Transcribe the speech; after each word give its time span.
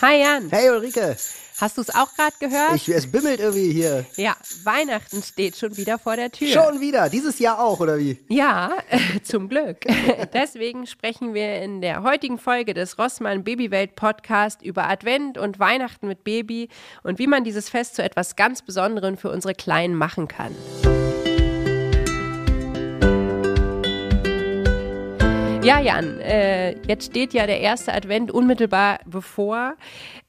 Hi 0.00 0.20
Jan. 0.20 0.48
Hey 0.50 0.70
Ulrike. 0.70 1.16
Hast 1.60 1.76
du 1.76 1.80
es 1.80 1.92
auch 1.92 2.14
gerade 2.14 2.36
gehört? 2.38 2.76
Ich, 2.76 2.88
es 2.88 3.10
bimmelt 3.10 3.40
irgendwie 3.40 3.72
hier. 3.72 4.06
Ja, 4.14 4.36
Weihnachten 4.62 5.24
steht 5.24 5.56
schon 5.56 5.76
wieder 5.76 5.98
vor 5.98 6.14
der 6.14 6.30
Tür. 6.30 6.46
Schon 6.46 6.80
wieder? 6.80 7.08
Dieses 7.08 7.40
Jahr 7.40 7.58
auch, 7.58 7.80
oder 7.80 7.98
wie? 7.98 8.16
Ja, 8.28 8.78
zum 9.24 9.48
Glück. 9.48 9.78
Deswegen 10.32 10.86
sprechen 10.86 11.34
wir 11.34 11.60
in 11.60 11.80
der 11.80 12.04
heutigen 12.04 12.38
Folge 12.38 12.74
des 12.74 12.96
Rossmann 12.96 13.42
Babywelt 13.42 13.96
Podcast 13.96 14.62
über 14.62 14.88
Advent 14.88 15.36
und 15.36 15.58
Weihnachten 15.58 16.06
mit 16.06 16.22
Baby 16.22 16.68
und 17.02 17.18
wie 17.18 17.26
man 17.26 17.42
dieses 17.42 17.68
Fest 17.68 17.96
zu 17.96 18.04
etwas 18.04 18.36
ganz 18.36 18.62
Besonderem 18.62 19.16
für 19.16 19.32
unsere 19.32 19.54
Kleinen 19.54 19.96
machen 19.96 20.28
kann. 20.28 20.54
Ja, 25.68 25.80
Jan, 25.80 26.18
äh, 26.20 26.78
jetzt 26.86 27.06
steht 27.06 27.34
ja 27.34 27.46
der 27.46 27.60
erste 27.60 27.92
Advent 27.92 28.30
unmittelbar 28.30 29.00
bevor. 29.04 29.74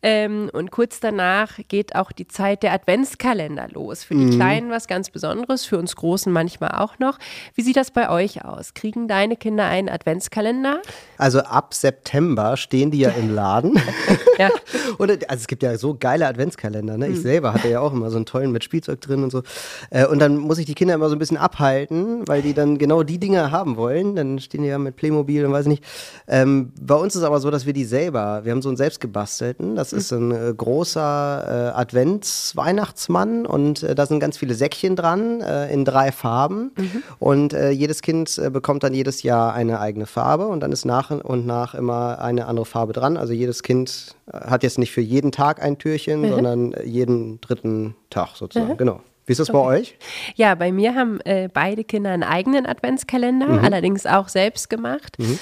Ähm, 0.02 0.50
und 0.54 0.72
kurz 0.72 1.02
danach 1.02 1.59
geht 1.68 1.96
auch 1.96 2.12
die 2.13 2.27
Zeit 2.27 2.63
der 2.63 2.73
Adventskalender 2.73 3.68
los. 3.73 4.04
Für 4.04 4.16
die 4.16 4.26
mhm. 4.26 4.36
Kleinen 4.36 4.70
was 4.70 4.88
ganz 4.88 5.10
Besonderes, 5.10 5.66
für 5.66 5.77
uns 5.77 5.96
Großen 5.96 6.32
manchmal 6.32 6.72
auch 6.72 6.99
noch. 6.99 7.20
Wie 7.55 7.62
sieht 7.62 7.76
das 7.76 7.91
bei 7.91 8.10
euch 8.10 8.46
aus? 8.46 8.73
Kriegen 8.73 9.10
deine 9.10 9.36
Kinder 9.36 9.66
einen 9.66 9.90
Adventskalender? 9.90 10.82
Also 11.18 11.40
ab 11.40 11.74
September 11.74 12.55
stehen 12.55 12.91
die 12.91 12.99
ja 12.99 13.10
im 13.10 13.34
Laden. 13.34 13.77
ja. 14.38 14.49
und, 14.98 15.12
also 15.12 15.41
es 15.41 15.48
gibt 15.48 15.63
ja 15.63 15.77
so 15.77 15.96
geile 15.99 16.27
Adventskalender. 16.27 16.98
Ne? 16.98 17.08
Ich 17.08 17.18
mhm. 17.18 17.21
selber 17.21 17.54
hatte 17.54 17.70
ja 17.70 17.82
auch 17.82 17.91
immer 17.91 18.10
so 18.10 18.16
einen 18.16 18.26
tollen 18.26 18.52
mit 18.52 18.63
Spielzeug 18.63 19.02
drin 19.02 19.24
und 19.24 19.32
so. 19.32 19.44
Äh, 19.90 20.05
und 20.05 20.20
dann 20.20 20.38
muss 20.38 20.60
ich 20.60 20.66
die 20.66 20.76
Kinder 20.76 20.94
immer 20.94 21.10
so 21.10 21.16
ein 21.16 21.20
bisschen 21.20 21.38
abhalten, 21.38 22.26
weil 22.27 22.41
die 22.41 22.54
dann 22.54 22.77
genau 22.77 23.04
die 23.04 23.20
Dinge 23.20 23.52
haben 23.52 23.76
wollen. 23.76 24.16
Dann 24.16 24.40
stehen 24.40 24.62
die 24.62 24.70
ja 24.70 24.77
mit 24.77 24.96
Playmobil 24.96 25.29
und 25.46 25.52
weiß 25.52 25.66
nicht. 25.66 25.84
Ähm, 26.28 26.72
bei 26.80 26.96
uns 26.96 27.16
ist 27.16 27.22
es 27.22 27.28
aber 27.28 27.42
so, 27.42 27.52
dass 27.52 27.66
wir 27.66 27.74
die 27.74 27.86
selber, 27.86 28.46
wir 28.46 28.54
haben 28.54 28.62
so 28.62 28.70
einen 28.70 28.78
selbst 28.78 29.02
gebastelten. 29.02 29.76
Das 29.76 29.90
das 29.90 30.04
ist 30.04 30.12
ein 30.12 30.32
äh, 30.32 30.54
großer 30.55 31.72
äh, 31.74 31.80
Advents-Weihnachtsmann 31.80 33.46
und 33.46 33.84
äh, 33.84 33.96
da 33.96 34.05
sind 34.05 34.20
ganz 34.20 34.38
viele 34.38 34.54
Säckchen 34.54 34.96
dran 34.96 35.41
äh, 35.41 35.71
in 35.74 35.86
drei 35.86 36.12
Farben. 36.12 36.71
Mhm. 36.77 37.04
Und 37.18 37.54
äh, 37.54 37.71
jedes 37.71 38.02
Kind 38.02 38.38
äh, 38.38 38.49
bekommt 38.49 38.84
dann 38.84 38.94
jedes 38.94 39.24
Jahr 39.24 39.54
eine 39.54 39.80
eigene 39.80 40.05
Farbe 40.05 40.48
und 40.48 40.60
dann 40.62 40.71
ist 40.71 40.86
nach 40.86 41.12
und 41.12 41.46
nach 41.46 41.74
immer 41.74 42.20
eine 42.20 42.46
andere 42.46 42.66
Farbe 42.66 42.93
dran. 42.93 43.18
Also 43.18 43.34
jedes 43.34 43.64
Kind 43.64 44.16
hat 44.32 44.64
jetzt 44.64 44.77
nicht 44.77 44.91
für 44.91 45.02
jeden 45.02 45.32
Tag 45.32 45.62
ein 45.62 45.77
Türchen, 45.77 46.21
mhm. 46.21 46.30
sondern 46.30 46.76
jeden 46.84 47.41
dritten 47.41 47.96
Tag 48.10 48.36
sozusagen. 48.36 48.74
Mhm. 48.74 48.77
Genau. 48.77 49.02
Wie 49.30 49.34
ist 49.34 49.40
das 49.40 49.52
okay. 49.52 49.60
bei 49.60 49.63
euch? 49.63 49.96
Ja, 50.34 50.55
bei 50.55 50.72
mir 50.72 50.96
haben 50.96 51.22
äh, 51.22 51.49
beide 51.54 51.84
Kinder 51.84 52.10
einen 52.10 52.24
eigenen 52.24 52.66
Adventskalender, 52.66 53.46
mhm. 53.46 53.60
allerdings 53.60 54.08
auch 54.08 54.27
selbst 54.27 54.71
gemacht. 54.71 55.20
Mhm. 55.20 55.38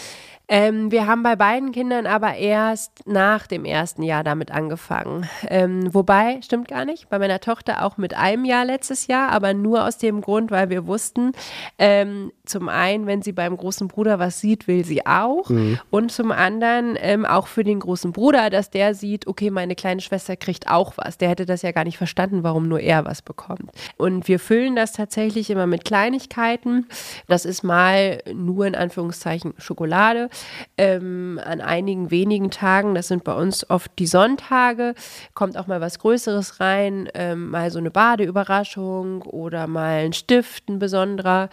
Ähm, 0.49 0.91
wir 0.91 1.07
haben 1.07 1.23
bei 1.23 1.35
beiden 1.35 1.73
Kindern 1.73 2.05
aber 2.05 2.35
erst 2.35 3.05
nach 3.05 3.47
dem 3.47 3.65
ersten 3.65 4.01
Jahr 4.01 4.23
damit 4.23 4.49
angefangen. 4.51 5.27
Ähm, 5.49 5.93
wobei, 5.93 6.39
stimmt 6.41 6.69
gar 6.69 6.85
nicht, 6.85 7.09
bei 7.09 7.19
meiner 7.19 7.41
Tochter 7.41 7.83
auch 7.83 7.97
mit 7.97 8.13
einem 8.13 8.45
Jahr 8.45 8.63
letztes 8.63 9.07
Jahr, 9.07 9.29
aber 9.29 9.53
nur 9.53 9.85
aus 9.85 9.97
dem 9.97 10.21
Grund, 10.21 10.49
weil 10.49 10.69
wir 10.69 10.87
wussten, 10.87 11.33
ähm, 11.77 12.31
zum 12.45 12.69
einen, 12.69 13.07
wenn 13.07 13.21
sie 13.21 13.33
beim 13.33 13.57
großen 13.57 13.89
Bruder 13.89 14.19
was 14.19 14.39
sieht, 14.39 14.67
will 14.67 14.85
sie 14.85 15.05
auch. 15.05 15.49
Mhm. 15.49 15.79
Und 15.89 16.11
zum 16.13 16.31
anderen 16.31 16.97
ähm, 16.99 17.25
auch 17.25 17.47
für 17.47 17.65
den 17.65 17.81
großen 17.81 18.13
Bruder, 18.13 18.49
dass 18.49 18.69
der 18.69 18.95
sieht, 18.95 19.27
okay, 19.27 19.49
meine 19.49 19.75
kleine 19.75 19.99
Schwester 19.99 20.37
kriegt 20.37 20.69
auch 20.69 20.93
was. 20.95 21.17
Der 21.17 21.27
hätte 21.27 21.45
das 21.45 21.61
ja 21.61 21.73
gar 21.73 21.83
nicht 21.83 21.97
verstanden, 21.97 22.43
warum 22.43 22.69
nur 22.69 22.79
er 22.79 23.03
was 23.03 23.21
bekommt. 23.21 23.71
Und 23.97 24.29
wir 24.29 24.39
füllen 24.39 24.77
das 24.77 24.93
tatsächlich 24.93 25.49
immer 25.49 25.67
mit 25.67 25.83
Kleinigkeiten. 25.83 26.87
Das 27.27 27.43
ist 27.43 27.63
mal 27.63 28.21
nur 28.33 28.65
in 28.65 28.75
Anführungszeichen 28.75 29.53
Schokolade 29.57 30.29
ähm, 30.77 31.39
an 31.43 31.61
einigen 31.61 32.11
wenigen 32.11 32.51
Tagen, 32.51 32.95
das 32.95 33.07
sind 33.07 33.23
bei 33.23 33.33
uns 33.33 33.69
oft 33.69 33.91
die 33.99 34.07
Sonntage, 34.07 34.93
kommt 35.33 35.57
auch 35.57 35.67
mal 35.67 35.81
was 35.81 35.99
Größeres 35.99 36.59
rein, 36.59 37.09
ähm, 37.13 37.49
mal 37.51 37.71
so 37.71 37.79
eine 37.79 37.91
Badeüberraschung 37.91 39.21
oder 39.23 39.67
mal 39.67 40.05
ein 40.05 40.13
Stift, 40.13 40.69
ein 40.69 40.79
besonderer 40.79 41.49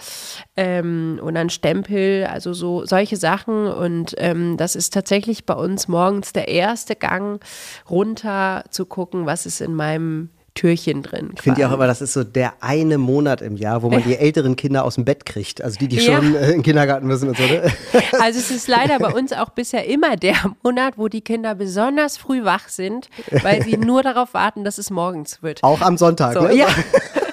ähm, 0.56 1.20
oder 1.22 1.40
ein 1.40 1.50
Stempel, 1.50 2.26
also 2.26 2.52
so 2.52 2.84
solche 2.84 3.16
Sachen. 3.16 3.66
Und 3.66 4.14
ähm, 4.18 4.56
das 4.56 4.76
ist 4.76 4.92
tatsächlich 4.92 5.46
bei 5.46 5.54
uns 5.54 5.88
morgens 5.88 6.32
der 6.32 6.48
erste 6.48 6.96
Gang 6.96 7.44
runter 7.88 8.64
zu 8.70 8.86
gucken, 8.86 9.26
was 9.26 9.46
ist 9.46 9.60
in 9.60 9.74
meinem 9.74 10.30
Türchen 10.54 11.02
drin. 11.02 11.32
Ich 11.34 11.42
finde 11.42 11.60
ja 11.60 11.68
auch 11.68 11.72
immer, 11.72 11.88
das 11.88 12.00
ist 12.00 12.12
so 12.12 12.22
der 12.22 12.54
eine 12.60 12.96
Monat 12.96 13.42
im 13.42 13.56
Jahr, 13.56 13.82
wo 13.82 13.90
man 13.90 14.04
die 14.04 14.16
älteren 14.16 14.54
Kinder 14.54 14.84
aus 14.84 14.94
dem 14.94 15.04
Bett 15.04 15.26
kriegt. 15.26 15.62
Also 15.62 15.78
die, 15.78 15.88
die 15.88 15.98
schon. 15.98 16.36
Äh, 16.36 16.46
in 16.46 16.52
den 16.52 16.62
Kindergarten 16.62 17.06
müssen 17.06 17.28
und 17.28 17.36
so. 17.36 17.42
Ne? 17.42 17.62
Also 18.20 18.38
es 18.38 18.50
ist 18.50 18.68
leider 18.68 18.98
bei 18.98 19.12
uns 19.12 19.32
auch 19.32 19.50
bisher 19.50 19.86
immer 19.86 20.16
der 20.16 20.36
Monat, 20.62 20.94
wo 20.96 21.08
die 21.08 21.20
Kinder 21.20 21.54
besonders 21.54 22.16
früh 22.16 22.44
wach 22.44 22.68
sind, 22.68 23.08
weil 23.42 23.62
sie 23.62 23.76
nur 23.76 24.02
darauf 24.02 24.34
warten, 24.34 24.64
dass 24.64 24.78
es 24.78 24.90
morgens 24.90 25.42
wird. 25.42 25.62
Auch 25.64 25.80
am 25.80 25.98
Sonntag, 25.98 26.34
so, 26.34 26.42
ne? 26.42 26.54
Ja. 26.54 26.68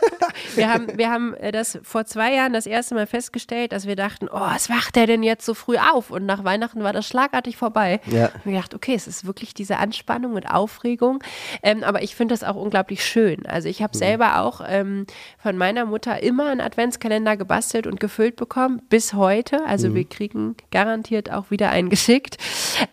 Wir 0.56 0.74
haben, 0.74 0.98
wir 0.98 1.10
haben 1.10 1.34
äh, 1.36 1.52
das 1.52 1.80
vor 1.84 2.06
zwei 2.06 2.34
Jahren 2.34 2.54
das 2.54 2.66
erste 2.66 2.96
Mal 2.96 3.08
festgestellt, 3.08 3.72
dass 3.72 3.88
wir 3.88 3.96
dachten, 3.96 4.28
oh, 4.32 4.40
was 4.40 4.70
wacht 4.70 4.96
der 4.96 5.08
denn 5.08 5.24
jetzt 5.24 5.46
so 5.46 5.54
früh 5.54 5.78
auf? 5.78 6.12
Und 6.12 6.26
nach 6.26 6.44
Weihnachten 6.44 6.84
war 6.84 6.94
das 6.94 7.08
schlagartig 7.08 7.58
vorbei. 7.58 8.00
Ja. 8.08 8.26
Und 8.28 8.46
wir 8.52 8.60
dachten, 8.60 8.76
okay, 8.76 8.94
es 8.96 9.08
ist 9.08 9.26
wirklich 9.26 9.54
diese 9.54 9.78
Anspannung 9.78 10.34
und 10.34 10.46
Aufregung. 10.46 11.24
Ähm, 11.64 11.84
aber 11.84 12.04
ich 12.04 12.16
finde 12.16 12.34
das 12.34 12.44
auch 12.44 12.56
unglaublich 12.56 13.04
schön. 13.06 13.46
Also 13.46 13.70
ich 13.70 13.82
habe 13.82 13.96
mhm. 13.96 14.00
selber 14.00 14.40
auch 14.42 14.62
ähm, 14.68 15.06
von 15.38 15.58
meiner 15.58 15.86
Mutter 15.86 16.22
immer 16.22 16.48
einen 16.48 16.62
Adventskalender 16.62 17.38
gebastelt 17.38 17.88
und 17.88 18.00
gefüllt 18.00 18.36
bekommen, 18.36 18.82
bis 18.90 19.14
heute. 19.14 19.64
Also 19.66 19.90
mhm. 19.90 19.96
wir 19.96 20.06
kriegen 20.06 20.56
garantiert 20.72 21.32
auch 21.32 21.52
wieder 21.52 21.70
einen 21.70 21.90
geschickt. 21.90 22.38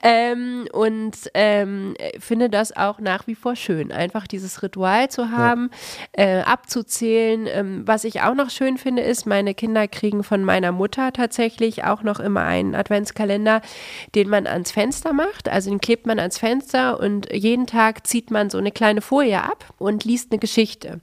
Ähm, 0.02 0.68
und 0.72 1.16
ähm, 1.34 1.94
finde 2.18 2.50
das 2.50 2.76
auch 2.76 2.98
nach 3.00 3.26
wie 3.26 3.34
vor 3.34 3.56
schön, 3.56 3.92
einfach 3.92 4.26
dieses 4.26 4.62
Ritual 4.62 5.08
zu 5.08 5.30
haben, 5.30 5.70
ja. 6.16 6.24
äh, 6.24 6.42
abzuzählen, 6.42 7.47
ähm, 7.52 7.82
was 7.86 8.04
ich 8.04 8.22
auch 8.22 8.34
noch 8.34 8.50
schön 8.50 8.78
finde, 8.78 9.02
ist, 9.02 9.26
meine 9.26 9.54
Kinder 9.54 9.88
kriegen 9.88 10.22
von 10.22 10.44
meiner 10.44 10.72
Mutter 10.72 11.12
tatsächlich 11.12 11.84
auch 11.84 12.02
noch 12.02 12.20
immer 12.20 12.42
einen 12.42 12.74
Adventskalender, 12.74 13.60
den 14.14 14.28
man 14.28 14.46
ans 14.46 14.70
Fenster 14.70 15.12
macht. 15.12 15.48
Also 15.48 15.70
den 15.70 15.80
klebt 15.80 16.06
man 16.06 16.18
ans 16.18 16.38
Fenster 16.38 17.00
und 17.00 17.32
jeden 17.32 17.66
Tag 17.66 18.06
zieht 18.06 18.30
man 18.30 18.50
so 18.50 18.58
eine 18.58 18.72
kleine 18.72 19.00
Folie 19.00 19.42
ab 19.42 19.72
und 19.78 20.04
liest 20.04 20.32
eine 20.32 20.38
Geschichte. 20.38 21.00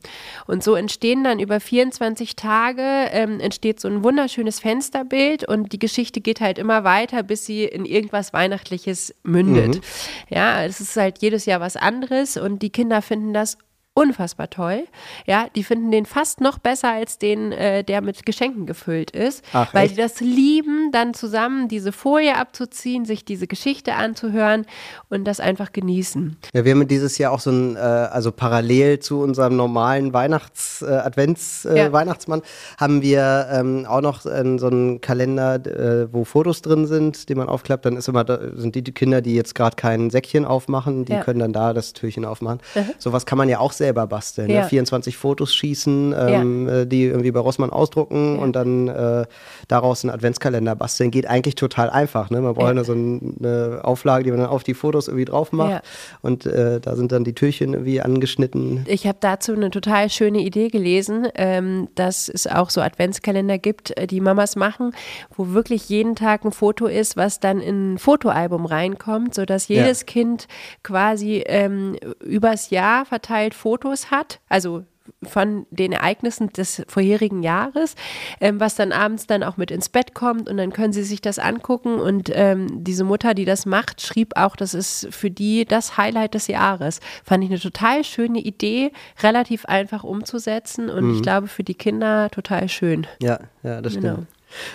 Und 0.48 0.64
so 0.64 0.76
entstehen 0.76 1.24
dann 1.24 1.40
über 1.40 1.60
24 1.60 2.36
Tage, 2.36 2.82
ähm, 3.12 3.40
entsteht 3.40 3.80
so 3.80 3.88
ein 3.88 4.04
wunderschönes 4.04 4.60
Fensterbild 4.60 5.48
und 5.48 5.74
die 5.74 5.80
Geschichte 5.80 6.22
geht 6.22 6.42
halt 6.42 6.58
immer 6.58 6.84
weiter, 6.84 7.24
bis 7.24 7.46
sie 7.46 7.66
in 7.66 7.86
irgendwas 7.86 8.34
Weihnachtliches 8.34 9.14
mündet. 9.24 9.76
Mhm. 9.76 9.82
Ja, 10.30 10.64
es 10.64 10.80
ist 10.80 10.96
halt 10.98 11.22
jedes 11.22 11.46
Jahr 11.46 11.60
was 11.60 11.78
anderes 11.78 12.38
und 12.38 12.62
die 12.62 12.70
Kinder 12.70 13.02
finden 13.02 13.34
das 13.34 13.58
unfassbar 13.96 14.50
toll. 14.50 14.84
Ja, 15.26 15.48
die 15.56 15.64
finden 15.64 15.90
den 15.90 16.06
fast 16.06 16.42
noch 16.42 16.60
besser 16.60 16.92
als 16.92 17.18
den, 17.18 17.54
äh, 17.54 17.84
der 17.84 18.02
mit 18.02 18.26
Geschenken 18.26 18.66
gefüllt 18.66 19.10
ist, 19.12 19.44
Ach, 19.54 19.74
weil 19.74 19.86
echt? 19.86 19.94
die 19.94 20.02
das 20.02 20.20
lieben, 20.20 20.92
dann 20.92 21.14
zusammen 21.14 21.70
diese 21.70 21.94
Folie 21.94 22.38
abzuziehen, 22.38 23.06
sich 23.06 23.24
diese 23.24 23.48
Geschichte 23.48 23.96
anzuhören 23.96 24.66
und 25.10 25.24
das 25.24 25.40
einfach 25.40 25.72
genießen. 25.72 26.36
Ja, 26.54 26.66
wir 26.66 26.74
haben 26.74 26.88
dieses 26.88 27.18
Jahr 27.18 27.32
auch 27.32 27.40
so 27.40 27.52
ein, 27.52 27.78
äh, 27.78 27.80
also 27.80 28.34
parallel 28.34 29.00
zu 29.00 29.22
unserem 29.22 29.56
normalen 29.56 30.12
Weihnachts-, 30.14 30.82
äh, 30.82 30.88
Advents-Weihnachtsmann, 30.88 32.42
äh, 32.42 32.78
haben 32.78 33.02
wir 33.02 33.48
ähm, 33.50 33.86
auch 33.88 34.02
noch 34.02 34.22
so 34.22 34.30
einen 34.30 35.00
Kalender, 35.00 35.56
äh, 35.56 36.14
wo 36.14 36.26
Fotos 36.26 36.62
drin 36.62 36.86
sind, 36.86 37.30
die 37.30 37.36
man 37.36 37.48
aufklappt. 37.48 37.86
Dann 37.86 37.96
ist 37.96 38.10
immer, 38.10 38.26
da 38.26 38.40
sind 38.56 38.76
die 38.76 38.84
Kinder, 38.84 39.22
die 39.22 39.36
jetzt 39.36 39.56
gerade 39.56 39.78
kein 39.78 40.10
Säckchen 40.10 40.44
aufmachen, 40.44 41.06
die 41.06 41.14
ja. 41.14 41.24
können 41.24 41.40
dann 41.40 41.54
da 41.54 41.74
das 41.74 41.94
Türchen 41.94 42.26
aufmachen. 42.26 42.60
Mhm. 42.76 42.90
Sowas 42.98 43.26
kann 43.26 43.38
man 43.38 43.48
ja 43.48 43.60
auch 43.60 43.72
sehr 43.72 43.85
selber 43.86 44.08
basteln. 44.08 44.48
Ne? 44.48 44.56
Ja. 44.56 44.62
Ne? 44.64 44.70
24 44.70 45.16
Fotos 45.16 45.54
schießen, 45.54 46.16
ähm, 46.18 46.68
ja. 46.68 46.82
Äh, 46.82 46.88
die 46.88 47.04
irgendwie 47.04 47.32
bei 47.32 47.40
Rossmann 47.40 47.70
ausdrucken 47.70 48.36
ja. 48.36 48.42
und 48.42 48.56
dann 48.56 48.88
äh, 48.88 49.26
daraus 49.68 50.04
einen 50.04 50.14
Adventskalender 50.14 50.76
basteln. 50.76 51.12
Geht 51.12 51.28
eigentlich 51.28 51.56
total 51.56 51.90
einfach. 51.90 52.30
Ne? 52.32 52.42
Man 52.42 52.54
braucht 52.56 52.74
nur 52.74 52.84
so 52.84 52.94
eine 52.94 53.82
Auflage, 53.84 54.24
die 54.24 54.32
man 54.32 54.40
dann 54.40 54.50
auf 54.50 54.64
die 54.64 54.74
Fotos 54.74 55.08
irgendwie 55.08 55.26
drauf 55.26 55.52
macht. 55.52 55.84
Und 56.22 56.46
äh, 56.46 56.80
da 56.80 56.96
sind 56.96 57.12
dann 57.12 57.24
die 57.24 57.34
Türchen 57.34 57.74
irgendwie 57.74 58.02
angeschnitten. 58.02 58.84
Ich 58.88 59.06
habe 59.06 59.18
dazu 59.22 59.54
eine 59.54 59.70
total 59.70 60.10
schöne 60.10 60.40
Idee 60.40 60.70
gelesen, 60.70 61.28
ähm, 61.36 61.88
dass 61.96 62.28
es 62.28 62.48
auch 62.48 62.72
so 62.72 62.82
Adventskalender 62.82 63.60
gibt, 63.60 63.96
äh, 63.98 64.08
die 64.08 64.20
Mamas 64.20 64.56
machen, 64.56 64.94
wo 65.36 65.54
wirklich 65.54 65.90
jeden 65.90 66.16
Tag 66.16 66.44
ein 66.44 66.52
Foto 66.52 66.88
ist, 66.88 67.18
was 67.18 67.40
dann 67.40 67.60
in 67.60 67.94
ein 67.94 67.98
Fotoalbum 68.00 68.66
reinkommt, 68.66 69.36
sodass 69.36 69.68
jedes 69.68 70.06
Kind 70.06 70.48
quasi 70.82 71.44
ähm, 71.46 71.96
übers 72.24 72.72
Jahr 72.72 73.06
verteilt 73.06 73.54
Fotos 73.54 73.75
Fotos 73.76 74.10
hat, 74.10 74.40
also 74.48 74.84
von 75.22 75.68
den 75.70 75.92
Ereignissen 75.92 76.50
des 76.50 76.82
vorherigen 76.88 77.44
Jahres, 77.44 77.96
ähm, 78.40 78.60
was 78.60 78.76
dann 78.76 78.92
abends 78.92 79.28
dann 79.28 79.44
auch 79.44 79.58
mit 79.58 79.70
ins 79.70 79.90
Bett 79.90 80.16
kommt 80.16 80.50
und 80.50 80.58
dann 80.58 80.72
können 80.72 80.94
sie 80.94 81.04
sich 81.04 81.22
das 81.22 81.38
angucken 81.38 82.00
und 82.00 82.32
ähm, 82.34 82.84
diese 82.84 83.04
Mutter, 83.04 83.34
die 83.34 83.46
das 83.46 83.66
macht, 83.66 84.02
schrieb 84.02 84.36
auch, 84.36 84.56
das 84.56 84.74
ist 84.74 85.08
für 85.12 85.30
die 85.30 85.66
das 85.66 85.98
Highlight 85.98 86.34
des 86.34 86.48
Jahres. 86.48 87.02
Fand 87.24 87.44
ich 87.44 87.52
eine 87.52 87.60
total 87.60 88.04
schöne 88.04 88.40
Idee, 88.40 88.92
relativ 89.22 89.66
einfach 89.66 90.04
umzusetzen 90.04 90.90
und 90.90 91.10
mhm. 91.10 91.16
ich 91.16 91.22
glaube 91.22 91.48
für 91.48 91.64
die 91.64 91.76
Kinder 91.76 92.30
total 92.32 92.70
schön. 92.70 93.06
Ja, 93.22 93.40
ja, 93.62 93.82
das 93.82 93.94
stimmt. 93.94 94.06
Genau. 94.06 94.26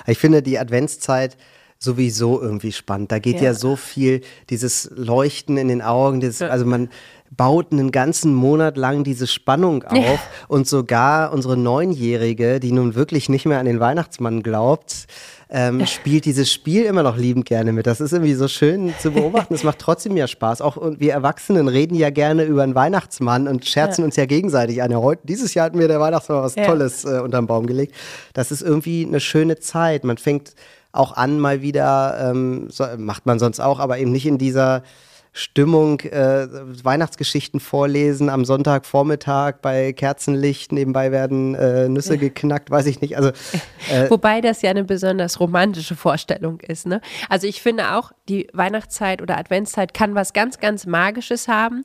Ich 0.07 0.19
finde 0.19 0.43
die 0.43 0.59
Adventszeit 0.59 1.37
sowieso 1.81 2.41
irgendwie 2.41 2.73
spannend. 2.73 3.11
Da 3.11 3.19
geht 3.19 3.37
ja, 3.37 3.45
ja 3.45 3.55
so 3.55 3.75
viel, 3.75 4.21
dieses 4.51 4.91
Leuchten 4.95 5.57
in 5.57 5.69
den 5.69 5.81
Augen, 5.81 6.21
dieses, 6.21 6.43
also 6.43 6.67
man 6.67 6.91
baut 7.31 7.73
einen 7.73 7.93
ganzen 7.93 8.35
Monat 8.35 8.77
lang 8.77 9.05
diese 9.05 9.27
Spannung 9.27 9.85
auf 9.85 9.97
ja. 9.97 10.19
und 10.49 10.67
sogar 10.67 11.33
unsere 11.33 11.57
Neunjährige, 11.57 12.59
die 12.59 12.73
nun 12.73 12.95
wirklich 12.97 13.29
nicht 13.29 13.47
mehr 13.47 13.61
an 13.61 13.67
den 13.67 13.79
Weihnachtsmann 13.79 14.43
glaubt, 14.43 15.07
ähm, 15.49 15.87
spielt 15.87 16.25
dieses 16.25 16.53
Spiel 16.53 16.85
immer 16.85 17.03
noch 17.03 17.17
liebend 17.17 17.45
gerne 17.47 17.73
mit. 17.73 17.87
Das 17.87 18.01
ist 18.01 18.13
irgendwie 18.13 18.35
so 18.35 18.49
schön 18.49 18.95
zu 19.01 19.11
beobachten. 19.13 19.55
Es 19.55 19.65
macht 19.65 19.79
trotzdem 19.79 20.17
ja 20.17 20.27
Spaß. 20.27 20.61
Auch 20.61 20.77
wir 20.99 21.13
Erwachsenen 21.13 21.69
reden 21.69 21.95
ja 21.95 22.11
gerne 22.11 22.45
über 22.45 22.63
einen 22.63 22.75
Weihnachtsmann 22.75 23.49
und 23.49 23.65
scherzen 23.65 24.03
ja. 24.03 24.07
uns 24.07 24.17
ja 24.17 24.27
gegenseitig 24.27 24.83
an. 24.83 24.95
Heute, 24.95 25.23
dieses 25.25 25.55
Jahr 25.55 25.67
hat 25.67 25.75
mir 25.75 25.89
der 25.89 26.01
Weihnachtsmann 26.01 26.43
was 26.43 26.55
ja. 26.55 26.67
Tolles 26.67 27.05
äh, 27.05 27.21
unterm 27.21 27.47
Baum 27.47 27.67
gelegt. 27.67 27.95
Das 28.33 28.53
ist 28.53 28.63
irgendwie 28.63 29.07
eine 29.07 29.21
schöne 29.21 29.59
Zeit. 29.59 30.05
Man 30.05 30.19
fängt 30.19 30.55
auch 30.93 31.17
an, 31.17 31.39
mal 31.39 31.63
wieder, 31.63 32.31
ähm, 32.31 32.69
so, 32.71 32.85
macht 32.97 33.27
man 33.27 33.39
sonst 33.39 33.61
auch, 33.61 33.79
aber 33.79 33.99
eben 33.99 34.11
nicht 34.11 34.27
in 34.27 34.39
dieser 34.39 34.83
Stimmung, 35.33 36.01
äh, 36.01 36.49
Weihnachtsgeschichten 36.83 37.61
vorlesen 37.61 38.29
am 38.29 38.45
Sonntagvormittag 38.45 39.57
bei 39.63 39.93
Kerzenlicht. 39.93 40.73
Nebenbei 40.73 41.13
werden 41.13 41.55
äh, 41.55 41.89
Nüsse 41.89 42.19
geknackt, 42.19 42.71
weiß 42.71 42.87
ich 42.87 43.01
nicht. 43.01 43.17
Also, 43.17 43.29
äh, 43.91 44.11
Wobei 44.11 44.41
das 44.41 44.63
ja 44.63 44.71
eine 44.71 44.85
besonders 44.85 45.39
romantische 45.39 45.95
Vorstellung 45.95 46.61
ist. 46.61 46.87
Ne? 46.87 47.01
Also 47.29 47.47
ich 47.47 47.63
finde 47.63 47.95
auch, 47.95 48.13
die 48.29 48.49
Weihnachtszeit 48.53 49.23
oder 49.23 49.39
Adventszeit 49.39 49.95
kann 49.95 50.15
was 50.15 50.33
ganz, 50.33 50.59
ganz 50.59 50.87
Magisches 50.87 51.47
haben. 51.47 51.85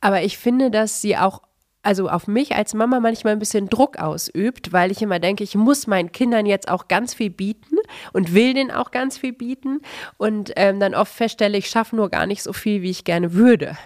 Aber 0.00 0.22
ich 0.22 0.38
finde, 0.38 0.70
dass 0.70 1.00
sie 1.00 1.16
auch 1.16 1.42
also 1.82 2.08
auf 2.08 2.28
mich 2.28 2.54
als 2.54 2.74
Mama 2.74 3.00
manchmal 3.00 3.34
ein 3.34 3.38
bisschen 3.38 3.68
Druck 3.68 3.98
ausübt, 3.98 4.72
weil 4.72 4.90
ich 4.90 5.02
immer 5.02 5.18
denke, 5.18 5.44
ich 5.44 5.54
muss 5.54 5.86
meinen 5.86 6.12
Kindern 6.12 6.46
jetzt 6.46 6.68
auch 6.68 6.88
ganz 6.88 7.14
viel 7.14 7.30
bieten 7.30 7.76
und 8.12 8.34
will 8.34 8.54
denen 8.54 8.70
auch 8.70 8.90
ganz 8.90 9.18
viel 9.18 9.32
bieten 9.32 9.80
und 10.16 10.52
ähm, 10.56 10.80
dann 10.80 10.94
oft 10.94 11.12
feststelle, 11.12 11.58
ich 11.58 11.68
schaffe 11.68 11.96
nur 11.96 12.08
gar 12.08 12.26
nicht 12.26 12.42
so 12.42 12.52
viel, 12.52 12.82
wie 12.82 12.90
ich 12.90 13.04
gerne 13.04 13.34
würde. 13.34 13.76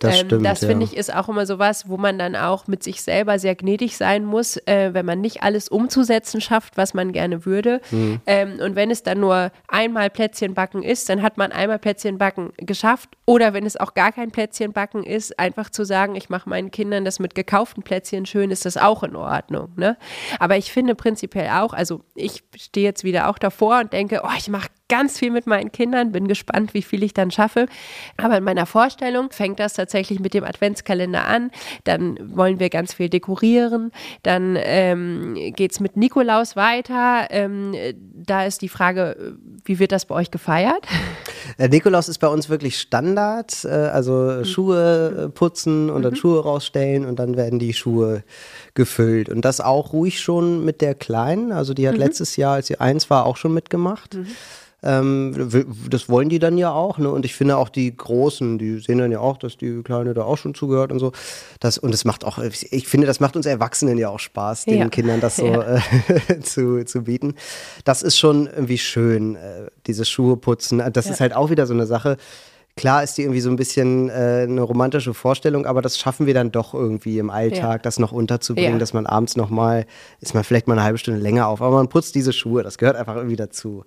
Das 0.00 0.18
ähm, 0.18 0.26
stimmt. 0.26 0.46
Das 0.46 0.60
finde 0.60 0.84
ich 0.84 0.96
ist 0.96 1.14
auch 1.14 1.28
immer 1.28 1.44
so 1.44 1.58
was, 1.58 1.88
wo 1.88 1.98
man 1.98 2.18
dann 2.18 2.34
auch 2.34 2.66
mit 2.66 2.82
sich 2.82 3.02
selber 3.02 3.38
sehr 3.38 3.54
gnädig 3.54 3.96
sein 3.98 4.24
muss, 4.24 4.56
äh, 4.66 4.90
wenn 4.92 5.04
man 5.04 5.20
nicht 5.20 5.42
alles 5.42 5.68
umzusetzen 5.68 6.40
schafft, 6.40 6.78
was 6.78 6.94
man 6.94 7.12
gerne 7.12 7.44
würde. 7.44 7.82
Mhm. 7.90 8.20
Ähm, 8.26 8.58
und 8.60 8.76
wenn 8.76 8.90
es 8.90 9.02
dann 9.02 9.20
nur 9.20 9.52
einmal 9.68 10.08
Plätzchen 10.08 10.54
backen 10.54 10.82
ist, 10.82 11.10
dann 11.10 11.20
hat 11.22 11.36
man 11.36 11.52
einmal 11.52 11.78
Plätzchen 11.78 12.16
backen 12.16 12.52
geschafft. 12.56 13.10
Oder 13.26 13.52
wenn 13.52 13.66
es 13.66 13.76
auch 13.76 13.92
gar 13.92 14.10
kein 14.10 14.30
Plätzchen 14.30 14.72
backen 14.72 15.04
ist, 15.04 15.38
einfach 15.38 15.68
zu 15.68 15.84
sagen, 15.84 16.16
ich 16.16 16.30
mache 16.30 16.48
meinen 16.48 16.70
Kindern 16.70 17.04
das 17.04 17.18
mit 17.18 17.34
gekauften 17.34 17.82
Plätzchen 17.82 18.24
schön, 18.24 18.50
ist 18.50 18.64
das 18.64 18.78
auch 18.78 19.02
in 19.02 19.14
Ordnung. 19.14 19.68
Ne? 19.76 19.98
Aber 20.38 20.56
ich 20.56 20.72
finde 20.72 20.94
prinzipiell 20.94 21.50
auch, 21.50 21.74
also 21.74 22.00
ich 22.14 22.42
stehe 22.56 22.86
jetzt 22.86 23.04
wieder 23.04 23.28
auch 23.28 23.38
davor 23.38 23.80
und 23.80 23.92
denke, 23.92 24.22
oh, 24.24 24.30
ich 24.38 24.48
mache 24.48 24.68
ganz 24.90 25.18
viel 25.18 25.30
mit 25.30 25.46
meinen 25.46 25.72
Kindern, 25.72 26.12
bin 26.12 26.28
gespannt, 26.28 26.74
wie 26.74 26.82
viel 26.82 27.02
ich 27.02 27.14
dann 27.14 27.30
schaffe. 27.30 27.66
Aber 28.18 28.36
in 28.36 28.44
meiner 28.44 28.66
Vorstellung 28.66 29.30
fängt 29.30 29.58
das 29.58 29.72
tatsächlich 29.74 30.20
mit 30.20 30.34
dem 30.34 30.44
Adventskalender 30.44 31.26
an. 31.26 31.50
Dann 31.84 32.18
wollen 32.36 32.60
wir 32.60 32.68
ganz 32.68 32.92
viel 32.92 33.08
dekorieren. 33.08 33.92
Dann 34.22 34.58
ähm, 34.60 35.34
geht 35.56 35.72
es 35.72 35.80
mit 35.80 35.96
Nikolaus 35.96 36.56
weiter. 36.56 37.28
Ähm, 37.30 37.74
da 38.12 38.44
ist 38.44 38.60
die 38.60 38.68
Frage, 38.68 39.36
wie 39.64 39.78
wird 39.78 39.92
das 39.92 40.04
bei 40.04 40.14
euch 40.14 40.30
gefeiert? 40.30 40.86
Äh, 41.58 41.68
Nikolaus 41.68 42.08
ist 42.08 42.18
bei 42.18 42.28
uns 42.28 42.48
wirklich 42.48 42.78
Standard. 42.78 43.64
Äh, 43.64 43.68
also 43.68 44.12
mhm. 44.12 44.44
Schuhe 44.44 45.24
äh, 45.26 45.28
putzen 45.28 45.90
und 45.90 46.02
dann 46.02 46.12
mhm. 46.12 46.16
Schuhe 46.16 46.42
rausstellen 46.42 47.04
und 47.04 47.18
dann 47.18 47.36
werden 47.36 47.58
die 47.58 47.72
Schuhe 47.72 48.22
gefüllt. 48.74 49.28
Und 49.28 49.44
das 49.44 49.60
auch 49.60 49.92
ruhig 49.92 50.20
schon 50.20 50.64
mit 50.64 50.80
der 50.80 50.94
Kleinen. 50.94 51.52
Also 51.52 51.74
die 51.74 51.88
hat 51.88 51.94
mhm. 51.94 52.00
letztes 52.00 52.36
Jahr, 52.36 52.54
als 52.54 52.66
sie 52.66 52.78
eins 52.80 53.10
war, 53.10 53.26
auch 53.26 53.36
schon 53.36 53.54
mitgemacht. 53.54 54.16
Ähm, 54.82 55.50
das 55.90 56.08
wollen 56.08 56.28
die 56.28 56.38
dann 56.38 56.56
ja 56.56 56.72
auch, 56.72 56.98
ne? 56.98 57.10
Und 57.10 57.24
ich 57.24 57.34
finde 57.34 57.56
auch 57.58 57.68
die 57.68 57.94
Großen, 57.94 58.58
die 58.58 58.78
sehen 58.78 58.98
dann 58.98 59.12
ja 59.12 59.20
auch, 59.20 59.36
dass 59.36 59.56
die 59.56 59.82
Kleine 59.82 60.14
da 60.14 60.22
auch 60.24 60.38
schon 60.38 60.54
zugehört 60.54 60.90
und 60.90 60.98
so. 60.98 61.12
Das, 61.60 61.76
und 61.76 61.92
es 61.92 62.04
macht 62.04 62.24
auch, 62.24 62.38
ich 62.38 62.88
finde, 62.88 63.06
das 63.06 63.20
macht 63.20 63.36
uns 63.36 63.46
Erwachsenen 63.46 63.98
ja 63.98 64.08
auch 64.08 64.18
Spaß, 64.18 64.64
den 64.64 64.78
ja. 64.78 64.88
Kindern 64.88 65.20
das 65.20 65.36
so 65.36 65.46
ja. 65.46 65.76
äh, 65.76 66.40
zu, 66.42 66.84
zu 66.84 67.02
bieten. 67.02 67.34
Das 67.84 68.02
ist 68.02 68.18
schon 68.18 68.46
irgendwie 68.46 68.78
schön, 68.78 69.36
äh, 69.36 69.70
diese 69.86 70.04
Schuhe 70.04 70.36
putzen. 70.36 70.82
Das 70.92 71.06
ja. 71.06 71.12
ist 71.12 71.20
halt 71.20 71.34
auch 71.34 71.50
wieder 71.50 71.66
so 71.66 71.74
eine 71.74 71.86
Sache. 71.86 72.16
Klar 72.76 73.02
ist 73.02 73.18
die 73.18 73.22
irgendwie 73.22 73.40
so 73.40 73.50
ein 73.50 73.56
bisschen 73.56 74.08
äh, 74.08 74.46
eine 74.48 74.62
romantische 74.62 75.12
Vorstellung, 75.12 75.66
aber 75.66 75.82
das 75.82 75.98
schaffen 75.98 76.26
wir 76.26 76.32
dann 76.32 76.50
doch 76.50 76.72
irgendwie 76.72 77.18
im 77.18 77.28
Alltag, 77.28 77.82
das 77.82 77.98
noch 77.98 78.12
unterzubringen, 78.12 78.78
dass 78.78 78.94
man 78.94 79.06
abends 79.06 79.36
noch 79.36 79.50
mal, 79.50 79.84
ist 80.20 80.34
man 80.34 80.44
vielleicht 80.44 80.66
mal 80.68 80.74
eine 80.74 80.84
halbe 80.84 80.96
Stunde 80.96 81.20
länger 81.20 81.48
auf, 81.48 81.60
aber 81.60 81.76
man 81.76 81.88
putzt 81.88 82.14
diese 82.14 82.32
Schuhe, 82.32 82.62
das 82.62 82.78
gehört 82.78 82.96
einfach 82.96 83.16
irgendwie 83.16 83.36
dazu. 83.36 83.84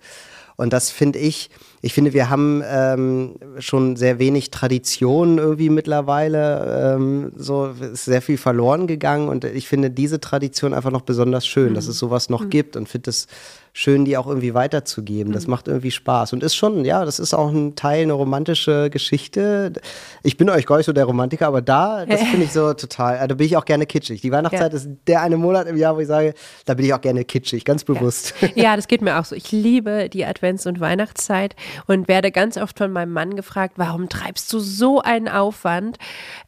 Und 0.56 0.74
das 0.74 0.92
finde 0.92 1.20
ich, 1.20 1.50
ich 1.82 1.94
finde, 1.94 2.14
wir 2.14 2.30
haben 2.30 2.64
ähm, 2.66 3.36
schon 3.60 3.96
sehr 3.96 4.20
wenig 4.20 4.52
Tradition 4.52 5.38
irgendwie 5.38 5.70
mittlerweile. 5.70 6.96
Ähm, 6.96 7.34
so 7.36 7.68
ist 7.68 8.06
sehr 8.06 8.22
viel 8.22 8.38
verloren 8.38 8.88
gegangen 8.88 9.28
und 9.28 9.44
ich 9.44 9.68
finde 9.68 9.90
diese 9.90 10.20
Tradition 10.22 10.74
einfach 10.74 10.92
noch 10.92 11.02
besonders 11.02 11.46
schön, 11.46 11.72
mhm. 11.72 11.74
dass 11.76 11.88
es 11.88 11.98
sowas 11.98 12.30
noch 12.30 12.46
mhm. 12.46 12.50
gibt 12.50 12.76
und 12.78 12.88
finde 12.88 13.10
es 13.10 13.28
schön, 13.76 14.06
die 14.06 14.18
auch 14.18 14.28
irgendwie 14.28 14.54
weiterzugeben. 14.54 15.34
Das 15.34 15.48
mhm. 15.48 15.52
macht 15.52 15.68
irgendwie 15.68 15.90
Spaß 15.90 16.34
und 16.34 16.44
ist 16.44 16.56
schon, 16.56 16.86
ja, 16.86 17.04
das 17.04 17.20
ist 17.20 17.34
auch 17.34 17.50
ein 17.50 17.76
Teil, 17.76 18.04
eine 18.04 18.14
romantische 18.14 18.92
Geschichte. 18.92 19.74
Ich 20.22 20.38
bin 20.38 20.50
euch 20.50 20.68
gar 20.68 20.78
nicht 20.78 20.86
so 20.86 20.94
der 20.94 21.06
Romantiker, 21.06 21.48
aber 21.48 21.64
da, 21.64 22.06
das 22.06 22.22
finde 22.30 22.46
ich 22.46 22.54
so 22.54 22.74
total, 22.76 23.16
also 23.16 23.28
da 23.28 23.36
bin 23.36 23.48
ich 23.48 23.58
auch 23.58 23.66
gerne 23.66 23.88
kitschig. 23.88 24.22
Die 24.22 24.32
Weihnachtszeit 24.32 24.72
ja. 24.72 24.78
ist 24.78 24.90
der 25.08 25.22
eine 25.22 25.38
Monat 25.38 25.68
im 25.68 25.76
Jahr, 25.76 25.96
wo 25.96 26.00
ich 26.00 26.08
sage, 26.08 26.36
da 26.66 26.76
bin 26.76 26.86
ich 26.86 26.94
auch 26.94 27.02
gerne 27.02 27.26
kitschig, 27.26 27.66
ganz 27.66 27.84
bewusst. 27.84 28.36
Ja, 28.42 28.50
ja 28.56 28.76
das 28.76 28.88
geht 28.88 29.02
mir 29.02 29.20
auch 29.20 29.26
so. 29.26 29.36
Ich 29.36 29.52
liebe 29.52 30.08
die 30.08 30.24
Advents- 30.44 30.68
und 30.68 30.80
Weihnachtszeit 30.80 31.56
und 31.88 32.08
werde 32.08 32.32
ganz 32.32 32.58
oft 32.58 32.78
von 32.78 32.92
meinem 32.92 33.14
Mann 33.14 33.36
gefragt, 33.36 33.74
warum 33.78 34.10
treibst 34.10 34.52
du 34.52 34.60
so 34.60 35.02
einen 35.02 35.28
Aufwand? 35.28 35.98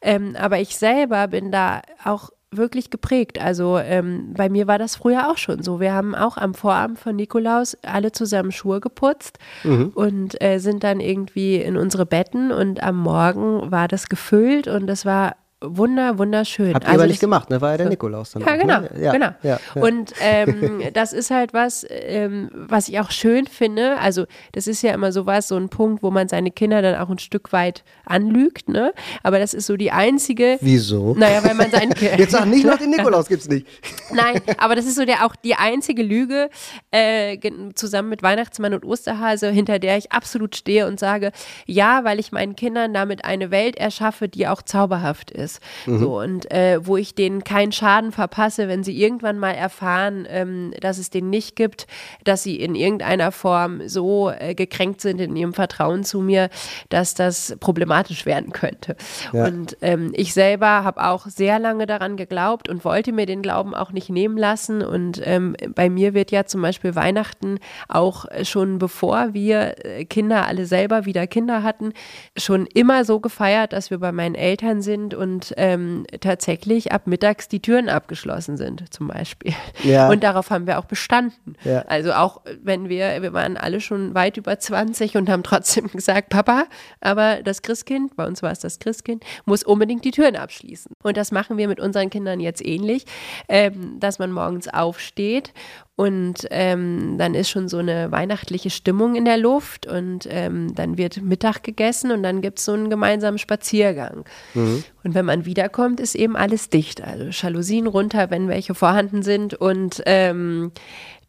Ähm, 0.02 0.36
aber 0.38 0.58
ich 0.60 0.76
selber 0.76 1.28
bin 1.28 1.50
da 1.50 1.82
auch 2.04 2.30
wirklich 2.52 2.90
geprägt. 2.90 3.40
Also 3.40 3.78
ähm, 3.78 4.32
bei 4.34 4.48
mir 4.48 4.66
war 4.66 4.78
das 4.78 4.96
früher 4.96 5.30
auch 5.30 5.36
schon 5.36 5.62
so. 5.62 5.80
Wir 5.80 5.92
haben 5.92 6.14
auch 6.14 6.36
am 6.36 6.54
Vorabend 6.54 6.98
von 6.98 7.16
Nikolaus 7.16 7.76
alle 7.82 8.12
zusammen 8.12 8.52
Schuhe 8.52 8.80
geputzt 8.80 9.38
mhm. 9.64 9.90
und 9.94 10.40
äh, 10.42 10.58
sind 10.58 10.84
dann 10.84 11.00
irgendwie 11.00 11.56
in 11.56 11.76
unsere 11.76 12.06
Betten 12.06 12.52
und 12.52 12.82
am 12.82 12.96
Morgen 12.96 13.70
war 13.70 13.88
das 13.88 14.08
gefüllt 14.08 14.68
und 14.68 14.86
das 14.86 15.04
war 15.04 15.36
wunder, 15.68 16.18
wunderschön. 16.18 16.74
Habt 16.74 16.84
ihr 16.84 16.88
also 16.88 17.00
aber 17.00 17.08
nicht 17.08 17.20
gemacht, 17.20 17.50
ne? 17.50 17.60
War 17.60 17.72
ja 17.72 17.76
der 17.78 17.88
Nikolaus 17.88 18.32
dann. 18.32 18.42
Ja, 18.42 18.54
auch, 18.54 18.58
genau, 18.58 18.80
ne? 18.80 18.90
ja, 19.00 19.12
genau. 19.12 19.30
Ja, 19.42 19.58
ja. 19.74 19.82
Und 19.82 20.12
ähm, 20.20 20.82
das 20.94 21.12
ist 21.12 21.30
halt 21.30 21.52
was, 21.52 21.86
ähm, 21.88 22.50
was 22.54 22.88
ich 22.88 23.00
auch 23.00 23.10
schön 23.10 23.46
finde. 23.46 23.98
Also 23.98 24.26
das 24.52 24.66
ist 24.66 24.82
ja 24.82 24.92
immer 24.92 25.12
sowas, 25.12 25.48
so 25.48 25.56
ein 25.56 25.68
Punkt, 25.68 26.02
wo 26.02 26.10
man 26.10 26.28
seine 26.28 26.50
Kinder 26.50 26.82
dann 26.82 26.96
auch 26.96 27.10
ein 27.10 27.18
Stück 27.18 27.52
weit 27.52 27.84
anlügt, 28.04 28.68
ne? 28.68 28.92
Aber 29.22 29.38
das 29.38 29.54
ist 29.54 29.66
so 29.66 29.76
die 29.76 29.90
einzige. 29.90 30.58
Wieso? 30.60 31.14
Naja, 31.16 31.42
weil 31.44 31.54
man 31.54 31.70
seinen 31.70 31.92
Jetzt 32.00 32.32
sag 32.32 32.46
nicht 32.46 32.64
noch 32.64 32.78
den 32.78 32.90
Nikolaus 32.96 33.28
gibt's 33.28 33.48
nicht. 33.48 33.66
Nein, 34.12 34.40
aber 34.58 34.74
das 34.76 34.86
ist 34.86 34.96
so 34.96 35.04
der 35.04 35.26
auch 35.26 35.36
die 35.36 35.54
einzige 35.54 36.02
Lüge 36.02 36.50
äh, 36.90 37.38
zusammen 37.74 38.08
mit 38.08 38.22
Weihnachtsmann 38.22 38.74
und 38.74 38.84
Osterhase, 38.84 39.50
hinter 39.50 39.78
der 39.78 39.96
ich 39.96 40.12
absolut 40.12 40.56
stehe 40.56 40.86
und 40.86 41.00
sage, 41.00 41.32
ja, 41.66 42.04
weil 42.04 42.20
ich 42.20 42.32
meinen 42.32 42.56
Kindern 42.56 42.94
damit 42.94 43.24
eine 43.24 43.50
Welt 43.50 43.76
erschaffe, 43.76 44.28
die 44.28 44.46
auch 44.46 44.62
zauberhaft 44.62 45.30
ist 45.30 45.55
ist. 45.56 45.86
Mhm. 45.86 45.98
So, 45.98 46.20
und 46.20 46.50
äh, 46.50 46.86
wo 46.86 46.96
ich 46.96 47.14
denen 47.14 47.44
keinen 47.44 47.72
Schaden 47.72 48.12
verpasse, 48.12 48.68
wenn 48.68 48.84
sie 48.84 49.00
irgendwann 49.00 49.38
mal 49.38 49.52
erfahren, 49.52 50.26
ähm, 50.28 50.72
dass 50.80 50.98
es 50.98 51.10
den 51.10 51.30
nicht 51.30 51.56
gibt, 51.56 51.86
dass 52.24 52.42
sie 52.42 52.56
in 52.56 52.74
irgendeiner 52.74 53.32
Form 53.32 53.88
so 53.88 54.30
äh, 54.30 54.54
gekränkt 54.54 55.00
sind 55.00 55.20
in 55.20 55.36
ihrem 55.36 55.54
Vertrauen 55.54 56.04
zu 56.04 56.20
mir, 56.20 56.48
dass 56.88 57.14
das 57.14 57.56
problematisch 57.60 58.26
werden 58.26 58.52
könnte. 58.52 58.96
Ja. 59.32 59.46
Und 59.46 59.76
ähm, 59.82 60.12
ich 60.14 60.32
selber 60.32 60.84
habe 60.84 61.04
auch 61.04 61.26
sehr 61.26 61.58
lange 61.58 61.86
daran 61.86 62.16
geglaubt 62.16 62.68
und 62.68 62.84
wollte 62.84 63.12
mir 63.12 63.26
den 63.26 63.42
Glauben 63.42 63.74
auch 63.74 63.92
nicht 63.92 64.10
nehmen 64.10 64.36
lassen. 64.36 64.82
Und 64.82 65.20
ähm, 65.24 65.56
bei 65.74 65.90
mir 65.90 66.14
wird 66.14 66.30
ja 66.30 66.46
zum 66.46 66.62
Beispiel 66.62 66.94
Weihnachten 66.94 67.58
auch 67.88 68.26
schon 68.42 68.78
bevor 68.78 69.34
wir 69.34 69.84
äh, 69.84 70.04
Kinder 70.04 70.46
alle 70.46 70.66
selber 70.66 71.04
wieder 71.04 71.26
Kinder 71.26 71.62
hatten, 71.62 71.92
schon 72.36 72.66
immer 72.66 73.04
so 73.04 73.20
gefeiert, 73.20 73.72
dass 73.72 73.90
wir 73.90 73.98
bei 73.98 74.12
meinen 74.12 74.34
Eltern 74.34 74.82
sind 74.82 75.14
und 75.14 75.35
und 75.36 75.52
ähm, 75.58 76.06
tatsächlich 76.20 76.92
ab 76.92 77.06
mittags 77.06 77.48
die 77.48 77.60
Türen 77.60 77.90
abgeschlossen 77.90 78.56
sind, 78.56 78.92
zum 78.92 79.08
Beispiel. 79.08 79.52
Ja. 79.82 80.08
Und 80.08 80.22
darauf 80.22 80.50
haben 80.50 80.66
wir 80.66 80.78
auch 80.78 80.86
bestanden. 80.86 81.56
Ja. 81.62 81.82
Also 81.82 82.12
auch 82.12 82.40
wenn 82.62 82.88
wir, 82.88 83.20
wir 83.20 83.34
waren 83.34 83.58
alle 83.58 83.82
schon 83.82 84.14
weit 84.14 84.38
über 84.38 84.58
20 84.58 85.16
und 85.16 85.28
haben 85.28 85.42
trotzdem 85.42 85.88
gesagt, 85.92 86.30
Papa, 86.30 86.64
aber 87.00 87.42
das 87.42 87.60
Christkind, 87.60 88.16
bei 88.16 88.26
uns 88.26 88.42
war 88.42 88.50
es 88.50 88.60
das 88.60 88.78
Christkind, 88.78 89.24
muss 89.44 89.62
unbedingt 89.62 90.04
die 90.06 90.10
Türen 90.10 90.36
abschließen. 90.36 90.92
Und 91.02 91.18
das 91.18 91.32
machen 91.32 91.58
wir 91.58 91.68
mit 91.68 91.80
unseren 91.80 92.08
Kindern 92.08 92.40
jetzt 92.40 92.64
ähnlich, 92.64 93.04
ähm, 93.48 94.00
dass 94.00 94.18
man 94.18 94.32
morgens 94.32 94.68
aufsteht 94.68 95.52
Und 95.96 96.46
ähm, 96.50 97.16
dann 97.16 97.34
ist 97.34 97.48
schon 97.48 97.68
so 97.68 97.78
eine 97.78 98.12
weihnachtliche 98.12 98.68
Stimmung 98.68 99.14
in 99.16 99.24
der 99.24 99.38
Luft 99.38 99.86
und 99.86 100.28
ähm, 100.28 100.74
dann 100.74 100.98
wird 100.98 101.22
Mittag 101.22 101.62
gegessen 101.62 102.10
und 102.10 102.22
dann 102.22 102.42
gibt 102.42 102.58
es 102.58 102.66
so 102.66 102.74
einen 102.74 102.90
gemeinsamen 102.90 103.38
Spaziergang. 103.38 104.26
Mhm. 104.52 104.84
Und 105.04 105.14
wenn 105.14 105.24
man 105.24 105.46
wiederkommt, 105.46 105.98
ist 105.98 106.14
eben 106.14 106.36
alles 106.36 106.68
dicht. 106.68 107.02
Also 107.02 107.24
Jalousien 107.30 107.86
runter, 107.86 108.30
wenn 108.30 108.48
welche 108.48 108.74
vorhanden 108.74 109.22
sind 109.22 109.54
und 109.54 110.02
ähm, 110.04 110.70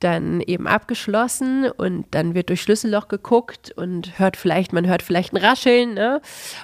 dann 0.01 0.41
eben 0.41 0.67
abgeschlossen 0.67 1.71
und 1.71 2.05
dann 2.11 2.35
wird 2.35 2.49
durch 2.49 2.61
Schlüsselloch 2.61 3.07
geguckt 3.07 3.71
und 3.71 4.19
hört 4.19 4.35
vielleicht, 4.35 4.73
man 4.73 4.85
hört 4.85 5.01
vielleicht 5.01 5.33
ein 5.33 5.37
Rascheln. 5.37 5.93
Ne? 5.93 6.21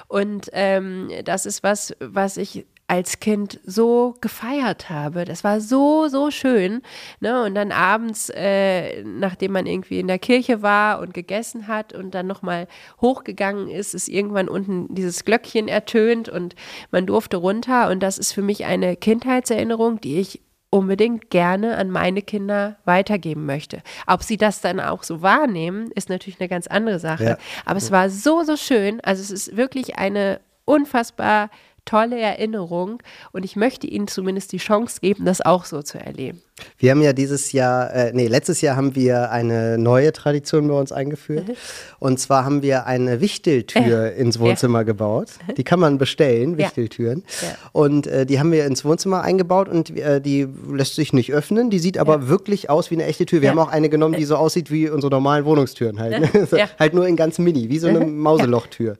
Und 0.08 0.50
ähm, 0.52 1.08
das 1.24 1.46
ist 1.46 1.62
was, 1.62 1.94
was 2.00 2.36
ich 2.36 2.66
als 2.86 3.18
Kind 3.18 3.60
so 3.64 4.14
gefeiert 4.20 4.90
habe. 4.90 5.24
Das 5.24 5.42
war 5.42 5.60
so, 5.60 6.08
so 6.08 6.30
schön. 6.30 6.82
Ne? 7.20 7.42
Und 7.42 7.54
dann 7.54 7.72
abends, 7.72 8.30
äh, 8.34 9.02
nachdem 9.04 9.52
man 9.52 9.66
irgendwie 9.66 10.00
in 10.00 10.06
der 10.06 10.18
Kirche 10.18 10.60
war 10.60 11.00
und 11.00 11.14
gegessen 11.14 11.66
hat 11.66 11.94
und 11.94 12.14
dann 12.14 12.26
nochmal 12.26 12.68
hochgegangen 13.00 13.68
ist, 13.68 13.94
ist 13.94 14.08
irgendwann 14.08 14.48
unten 14.48 14.94
dieses 14.94 15.24
Glöckchen 15.24 15.66
ertönt 15.66 16.28
und 16.28 16.54
man 16.90 17.06
durfte 17.06 17.38
runter. 17.38 17.88
Und 17.90 18.02
das 18.02 18.18
ist 18.18 18.32
für 18.32 18.42
mich 18.42 18.66
eine 18.66 18.96
Kindheitserinnerung, 18.96 20.00
die 20.00 20.18
ich 20.18 20.42
unbedingt 20.68 21.30
gerne 21.30 21.76
an 21.76 21.88
meine 21.88 22.20
Kinder 22.20 22.76
weitergeben 22.84 23.46
möchte. 23.46 23.80
Ob 24.06 24.24
sie 24.24 24.36
das 24.36 24.60
dann 24.60 24.80
auch 24.80 25.04
so 25.04 25.22
wahrnehmen, 25.22 25.90
ist 25.94 26.10
natürlich 26.10 26.40
eine 26.40 26.48
ganz 26.48 26.66
andere 26.66 26.98
Sache. 26.98 27.24
Ja. 27.24 27.38
Aber 27.64 27.78
es 27.78 27.92
war 27.92 28.10
so, 28.10 28.42
so 28.42 28.56
schön. 28.56 29.00
Also 29.02 29.22
es 29.22 29.30
ist 29.30 29.56
wirklich 29.56 29.98
eine 29.98 30.40
unfassbar 30.64 31.50
tolle 31.84 32.20
Erinnerung 32.20 33.02
und 33.32 33.44
ich 33.44 33.56
möchte 33.56 33.86
Ihnen 33.86 34.08
zumindest 34.08 34.52
die 34.52 34.58
Chance 34.58 35.00
geben, 35.00 35.24
das 35.24 35.40
auch 35.40 35.64
so 35.64 35.82
zu 35.82 35.98
erleben. 35.98 36.42
Wir 36.78 36.92
haben 36.92 37.02
ja 37.02 37.12
dieses 37.12 37.50
Jahr, 37.52 37.92
äh, 37.92 38.12
nee, 38.12 38.28
letztes 38.28 38.60
Jahr 38.60 38.76
haben 38.76 38.94
wir 38.94 39.30
eine 39.32 39.76
neue 39.76 40.12
Tradition 40.12 40.68
bei 40.68 40.74
uns 40.74 40.92
eingeführt. 40.92 41.48
Mhm. 41.48 41.54
Und 41.98 42.20
zwar 42.20 42.44
haben 42.44 42.62
wir 42.62 42.86
eine 42.86 43.20
Wichteltür 43.20 44.12
äh, 44.12 44.20
ins 44.20 44.38
Wohnzimmer 44.38 44.80
ja. 44.80 44.82
gebaut. 44.84 45.30
Die 45.56 45.64
kann 45.64 45.80
man 45.80 45.98
bestellen, 45.98 46.56
Wichteltüren. 46.56 47.24
Ja. 47.42 47.48
Ja. 47.48 47.54
Und 47.72 48.06
äh, 48.06 48.24
die 48.24 48.38
haben 48.38 48.52
wir 48.52 48.66
ins 48.66 48.84
Wohnzimmer 48.84 49.22
eingebaut 49.22 49.68
und 49.68 49.96
äh, 49.98 50.20
die 50.20 50.46
lässt 50.70 50.94
sich 50.94 51.12
nicht 51.12 51.32
öffnen. 51.32 51.70
Die 51.70 51.80
sieht 51.80 51.98
aber 51.98 52.28
wirklich 52.28 52.70
aus 52.70 52.90
wie 52.90 52.94
eine 52.94 53.06
echte 53.06 53.26
Tür. 53.26 53.42
Wir 53.42 53.50
haben 53.50 53.58
auch 53.58 53.68
eine 53.68 53.88
genommen, 53.88 54.14
die 54.14 54.24
so 54.24 54.36
aussieht 54.36 54.70
wie 54.70 54.88
unsere 54.88 55.10
normalen 55.10 55.44
Wohnungstüren 55.44 55.98
halt. 55.98 56.32
halt 56.78 56.94
nur 56.94 57.06
in 57.08 57.16
ganz 57.16 57.38
mini, 57.38 57.68
wie 57.68 57.78
so 57.78 57.88
eine 57.88 58.00
Mauselochtür. 58.06 58.96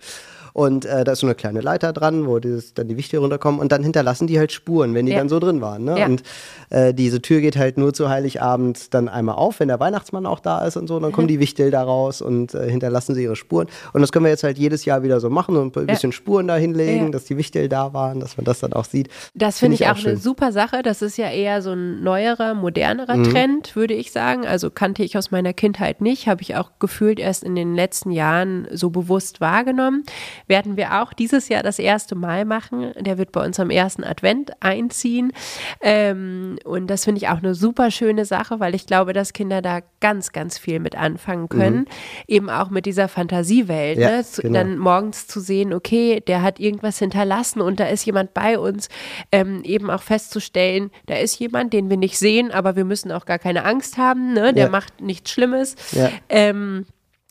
Und 0.54 0.84
äh, 0.84 1.02
da 1.02 1.12
ist 1.12 1.18
so 1.18 1.26
eine 1.26 1.34
kleine 1.34 1.60
Leiter 1.60 1.92
dran, 1.92 2.28
wo 2.28 2.38
dieses, 2.38 2.74
dann 2.74 2.86
die 2.86 2.96
Wichte 2.96 3.18
runterkommen 3.18 3.60
und 3.60 3.72
dann 3.72 3.82
hinterlassen 3.82 4.28
die 4.28 4.38
halt 4.38 4.52
Spuren, 4.52 4.94
wenn 4.94 5.04
die 5.04 5.10
ja. 5.10 5.18
dann 5.18 5.28
so 5.28 5.40
drin 5.40 5.60
waren. 5.60 5.82
Ne? 5.82 5.98
Ja. 5.98 6.06
Und 6.06 6.22
äh, 6.70 6.94
diese 6.94 7.20
Tür 7.20 7.40
geht 7.40 7.56
halt 7.56 7.76
nur 7.76 7.92
zu 7.92 8.08
Heiligabend 8.08 8.94
dann 8.94 9.08
einmal 9.08 9.34
auf, 9.34 9.58
wenn 9.58 9.66
der 9.66 9.80
Weihnachtsmann 9.80 10.26
auch 10.26 10.38
da 10.38 10.64
ist 10.64 10.76
und 10.76 10.86
so. 10.86 11.00
Dann 11.00 11.10
kommen 11.10 11.26
die 11.26 11.40
Wichtel 11.40 11.72
da 11.72 11.82
raus 11.82 12.22
und 12.22 12.54
äh, 12.54 12.70
hinterlassen 12.70 13.16
sie 13.16 13.24
ihre 13.24 13.34
Spuren. 13.34 13.66
Und 13.92 14.00
das 14.00 14.12
können 14.12 14.26
wir 14.26 14.30
jetzt 14.30 14.44
halt 14.44 14.56
jedes 14.56 14.84
Jahr 14.84 15.02
wieder 15.02 15.18
so 15.18 15.28
machen 15.28 15.56
und 15.56 15.76
ein 15.76 15.86
bisschen 15.86 16.12
ja. 16.12 16.16
Spuren 16.16 16.46
da 16.46 16.54
hinlegen, 16.54 17.10
dass 17.10 17.24
die 17.24 17.36
Wichtel 17.36 17.68
da 17.68 17.92
waren, 17.92 18.20
dass 18.20 18.36
man 18.36 18.44
das 18.44 18.60
dann 18.60 18.74
auch 18.74 18.84
sieht. 18.84 19.08
Das 19.34 19.58
finde 19.58 19.76
find 19.76 19.88
ich 19.88 19.92
auch, 19.92 19.98
auch 20.00 20.06
eine 20.06 20.16
super 20.16 20.52
Sache. 20.52 20.82
Das 20.84 21.02
ist 21.02 21.18
ja 21.18 21.32
eher 21.32 21.62
so 21.62 21.72
ein 21.72 22.04
neuerer, 22.04 22.54
modernerer 22.54 23.16
mhm. 23.16 23.24
Trend, 23.24 23.74
würde 23.74 23.94
ich 23.94 24.12
sagen. 24.12 24.46
Also 24.46 24.70
kannte 24.70 25.02
ich 25.02 25.18
aus 25.18 25.32
meiner 25.32 25.52
Kindheit 25.52 26.00
nicht, 26.00 26.28
habe 26.28 26.42
ich 26.42 26.54
auch 26.54 26.70
gefühlt 26.78 27.18
erst 27.18 27.42
in 27.42 27.56
den 27.56 27.74
letzten 27.74 28.12
Jahren 28.12 28.68
so 28.70 28.90
bewusst 28.90 29.40
wahrgenommen 29.40 30.04
werden 30.46 30.76
wir 30.76 31.02
auch 31.02 31.12
dieses 31.12 31.48
Jahr 31.48 31.62
das 31.62 31.78
erste 31.78 32.14
Mal 32.14 32.44
machen. 32.44 32.92
Der 32.98 33.18
wird 33.18 33.32
bei 33.32 33.44
uns 33.44 33.58
am 33.60 33.70
ersten 33.70 34.04
Advent 34.04 34.52
einziehen. 34.60 35.32
Ähm, 35.80 36.58
und 36.64 36.88
das 36.88 37.04
finde 37.04 37.18
ich 37.18 37.28
auch 37.28 37.38
eine 37.38 37.54
super 37.54 37.90
schöne 37.90 38.24
Sache, 38.24 38.60
weil 38.60 38.74
ich 38.74 38.86
glaube, 38.86 39.12
dass 39.12 39.32
Kinder 39.32 39.62
da 39.62 39.80
ganz, 40.00 40.32
ganz 40.32 40.58
viel 40.58 40.80
mit 40.80 40.96
anfangen 40.96 41.48
können. 41.48 41.78
Mhm. 41.78 41.86
Eben 42.26 42.50
auch 42.50 42.70
mit 42.70 42.86
dieser 42.86 43.08
Fantasiewelt. 43.08 43.98
Ja, 43.98 44.10
ne? 44.10 44.24
genau. 44.38 44.54
Dann 44.54 44.78
morgens 44.78 45.26
zu 45.26 45.40
sehen, 45.40 45.72
okay, 45.72 46.22
der 46.26 46.42
hat 46.42 46.60
irgendwas 46.60 46.98
hinterlassen 46.98 47.60
und 47.60 47.80
da 47.80 47.86
ist 47.86 48.04
jemand 48.04 48.34
bei 48.34 48.58
uns. 48.58 48.88
Ähm, 49.32 49.62
eben 49.64 49.90
auch 49.90 50.02
festzustellen, 50.02 50.90
da 51.06 51.16
ist 51.16 51.38
jemand, 51.38 51.72
den 51.72 51.90
wir 51.90 51.96
nicht 51.96 52.18
sehen, 52.18 52.50
aber 52.50 52.76
wir 52.76 52.84
müssen 52.84 53.12
auch 53.12 53.24
gar 53.24 53.38
keine 53.38 53.64
Angst 53.64 53.98
haben. 53.98 54.32
Ne? 54.32 54.52
Der 54.52 54.64
ja. 54.64 54.70
macht 54.70 55.00
nichts 55.00 55.30
Schlimmes. 55.30 55.76
Ja. 55.92 56.10
Ähm, 56.28 56.86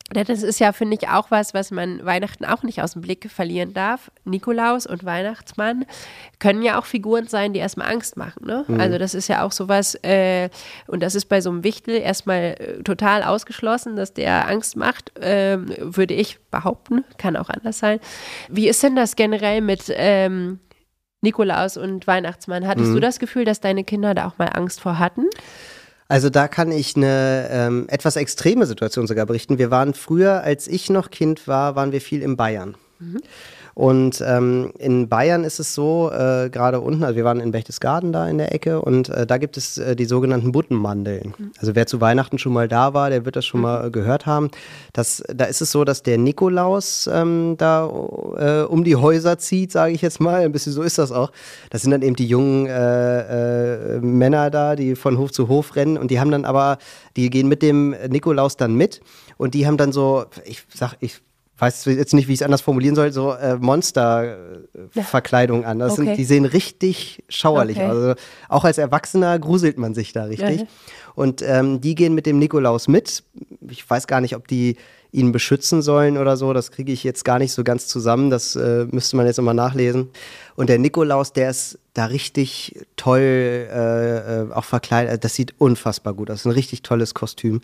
das 0.09 0.43
ist 0.43 0.59
ja, 0.59 0.73
finde 0.73 0.97
ich, 0.99 1.09
auch 1.09 1.31
was, 1.31 1.53
was 1.53 1.71
man 1.71 2.03
Weihnachten 2.05 2.45
auch 2.45 2.63
nicht 2.63 2.81
aus 2.81 2.93
dem 2.93 3.01
Blick 3.01 3.29
verlieren 3.31 3.73
darf. 3.73 4.11
Nikolaus 4.25 4.85
und 4.85 5.05
Weihnachtsmann 5.05 5.85
können 6.39 6.61
ja 6.61 6.77
auch 6.77 6.85
Figuren 6.85 7.27
sein, 7.27 7.53
die 7.53 7.59
erstmal 7.59 7.91
Angst 7.91 8.17
machen. 8.17 8.45
Ne? 8.45 8.65
Mhm. 8.67 8.79
Also 8.79 8.97
das 8.97 9.13
ist 9.13 9.27
ja 9.27 9.43
auch 9.43 9.51
sowas, 9.51 9.95
äh, 10.03 10.49
und 10.87 11.01
das 11.01 11.15
ist 11.15 11.25
bei 11.25 11.41
so 11.41 11.49
einem 11.49 11.63
Wichtel 11.63 11.95
erstmal 11.95 12.55
äh, 12.59 12.83
total 12.83 13.23
ausgeschlossen, 13.23 13.95
dass 13.95 14.13
der 14.13 14.47
Angst 14.47 14.75
macht, 14.75 15.17
äh, 15.19 15.57
würde 15.79 16.13
ich 16.13 16.39
behaupten. 16.51 17.03
Kann 17.17 17.35
auch 17.35 17.49
anders 17.49 17.79
sein. 17.79 17.99
Wie 18.49 18.67
ist 18.67 18.83
denn 18.83 18.95
das 18.95 19.15
generell 19.15 19.61
mit 19.61 19.85
ähm, 19.89 20.59
Nikolaus 21.21 21.77
und 21.77 22.05
Weihnachtsmann? 22.05 22.67
Hattest 22.67 22.89
mhm. 22.89 22.95
du 22.95 22.99
das 22.99 23.19
Gefühl, 23.19 23.45
dass 23.45 23.61
deine 23.61 23.83
Kinder 23.83 24.13
da 24.13 24.27
auch 24.27 24.37
mal 24.37 24.49
Angst 24.53 24.81
vor 24.81 24.99
hatten? 24.99 25.25
Also 26.13 26.29
da 26.29 26.47
kann 26.47 26.71
ich 26.71 26.95
eine 26.95 27.49
ähm, 27.49 27.85
etwas 27.89 28.17
extreme 28.17 28.67
Situation 28.67 29.07
sogar 29.07 29.25
berichten. 29.25 29.57
Wir 29.57 29.71
waren 29.71 29.95
früher, 29.95 30.43
als 30.43 30.67
ich 30.67 30.91
noch 30.91 31.09
Kind 31.09 31.47
war, 31.47 31.75
waren 31.75 31.91
wir 31.91 32.01
viel 32.01 32.21
in 32.21 32.37
Bayern. 32.37 32.75
Mhm. 32.99 33.19
Und 33.75 34.23
ähm, 34.25 34.71
in 34.77 35.09
Bayern 35.09 35.43
ist 35.43 35.59
es 35.59 35.73
so, 35.73 36.11
äh, 36.11 36.49
gerade 36.49 36.79
unten, 36.79 37.03
also 37.03 37.15
wir 37.15 37.23
waren 37.23 37.39
in 37.39 37.51
Berchtesgaden 37.51 38.11
da 38.11 38.27
in 38.27 38.37
der 38.37 38.53
Ecke 38.53 38.81
und 38.81 39.09
äh, 39.09 39.25
da 39.25 39.37
gibt 39.37 39.57
es 39.57 39.77
äh, 39.77 39.95
die 39.95 40.05
sogenannten 40.05 40.51
Buttenmandeln. 40.51 41.33
Mhm. 41.37 41.51
Also 41.57 41.73
wer 41.73 41.87
zu 41.87 41.99
Weihnachten 41.99 42.37
schon 42.37 42.53
mal 42.53 42.67
da 42.67 42.93
war, 42.93 43.09
der 43.09 43.25
wird 43.25 43.35
das 43.35 43.45
schon 43.45 43.61
mhm. 43.61 43.63
mal 43.63 43.91
gehört 43.91 44.25
haben. 44.25 44.51
Das, 44.93 45.23
da 45.33 45.45
ist 45.45 45.61
es 45.61 45.71
so, 45.71 45.83
dass 45.85 46.03
der 46.03 46.19
Nikolaus 46.19 47.09
ähm, 47.11 47.55
da 47.57 47.85
äh, 48.37 48.61
um 48.61 48.83
die 48.83 48.95
Häuser 48.95 49.39
zieht, 49.39 49.71
sage 49.71 49.93
ich 49.93 50.01
jetzt 50.01 50.19
mal. 50.19 50.41
Ein 50.41 50.51
bisschen 50.51 50.73
so 50.73 50.83
ist 50.83 50.99
das 50.99 51.11
auch. 51.11 51.31
Das 51.71 51.81
sind 51.81 51.91
dann 51.91 52.03
eben 52.03 52.15
die 52.15 52.27
jungen 52.27 52.67
äh, 52.67 53.95
äh, 53.95 53.99
Männer 54.01 54.51
da, 54.51 54.75
die 54.75 54.95
von 54.95 55.17
Hof 55.17 55.31
zu 55.31 55.47
Hof 55.47 55.75
rennen 55.75 55.97
und 55.97 56.11
die 56.11 56.19
haben 56.19 56.29
dann 56.29 56.45
aber, 56.45 56.77
die 57.15 57.29
gehen 57.31 57.47
mit 57.47 57.63
dem 57.63 57.95
Nikolaus 58.09 58.55
dann 58.55 58.75
mit 58.75 59.01
und 59.37 59.55
die 59.55 59.65
haben 59.65 59.77
dann 59.77 59.91
so, 59.91 60.25
ich 60.45 60.63
sag, 60.73 60.95
ich 60.99 61.21
weiß 61.57 61.85
jetzt 61.85 62.13
nicht, 62.13 62.27
wie 62.27 62.33
ich 62.33 62.39
es 62.39 62.45
anders 62.45 62.61
formulieren 62.61 62.95
soll, 62.95 63.11
so 63.11 63.33
äh, 63.33 63.57
Monster-Verkleidung 63.57 65.65
an. 65.65 65.79
Das 65.79 65.93
okay. 65.93 66.05
sind, 66.05 66.17
die 66.17 66.25
sehen 66.25 66.45
richtig 66.45 67.23
schauerlich 67.29 67.77
okay. 67.77 67.85
aus. 67.85 67.95
Also 67.95 68.15
auch 68.49 68.63
als 68.63 68.77
Erwachsener 68.77 69.39
gruselt 69.39 69.77
man 69.77 69.93
sich 69.93 70.13
da 70.13 70.25
richtig. 70.25 70.61
Ja. 70.61 70.67
Und 71.15 71.43
ähm, 71.43 71.79
die 71.79 71.95
gehen 71.95 72.15
mit 72.15 72.25
dem 72.25 72.39
Nikolaus 72.39 72.87
mit. 72.87 73.23
Ich 73.69 73.87
weiß 73.87 74.07
gar 74.07 74.19
nicht, 74.19 74.35
ob 74.35 74.47
die 74.47 74.77
ihn 75.11 75.31
beschützen 75.31 75.83
sollen 75.83 76.17
oder 76.17 76.37
so. 76.37 76.53
Das 76.53 76.71
kriege 76.71 76.91
ich 76.91 77.03
jetzt 77.03 77.23
gar 77.23 77.37
nicht 77.37 77.53
so 77.53 77.63
ganz 77.63 77.87
zusammen. 77.87 78.31
Das 78.31 78.55
äh, 78.55 78.87
müsste 78.91 79.15
man 79.15 79.27
jetzt 79.27 79.37
nochmal 79.37 79.53
nachlesen. 79.53 80.09
Und 80.55 80.69
der 80.69 80.79
Nikolaus, 80.79 81.33
der 81.33 81.49
ist 81.49 81.79
da 81.93 82.05
richtig 82.05 82.79
toll 82.95 83.19
äh, 83.19 84.41
äh, 84.41 84.51
auch 84.51 84.63
verkleidet. 84.63 85.23
Das 85.23 85.35
sieht 85.35 85.53
unfassbar 85.59 86.15
gut 86.15 86.31
aus. 86.31 86.45
Ein 86.45 86.51
richtig 86.51 86.81
tolles 86.81 87.13
Kostüm. 87.13 87.61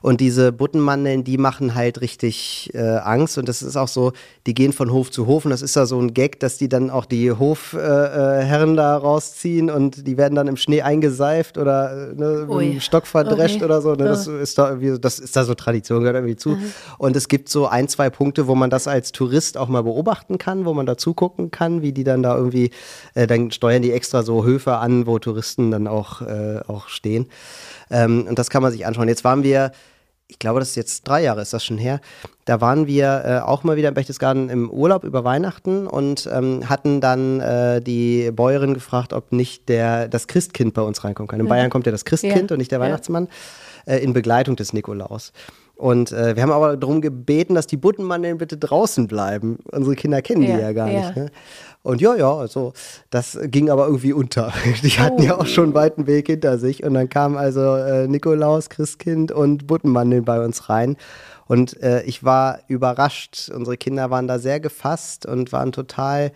Und 0.00 0.22
diese 0.22 0.50
Buttenmandeln, 0.50 1.24
die 1.24 1.36
machen 1.36 1.74
halt 1.74 2.00
richtig 2.00 2.70
äh, 2.72 2.78
Angst. 2.78 3.36
Und 3.36 3.48
das 3.50 3.60
ist 3.60 3.76
auch 3.76 3.88
so, 3.88 4.12
die 4.46 4.54
gehen 4.54 4.72
von 4.72 4.92
Hof 4.92 5.10
zu 5.10 5.26
Hof. 5.26 5.44
Und 5.44 5.50
das 5.50 5.60
ist 5.60 5.76
da 5.76 5.84
so 5.84 6.00
ein 6.00 6.14
Gag, 6.14 6.40
dass 6.40 6.56
die 6.56 6.70
dann 6.70 6.88
auch 6.88 7.04
die 7.04 7.32
Hofherren 7.32 8.72
äh, 8.72 8.76
da 8.76 8.96
rausziehen 8.96 9.68
und 9.68 10.06
die 10.06 10.16
werden 10.16 10.36
dann 10.36 10.48
im 10.48 10.56
Schnee 10.56 10.80
eingeseift 10.80 11.58
oder 11.58 12.12
äh, 12.12 12.14
ne, 12.14 12.46
mit 12.48 12.74
dem 12.74 12.80
Stock 12.80 13.06
verdrescht 13.06 13.56
okay. 13.56 13.64
oder 13.64 13.82
so. 13.82 13.90
Ne? 13.90 14.04
Das, 14.04 14.26
ist 14.26 14.56
da 14.56 14.70
irgendwie, 14.70 14.98
das 14.98 15.18
ist 15.18 15.36
da 15.36 15.44
so 15.44 15.54
Tradition, 15.54 16.00
gehört 16.00 16.16
irgendwie 16.16 16.36
zu. 16.36 16.50
Mhm. 16.50 16.72
Und 16.96 17.14
es 17.14 17.28
gibt 17.28 17.50
so 17.50 17.66
ein, 17.66 17.88
zwei 17.88 18.08
Punkte, 18.08 18.46
wo 18.46 18.54
man 18.54 18.70
das 18.70 18.88
als 18.88 19.12
Tourist 19.12 19.58
auch 19.58 19.68
mal 19.68 19.82
beobachten 19.82 20.38
kann, 20.38 20.64
wo 20.64 20.72
man 20.72 20.86
da 20.86 20.96
zugucken 20.96 21.50
kann, 21.50 21.82
wie 21.82 21.92
die 21.92 22.04
dann 22.04 22.22
da 22.26 22.36
irgendwie, 22.36 22.70
äh, 23.14 23.26
dann 23.26 23.50
steuern 23.50 23.82
die 23.82 23.92
extra 23.92 24.22
so 24.22 24.44
Höfe 24.44 24.76
an, 24.76 25.06
wo 25.06 25.18
Touristen 25.18 25.70
dann 25.70 25.86
auch, 25.86 26.22
äh, 26.22 26.60
auch 26.66 26.88
stehen. 26.88 27.28
Ähm, 27.90 28.26
und 28.28 28.38
das 28.38 28.50
kann 28.50 28.62
man 28.62 28.72
sich 28.72 28.86
anschauen. 28.86 29.08
Jetzt 29.08 29.24
waren 29.24 29.42
wir 29.42 29.72
ich 30.28 30.38
glaube, 30.38 30.58
das 30.58 30.70
ist 30.70 30.76
jetzt 30.76 31.06
drei 31.06 31.22
Jahre, 31.22 31.40
ist 31.40 31.52
das 31.52 31.64
schon 31.64 31.78
her. 31.78 32.00
Da 32.46 32.60
waren 32.60 32.86
wir 32.86 33.22
äh, 33.24 33.38
auch 33.38 33.62
mal 33.62 33.76
wieder 33.76 33.88
in 33.88 33.94
Berchtesgaden 33.94 34.48
im 34.48 34.70
Urlaub 34.70 35.04
über 35.04 35.22
Weihnachten 35.22 35.86
und 35.86 36.28
ähm, 36.32 36.68
hatten 36.68 37.00
dann 37.00 37.40
äh, 37.40 37.80
die 37.80 38.32
Bäuerin 38.32 38.74
gefragt, 38.74 39.12
ob 39.12 39.32
nicht 39.32 39.68
der, 39.68 40.08
das 40.08 40.26
Christkind 40.26 40.74
bei 40.74 40.82
uns 40.82 41.04
reinkommen 41.04 41.28
kann. 41.28 41.38
In 41.38 41.46
mhm. 41.46 41.50
Bayern 41.50 41.70
kommt 41.70 41.86
ja 41.86 41.92
das 41.92 42.04
Christkind 42.04 42.50
ja. 42.50 42.54
und 42.54 42.58
nicht 42.58 42.72
der 42.72 42.80
Weihnachtsmann 42.80 43.28
äh, 43.86 43.98
in 43.98 44.12
Begleitung 44.12 44.56
des 44.56 44.72
Nikolaus. 44.72 45.32
Und 45.76 46.10
äh, 46.10 46.34
wir 46.34 46.42
haben 46.42 46.52
aber 46.52 46.76
darum 46.76 47.02
gebeten, 47.02 47.54
dass 47.54 47.66
die 47.66 47.76
Buttenmandeln 47.76 48.38
bitte 48.38 48.56
draußen 48.56 49.06
bleiben. 49.06 49.58
Unsere 49.70 49.94
Kinder 49.94 50.22
kennen 50.22 50.42
ja, 50.42 50.56
die 50.56 50.62
ja 50.62 50.72
gar 50.72 50.90
ja. 50.90 51.00
nicht. 51.00 51.16
Ne? 51.16 51.30
Und 51.86 52.00
ja, 52.00 52.16
ja, 52.16 52.34
also 52.34 52.72
das 53.10 53.38
ging 53.44 53.70
aber 53.70 53.86
irgendwie 53.86 54.12
unter. 54.12 54.52
Die 54.82 54.90
hatten 54.90 55.20
oh. 55.20 55.24
ja 55.24 55.38
auch 55.38 55.46
schon 55.46 55.66
einen 55.66 55.74
weiten 55.74 56.08
Weg 56.08 56.26
hinter 56.26 56.58
sich. 56.58 56.82
Und 56.82 56.94
dann 56.94 57.08
kam 57.08 57.36
also 57.36 57.76
äh, 57.76 58.08
Nikolaus, 58.08 58.70
Christkind 58.70 59.30
und 59.30 59.68
Buttenmandeln 59.68 60.24
bei 60.24 60.44
uns 60.44 60.68
rein. 60.68 60.96
Und 61.46 61.80
äh, 61.80 62.02
ich 62.02 62.24
war 62.24 62.58
überrascht. 62.66 63.52
Unsere 63.54 63.76
Kinder 63.76 64.10
waren 64.10 64.26
da 64.26 64.40
sehr 64.40 64.58
gefasst 64.58 65.26
und 65.26 65.52
waren 65.52 65.70
total, 65.70 66.32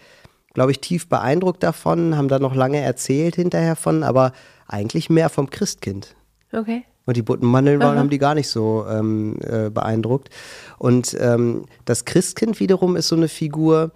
glaube 0.54 0.70
ich, 0.70 0.80
tief 0.80 1.08
beeindruckt 1.08 1.64
davon, 1.64 2.16
haben 2.16 2.28
da 2.28 2.38
noch 2.38 2.54
lange 2.54 2.78
erzählt 2.78 3.34
hinterher 3.34 3.74
von, 3.74 4.04
aber 4.04 4.30
eigentlich 4.68 5.10
mehr 5.10 5.30
vom 5.30 5.50
Christkind. 5.50 6.14
Okay. 6.52 6.84
Und 7.06 7.16
die 7.16 7.22
bunten 7.22 7.46
Mandeln 7.46 7.80
waren, 7.80 7.98
haben 7.98 8.10
die 8.10 8.18
gar 8.18 8.36
nicht 8.36 8.48
so 8.48 8.86
ähm, 8.88 9.36
äh, 9.40 9.68
beeindruckt. 9.68 10.30
Und 10.78 11.16
ähm, 11.18 11.64
das 11.84 12.04
Christkind 12.04 12.60
wiederum 12.60 12.94
ist 12.94 13.08
so 13.08 13.16
eine 13.16 13.26
Figur, 13.26 13.90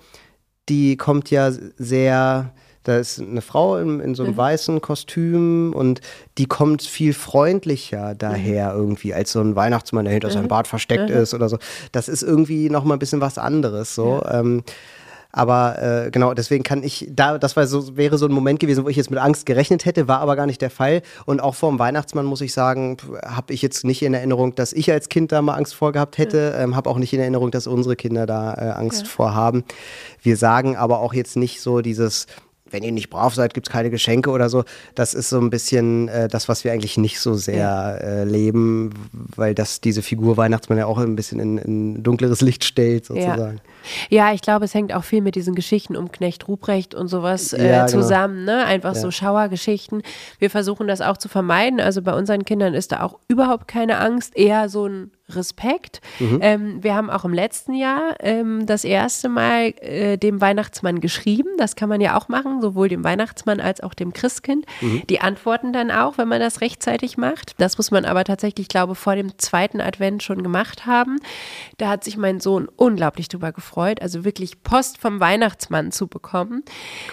die 0.69 0.97
kommt 0.97 1.31
ja 1.31 1.51
sehr, 1.79 2.53
da 2.85 2.99
ist 2.99 3.21
eine 3.21 3.43
Frau 3.43 3.77
in, 3.79 4.01
in 4.01 4.15
so 4.15 4.23
einem 4.23 4.33
mhm. 4.33 4.39
weißen 4.39 4.81
Kostüm 4.81 5.73
und 5.75 6.01
die 6.39 6.47
kommt 6.47 6.83
viel 6.83 7.13
freundlicher 7.13 8.15
daher 8.15 8.73
mhm. 8.73 8.81
irgendwie 8.81 9.15
als 9.15 9.33
so 9.33 9.41
ein 9.41 9.57
Weihnachtsmann, 9.57 10.05
der 10.05 10.13
hinter 10.13 10.29
mhm. 10.29 10.33
seinem 10.33 10.49
Bart 10.49 10.69
versteckt 10.69 11.11
mhm. 11.11 11.17
ist 11.17 11.35
oder 11.35 11.49
so. 11.49 11.59
Das 11.93 12.09
ist 12.09 12.23
irgendwie 12.23 12.71
nochmal 12.71 12.97
ein 12.97 13.01
bisschen 13.01 13.21
was 13.21 13.39
anderes 13.39 13.95
so. 13.95 14.23
Ja. 14.25 14.41
Ähm, 14.41 14.63
aber 15.37 15.83
äh, 16.07 16.11
genau, 16.13 16.33
deswegen 16.33 16.63
kann 16.63 16.85
ich, 16.85 17.09
da, 17.11 17.39
das 17.39 17.57
war 17.57 17.67
so, 17.67 17.97
wäre 17.97 18.19
so 18.19 18.27
ein 18.27 18.33
Moment 18.33 18.61
gewesen, 18.61 18.85
wo 18.85 18.89
ich 18.89 18.97
jetzt 18.97 19.11
mit 19.11 19.19
Angst 19.19 19.47
gerechnet 19.47 19.85
hätte, 19.85 20.07
war 20.07 20.21
aber 20.21 20.37
gar 20.37 20.47
nicht 20.47 20.63
der 20.63 20.71
Fall. 20.71 21.03
Und 21.27 21.43
auch 21.43 21.57
vor 21.57 21.71
dem 21.71 21.81
Weihnachtsmann 21.81 22.25
muss 22.25 22.41
ich 22.41 22.53
sagen, 22.53 22.99
habe 23.27 23.53
ich 23.53 23.61
jetzt 23.61 23.85
nicht 23.85 24.03
in 24.03 24.15
Erinnerung, 24.15 24.55
dass 24.55 24.73
ich 24.73 24.93
als 24.93 25.09
Kind 25.09 25.33
da 25.33 25.43
mal 25.43 25.55
Angst 25.55 25.75
vor 25.75 25.91
gehabt 25.91 26.19
hätte. 26.19 26.53
Ja. 26.55 26.63
Ähm, 26.63 26.77
habe 26.77 26.89
auch 26.89 26.99
nicht 26.99 27.13
in 27.13 27.19
Erinnerung, 27.19 27.51
dass 27.51 27.67
unsere 27.67 27.97
Kinder 27.97 28.27
da 28.27 28.55
äh, 28.55 28.71
Angst 28.79 29.03
ja. 29.03 29.09
vor 29.09 29.35
haben. 29.35 29.65
Wir 30.23 30.37
sagen 30.37 30.77
aber 30.77 31.01
auch 31.01 31.13
jetzt 31.13 31.37
nicht 31.37 31.61
so 31.61 31.81
dieses, 31.81 32.29
wenn 32.71 32.85
ihr 32.85 32.93
nicht 32.93 33.11
brav 33.11 33.35
seid, 33.35 33.55
gibt 33.55 33.67
es 33.67 33.73
keine 33.73 33.91
Geschenke 33.91 34.31
oder 34.31 34.49
so. 34.49 34.63
Das 34.95 35.15
ist 35.15 35.31
so 35.31 35.41
ein 35.41 35.51
bisschen 35.51 36.07
äh, 36.07 36.29
das, 36.29 36.49
was 36.49 36.63
wir 36.63 36.71
eigentlich 36.71 36.97
nicht 36.97 37.19
so 37.19 37.35
sehr 37.35 37.57
ja. 37.57 37.95
äh, 37.97 38.25
leben, 38.25 38.91
weil 39.35 39.53
das 39.53 39.81
diese 39.81 40.03
Figur 40.03 40.37
Weihnachtsmann 40.37 40.79
ja 40.79 40.87
auch 40.87 40.99
ein 40.99 41.17
bisschen 41.17 41.41
in, 41.41 41.59
in 41.59 42.03
dunkleres 42.05 42.41
Licht 42.41 42.63
stellt, 42.63 43.07
sozusagen. 43.07 43.57
Ja. 43.57 43.74
Ja. 44.11 44.33
ich 44.33 44.43
glaube, 44.43 44.65
es 44.65 44.75
hängt 44.75 44.95
auch 44.95 45.05
viel 45.05 45.21
mit 45.21 45.35
diesen 45.35 45.55
Geschichten 45.55 45.97
um 45.97 46.11
Knecht 46.13 46.49
Ruprecht 46.49 46.95
und 46.95 47.09
sowas 47.09 47.53
äh, 47.53 47.69
ja, 47.69 47.87
genau. 47.87 48.01
zusammen, 48.01 48.45
ne? 48.45 48.65
Einfach 48.65 48.95
so 48.95 49.11
Schauergeschichten. 49.11 50.03
Wir 50.39 50.51
versuchen 50.51 50.87
das 50.87 51.01
auch 51.01 51.17
zu 51.17 51.29
vermeiden. 51.29 51.81
Also 51.81 52.03
bei 52.03 52.15
unseren 52.15 52.45
Kindern 52.45 52.75
ist 52.75 52.93
da 52.93 53.03
auch 53.03 53.19
überhaupt 53.29 53.69
keine 53.69 53.99
Angst, 53.99 54.37
eher 54.37 54.69
so 54.69 54.87
ein 54.87 55.11
Respekt. 55.31 56.03
Mhm. 56.21 56.39
Ähm, 56.43 56.85
wir 56.85 56.95
haben 56.95 57.09
auch 57.09 57.25
im 57.25 57.33
letzten 57.33 57.73
Jahr 57.73 58.15
ähm, 58.21 58.67
das 58.67 58.85
erste 58.85 59.31
Mal 59.31 59.73
äh, 59.81 60.19
dem 60.19 60.43
Weihnachtsmann 60.43 61.01
geschrieben. 61.01 61.49
Das 61.57 61.77
kann 61.77 61.89
man 61.89 62.03
ja 62.03 62.19
auch 62.19 62.29
machen, 62.29 62.61
sowohl 62.61 62.91
dem 62.91 63.05
Weihnachtsmann 63.05 63.59
als 63.59 63.81
auch 63.81 63.95
dem 63.95 64.13
Christkind. 64.13 64.67
Mhm. 64.83 65.03
Die 65.09 65.21
antworten 65.23 65.73
dann 65.73 65.91
auch, 65.91 66.19
wenn 66.19 66.29
man 66.29 66.41
das 66.41 66.61
rechtzeitig 66.61 67.17
macht. 67.17 67.55
Das 67.59 67.79
muss 67.79 67.91
man 67.91 68.05
aber 68.05 68.25
tatsächlich, 68.25 68.69
glaube 68.69 68.95
vor 68.95 69.17
dem 69.17 69.39
zweiten 69.39 69.81
Advent 69.81 70.23
schon 70.23 70.43
gemacht 70.43 70.85
haben. 70.85 71.19
Da 71.79 71.89
hat 71.89 72.05
sich 72.05 72.19
mein 72.19 72.41
Sohn 72.41 72.69
unglaublich 72.77 73.29
drüber 73.29 73.53
gefreut, 73.53 73.74
also 74.03 74.25
wirklich 74.25 74.63
Post 74.63 74.99
vom 74.99 75.21
Weihnachtsmann 75.21 75.93
zu 75.93 76.07
bekommen. 76.07 76.63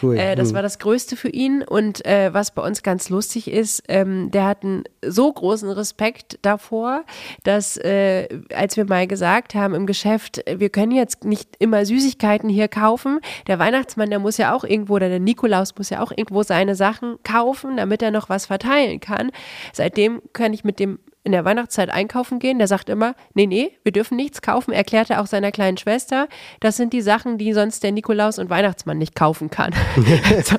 Cool. 0.02 0.18
Äh, 0.18 0.36
das 0.36 0.52
mhm. 0.52 0.56
war 0.56 0.62
das 0.62 0.80
Größte 0.80 1.16
für 1.16 1.30
ihn. 1.30 1.64
Und 1.64 2.06
äh, 2.06 2.34
was 2.34 2.52
bei 2.52 2.62
uns 2.62 2.84
ganz 2.84 3.10
lustig 3.10 3.50
ist, 3.50 3.84
ähm, 3.88 4.32
der 4.32 4.46
hat 4.46 4.64
einen 4.64 4.84
so 5.06 5.32
großen 5.32 5.70
Respekt 5.70 6.40
davor, 6.42 7.04
dass 7.44 7.78
äh, 7.78 8.28
als 8.54 8.78
wir 8.78 8.86
mal 8.86 9.08
gesagt 9.08 9.56
haben 9.56 9.74
im 9.74 9.86
Geschäft, 9.86 10.44
wir 10.48 10.70
können 10.70 10.92
jetzt 10.92 11.24
nicht 11.24 11.56
immer 11.60 11.86
Süßigkeiten 11.86 12.50
hier 12.50 12.68
kaufen. 12.68 13.20
Der 13.48 13.60
Weihnachtsmann, 13.60 14.10
der 14.10 14.20
muss 14.20 14.38
ja 14.38 14.56
auch 14.56 14.64
irgendwo, 14.64 14.96
oder 14.96 15.10
der 15.10 15.20
Nikolaus 15.20 15.76
muss 15.78 15.90
ja 15.90 16.02
auch 16.02 16.12
irgendwo 16.12 16.44
seine 16.44 16.76
Sachen 16.76 17.18
kaufen, 17.24 17.78
damit 17.78 18.02
er 18.02 18.12
noch 18.12 18.30
was 18.30 18.46
verteilen 18.46 19.00
kann. 19.00 19.32
Seitdem 19.74 20.22
kann 20.34 20.54
ich 20.54 20.64
mit 20.64 20.80
dem 20.80 21.00
in 21.24 21.32
der 21.32 21.46
Weihnachtszeit 21.46 21.90
einkaufen 21.90 22.40
gehen, 22.40 22.58
der 22.58 22.68
sagt 22.68 22.90
immer, 22.90 23.16
nee, 23.34 23.46
nee, 23.46 23.72
wir 23.84 23.92
dürfen 23.92 24.16
nichts 24.16 24.42
kaufen, 24.42 24.72
erklärt 24.72 25.10
er 25.10 25.22
auch 25.22 25.28
seiner 25.28 25.52
kleinen 25.52 25.78
Schwester. 25.78 26.28
Das 26.60 26.78
sind 26.78 26.94
die 26.94 27.02
Sachen, 27.02 27.38
die 27.38 27.54
sonst 27.54 27.84
der 27.84 27.92
Nikolaus 27.92 28.40
und 28.40 28.50
Weihnachtsmann 28.50 28.98
nicht 28.98 29.16
kaufen 29.16 29.52
kann. 29.52 29.74
so, 30.44 30.56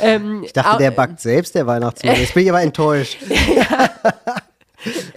ähm, 0.00 0.42
ich 0.44 0.52
dachte, 0.52 0.78
der 0.78 0.92
backt 0.92 1.20
selbst, 1.20 1.54
der 1.54 1.66
Weihnachtsmann. 1.66 2.16
Jetzt 2.16 2.34
bin 2.34 2.44
ich 2.44 2.50
aber 2.50 2.62
enttäuscht. 2.62 3.18
ja. 3.28 3.90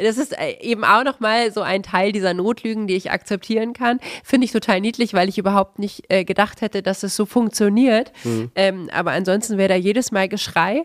Das 0.02 0.18
ist 0.18 0.38
äh, 0.38 0.58
eben 0.62 0.84
auch 0.84 1.04
nochmal 1.04 1.52
so 1.52 1.62
ein 1.62 1.84
Teil 1.84 2.12
dieser 2.12 2.34
Notlügen, 2.34 2.88
die 2.88 2.96
ich 2.96 3.12
akzeptieren 3.12 3.74
kann. 3.74 4.00
Finde 4.24 4.46
ich 4.46 4.52
total 4.52 4.82
niedlich, 4.82 5.14
weil 5.14 5.30
ich 5.30 5.38
überhaupt 5.38 5.78
nicht 5.78 6.06
äh, 6.10 6.24
gedacht 6.24 6.62
hätte, 6.62 6.82
dass 6.82 7.04
es 7.04 7.16
so 7.16 7.28
funktioniert. 7.28 8.12
Mhm. 8.24 8.52
Ähm, 8.56 8.90
aber 8.92 9.12
ansonsten 9.12 9.58
wäre 9.58 9.70
da 9.70 9.76
jedes 9.76 10.12
Mal 10.12 10.28
Geschrei. 10.28 10.84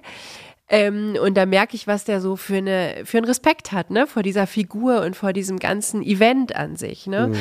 Ähm, 0.68 1.16
und 1.22 1.36
da 1.36 1.46
merke 1.46 1.76
ich, 1.76 1.86
was 1.86 2.04
der 2.04 2.20
so 2.20 2.36
für, 2.36 2.56
eine, 2.56 3.02
für 3.04 3.18
einen 3.18 3.26
Respekt 3.26 3.72
hat, 3.72 3.90
ne, 3.90 4.06
vor 4.06 4.22
dieser 4.22 4.46
Figur 4.46 5.02
und 5.02 5.14
vor 5.14 5.32
diesem 5.32 5.58
ganzen 5.58 6.02
Event 6.02 6.56
an 6.56 6.76
sich. 6.76 7.06
Ne? 7.06 7.28
Mhm. 7.28 7.36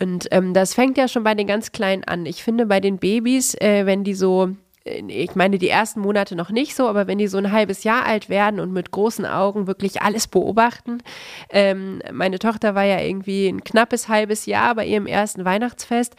Und 0.00 0.28
ähm, 0.30 0.54
das 0.54 0.74
fängt 0.74 0.96
ja 0.96 1.06
schon 1.06 1.24
bei 1.24 1.34
den 1.34 1.46
ganz 1.46 1.72
Kleinen 1.72 2.04
an. 2.04 2.24
Ich 2.24 2.42
finde, 2.42 2.66
bei 2.66 2.80
den 2.80 2.98
Babys, 2.98 3.54
äh, 3.54 3.84
wenn 3.84 4.04
die 4.04 4.14
so 4.14 4.54
ich 4.84 5.34
meine 5.34 5.58
die 5.58 5.68
ersten 5.68 6.00
Monate 6.00 6.34
noch 6.34 6.50
nicht 6.50 6.74
so, 6.74 6.88
aber 6.88 7.06
wenn 7.06 7.18
die 7.18 7.26
so 7.26 7.36
ein 7.36 7.52
halbes 7.52 7.84
Jahr 7.84 8.06
alt 8.06 8.28
werden 8.30 8.60
und 8.60 8.72
mit 8.72 8.90
großen 8.90 9.26
Augen 9.26 9.66
wirklich 9.66 10.00
alles 10.00 10.26
beobachten. 10.26 11.02
Ähm, 11.50 12.00
meine 12.12 12.38
Tochter 12.38 12.74
war 12.74 12.84
ja 12.84 12.98
irgendwie 13.00 13.48
ein 13.48 13.62
knappes 13.62 14.08
halbes 14.08 14.46
Jahr 14.46 14.74
bei 14.74 14.86
ihrem 14.86 15.06
ersten 15.06 15.44
Weihnachtsfest. 15.44 16.16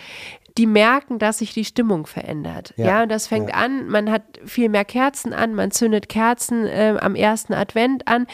Die 0.57 0.65
merken, 0.65 1.19
dass 1.19 1.39
sich 1.39 1.53
die 1.53 1.65
Stimmung 1.65 2.05
verändert. 2.05 2.73
Ja, 2.77 2.85
ja 2.85 3.03
und 3.03 3.09
das 3.09 3.27
fängt 3.27 3.49
ja. 3.49 3.55
an, 3.55 3.87
man 3.87 4.11
hat 4.11 4.23
viel 4.45 4.69
mehr 4.69 4.85
Kerzen 4.85 5.33
an, 5.33 5.55
man 5.55 5.71
zündet 5.71 6.09
Kerzen 6.09 6.65
äh, 6.65 6.97
am 6.99 7.15
ersten 7.15 7.53
Advent 7.53 8.07
an 8.07 8.27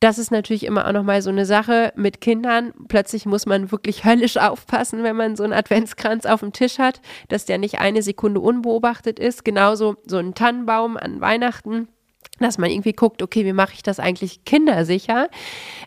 das 0.00 0.18
ist 0.18 0.30
natürlich 0.30 0.64
immer 0.64 0.86
auch 0.86 0.92
nochmal 0.92 1.22
so 1.22 1.30
eine 1.30 1.44
Sache 1.44 1.92
mit 1.96 2.20
Kindern. 2.20 2.72
Plötzlich 2.86 3.26
muss 3.26 3.46
man 3.46 3.72
wirklich 3.72 4.04
höllisch 4.04 4.36
aufpassen, 4.38 5.02
wenn 5.02 5.16
man 5.16 5.36
so 5.36 5.42
einen 5.44 5.52
Adventskranz 5.52 6.24
auf 6.24 6.40
dem 6.40 6.52
Tisch 6.52 6.78
hat, 6.78 7.00
dass 7.28 7.46
der 7.46 7.58
nicht 7.58 7.80
eine 7.80 8.02
Sekunde 8.02 8.40
unbeobachtet 8.40 9.18
ist. 9.18 9.44
Genauso 9.44 9.96
so 10.06 10.18
ein 10.18 10.34
Tannenbaum 10.34 10.96
an 10.96 11.20
Weihnachten 11.20 11.88
dass 12.44 12.58
man 12.58 12.70
irgendwie 12.70 12.92
guckt, 12.92 13.22
okay, 13.22 13.44
wie 13.44 13.52
mache 13.52 13.72
ich 13.74 13.82
das 13.82 13.98
eigentlich 14.00 14.44
kindersicher? 14.44 15.28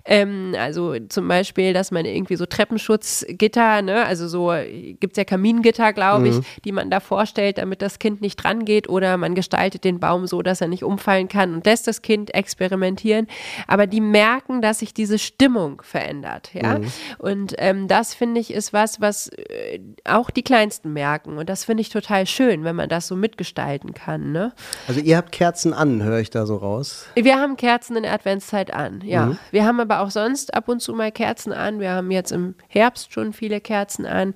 Ähm, 0.05 0.55
also 0.57 0.97
zum 1.09 1.27
Beispiel, 1.27 1.73
dass 1.73 1.91
man 1.91 2.05
irgendwie 2.05 2.35
so 2.35 2.45
Treppenschutzgitter, 2.45 3.81
ne, 3.81 4.05
also 4.05 4.27
so 4.27 4.51
gibt 4.99 5.13
es 5.13 5.17
ja 5.17 5.23
Kamingitter, 5.23 5.93
glaube 5.93 6.29
ich, 6.29 6.35
mhm. 6.35 6.45
die 6.65 6.71
man 6.71 6.89
da 6.89 6.99
vorstellt, 6.99 7.57
damit 7.57 7.81
das 7.81 7.99
Kind 7.99 8.21
nicht 8.21 8.37
dran 8.37 8.65
geht 8.65 8.89
oder 8.89 9.17
man 9.17 9.35
gestaltet 9.35 9.83
den 9.83 9.99
Baum 9.99 10.27
so, 10.27 10.41
dass 10.41 10.61
er 10.61 10.67
nicht 10.67 10.83
umfallen 10.83 11.27
kann 11.27 11.53
und 11.53 11.65
lässt 11.65 11.87
das 11.87 12.01
Kind 12.01 12.33
experimentieren. 12.33 13.27
Aber 13.67 13.87
die 13.87 14.01
merken, 14.01 14.61
dass 14.61 14.79
sich 14.79 14.93
diese 14.93 15.19
Stimmung 15.19 15.81
verändert, 15.83 16.51
ja. 16.53 16.79
Mhm. 16.79 16.91
Und 17.17 17.55
ähm, 17.57 17.87
das 17.87 18.13
finde 18.13 18.41
ich 18.41 18.53
ist 18.53 18.73
was, 18.73 19.01
was 19.01 19.29
äh, 19.29 19.79
auch 20.05 20.29
die 20.29 20.43
Kleinsten 20.43 20.93
merken 20.93 21.37
und 21.37 21.49
das 21.49 21.65
finde 21.65 21.81
ich 21.81 21.89
total 21.89 22.25
schön, 22.25 22.63
wenn 22.63 22.75
man 22.75 22.89
das 22.89 23.07
so 23.07 23.15
mitgestalten 23.15 23.93
kann, 23.93 24.31
ne? 24.31 24.53
Also 24.87 24.99
ihr 25.01 25.17
habt 25.17 25.31
Kerzen 25.31 25.73
an, 25.73 26.03
höre 26.03 26.19
ich 26.19 26.29
da 26.29 26.40
so 26.45 26.57
raus? 26.57 27.05
Wir 27.15 27.39
haben 27.39 27.57
Kerzen 27.57 27.95
in 27.97 28.03
der 28.03 28.13
Adventszeit 28.13 28.73
an, 28.73 29.01
ja. 29.03 29.27
Mhm. 29.27 29.37
Wir 29.51 29.65
haben 29.65 29.79
aber 29.79 30.01
auch 30.01 30.11
sonst 30.11 30.53
ab 30.53 30.67
und 30.67 30.81
zu 30.81 30.93
mal 30.93 31.11
Kerzen 31.11 31.53
an. 31.53 31.79
Wir 31.79 31.91
haben 31.91 32.11
jetzt 32.11 32.31
im 32.31 32.55
Herbst 32.67 33.13
schon 33.13 33.33
viele 33.33 33.61
Kerzen 33.61 34.05
an. 34.05 34.33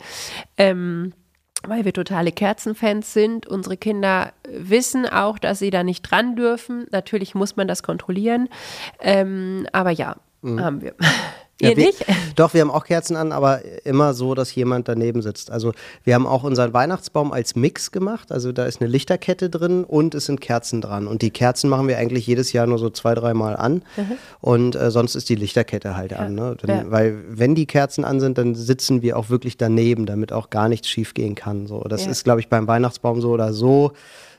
Ähm, 0.57 1.13
weil 1.67 1.85
wir 1.85 1.93
totale 1.93 2.31
Kerzenfans 2.31 3.13
sind. 3.13 3.47
Unsere 3.47 3.77
Kinder 3.77 4.33
wissen 4.47 5.07
auch, 5.07 5.39
dass 5.39 5.59
sie 5.59 5.69
da 5.69 5.83
nicht 5.83 6.01
dran 6.03 6.35
dürfen. 6.35 6.85
Natürlich 6.91 7.35
muss 7.35 7.55
man 7.55 7.67
das 7.67 7.83
kontrollieren. 7.83 8.49
Ähm, 8.99 9.67
aber 9.71 9.91
ja, 9.91 10.17
mhm. 10.41 10.61
haben 10.61 10.81
wir. 10.81 10.95
Ihr 11.61 11.71
ja, 11.71 11.77
wir, 11.77 11.85
nicht? 11.85 12.05
Doch, 12.35 12.53
wir 12.53 12.61
haben 12.61 12.71
auch 12.71 12.83
Kerzen 12.83 13.15
an, 13.15 13.31
aber 13.31 13.61
immer 13.85 14.13
so, 14.13 14.35
dass 14.35 14.53
jemand 14.55 14.89
daneben 14.89 15.21
sitzt. 15.21 15.51
Also 15.51 15.71
wir 16.03 16.13
haben 16.13 16.27
auch 16.27 16.43
unseren 16.43 16.73
Weihnachtsbaum 16.73 17.31
als 17.31 17.55
Mix 17.55 17.91
gemacht. 17.91 18.31
Also 18.31 18.51
da 18.51 18.65
ist 18.65 18.81
eine 18.81 18.89
Lichterkette 18.89 19.49
drin 19.49 19.85
und 19.85 20.15
es 20.15 20.25
sind 20.25 20.41
Kerzen 20.41 20.81
dran. 20.81 21.07
Und 21.07 21.21
die 21.21 21.31
Kerzen 21.31 21.69
machen 21.69 21.87
wir 21.87 21.97
eigentlich 21.97 22.27
jedes 22.27 22.51
Jahr 22.51 22.67
nur 22.67 22.77
so 22.77 22.89
zwei, 22.89 23.15
dreimal 23.15 23.55
an. 23.55 23.83
Mhm. 23.95 24.17
Und 24.41 24.75
äh, 24.75 24.91
sonst 24.91 25.15
ist 25.15 25.29
die 25.29 25.35
Lichterkette 25.35 25.95
halt 25.95 26.11
ja. 26.11 26.17
an. 26.17 26.35
Ne? 26.35 26.57
Dann, 26.61 26.69
ja. 26.69 26.91
Weil 26.91 27.23
wenn 27.29 27.55
die 27.55 27.67
Kerzen 27.67 28.03
an 28.03 28.19
sind, 28.19 28.37
dann 28.37 28.55
sitzen 28.55 29.01
wir 29.01 29.17
auch 29.17 29.29
wirklich 29.29 29.55
daneben, 29.55 30.05
damit 30.05 30.33
auch 30.33 30.49
gar 30.49 30.67
nichts 30.67 30.89
schief 30.89 31.13
gehen 31.13 31.35
kann. 31.35 31.67
So, 31.67 31.81
das 31.81 32.05
ist, 32.05 32.25
glaube 32.25 32.41
ich, 32.41 32.49
beim 32.49 32.67
Weihnachtsbaum 32.67 33.21
so 33.21 33.31
oder 33.31 33.53
so 33.53 33.93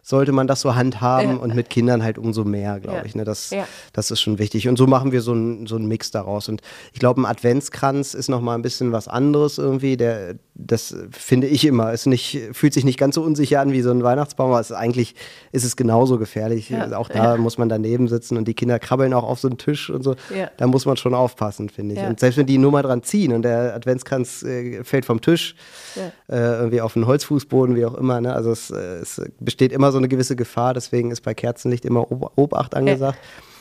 sollte 0.06 0.30
man 0.30 0.46
das 0.46 0.60
so 0.60 0.76
handhaben 0.76 1.30
ja. 1.30 1.36
und 1.36 1.56
mit 1.56 1.68
Kindern 1.68 2.04
halt 2.04 2.16
umso 2.16 2.44
mehr, 2.44 2.78
glaube 2.78 2.98
ja. 2.98 3.04
ich. 3.04 3.16
Ne? 3.16 3.24
Das, 3.24 3.50
ja. 3.50 3.66
das 3.92 4.12
ist 4.12 4.20
schon 4.20 4.38
wichtig. 4.38 4.68
Und 4.68 4.76
so 4.76 4.86
machen 4.86 5.10
wir 5.10 5.20
so 5.20 5.32
einen 5.32 5.66
so 5.66 5.74
einen 5.74 5.88
Mix 5.88 6.12
daraus. 6.12 6.48
Und 6.48 6.62
ich 6.92 7.00
glaube, 7.00 7.20
ein 7.20 7.26
Adventskranz 7.26 8.14
ist 8.14 8.28
nochmal 8.28 8.56
ein 8.56 8.62
bisschen 8.62 8.92
was 8.92 9.08
anderes 9.08 9.58
irgendwie. 9.58 9.96
Der, 9.96 10.36
das 10.58 10.96
finde 11.10 11.48
ich 11.48 11.64
immer. 11.64 11.92
Ist 11.92 12.06
nicht, 12.06 12.40
fühlt 12.52 12.72
sich 12.72 12.84
nicht 12.84 12.98
ganz 12.98 13.16
so 13.16 13.22
unsicher 13.22 13.60
an 13.60 13.72
wie 13.72 13.82
so 13.82 13.90
ein 13.90 14.02
Weihnachtsbaum, 14.04 14.50
aber 14.50 14.60
ist, 14.60 14.72
eigentlich 14.72 15.16
ist 15.50 15.64
es 15.64 15.76
genauso 15.76 16.18
gefährlich. 16.18 16.74
Also 16.74 16.96
auch 16.96 17.08
da 17.08 17.36
muss 17.36 17.58
man 17.58 17.68
daneben 17.68 18.06
sitzen 18.06 18.36
und 18.36 18.46
die 18.46 18.54
Kinder 18.54 18.78
krabbeln 18.78 19.12
auch 19.12 19.24
auf 19.24 19.40
so 19.40 19.48
einen 19.48 19.58
Tisch 19.58 19.90
und 19.90 20.02
so. 20.02 20.14
Da 20.56 20.66
muss 20.66 20.86
man 20.86 20.96
schon 20.96 21.14
aufpassen, 21.14 21.68
finde 21.68 21.96
ich. 21.96 22.00
Und 22.00 22.20
selbst 22.20 22.36
wenn 22.36 22.46
die 22.46 22.58
nur 22.58 22.70
mal 22.70 22.82
dran 22.82 23.02
ziehen 23.02 23.32
und 23.32 23.42
der 23.42 23.74
Adventskranz 23.74 24.44
äh, 24.44 24.84
fällt 24.84 25.04
vom 25.04 25.20
Tisch, 25.20 25.56
äh, 25.96 26.36
irgendwie 26.36 26.80
auf 26.80 26.96
einen 26.96 27.06
Holzfußboden, 27.06 27.74
wie 27.74 27.84
auch 27.84 27.94
immer. 27.94 28.20
Ne? 28.20 28.32
Also 28.32 28.50
es, 28.50 28.70
äh, 28.70 28.98
es 29.00 29.20
besteht 29.40 29.72
immer 29.72 29.90
so 29.92 29.96
so 29.96 29.98
eine 29.98 30.08
gewisse 30.08 30.36
Gefahr, 30.36 30.74
deswegen 30.74 31.10
ist 31.10 31.22
bei 31.22 31.32
Kerzenlicht 31.32 31.86
immer 31.86 32.06
Obacht 32.10 32.74
angesagt. 32.74 33.18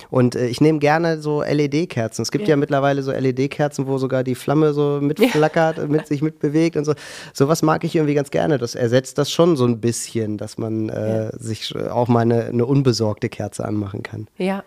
Und 0.09 0.35
äh, 0.35 0.47
ich 0.47 0.61
nehme 0.61 0.79
gerne 0.79 1.21
so 1.21 1.41
LED-Kerzen. 1.43 2.21
Es 2.21 2.31
gibt 2.31 2.45
ja. 2.45 2.51
ja 2.51 2.55
mittlerweile 2.57 3.01
so 3.03 3.11
LED-Kerzen, 3.11 3.87
wo 3.87 3.97
sogar 3.97 4.23
die 4.23 4.35
Flamme 4.35 4.73
so 4.73 4.99
mitflackert, 5.01 5.77
ja. 5.77 5.87
mit 5.87 6.07
sich 6.07 6.21
mitbewegt 6.21 6.77
und 6.77 6.85
so. 6.85 6.93
Sowas 7.33 7.61
mag 7.61 7.83
ich 7.83 7.95
irgendwie 7.95 8.13
ganz 8.13 8.31
gerne. 8.31 8.57
Das 8.57 8.75
ersetzt 8.75 9.17
das 9.17 9.31
schon 9.31 9.57
so 9.57 9.65
ein 9.65 9.79
bisschen, 9.79 10.37
dass 10.37 10.57
man 10.57 10.89
äh, 10.89 11.25
ja. 11.25 11.31
sich 11.37 11.75
auch 11.75 12.07
mal 12.07 12.21
eine, 12.21 12.45
eine, 12.45 12.65
unbesorgte 12.65 13.29
Kerze 13.29 13.65
anmachen 13.65 14.03
kann. 14.03 14.27
Ja, 14.37 14.63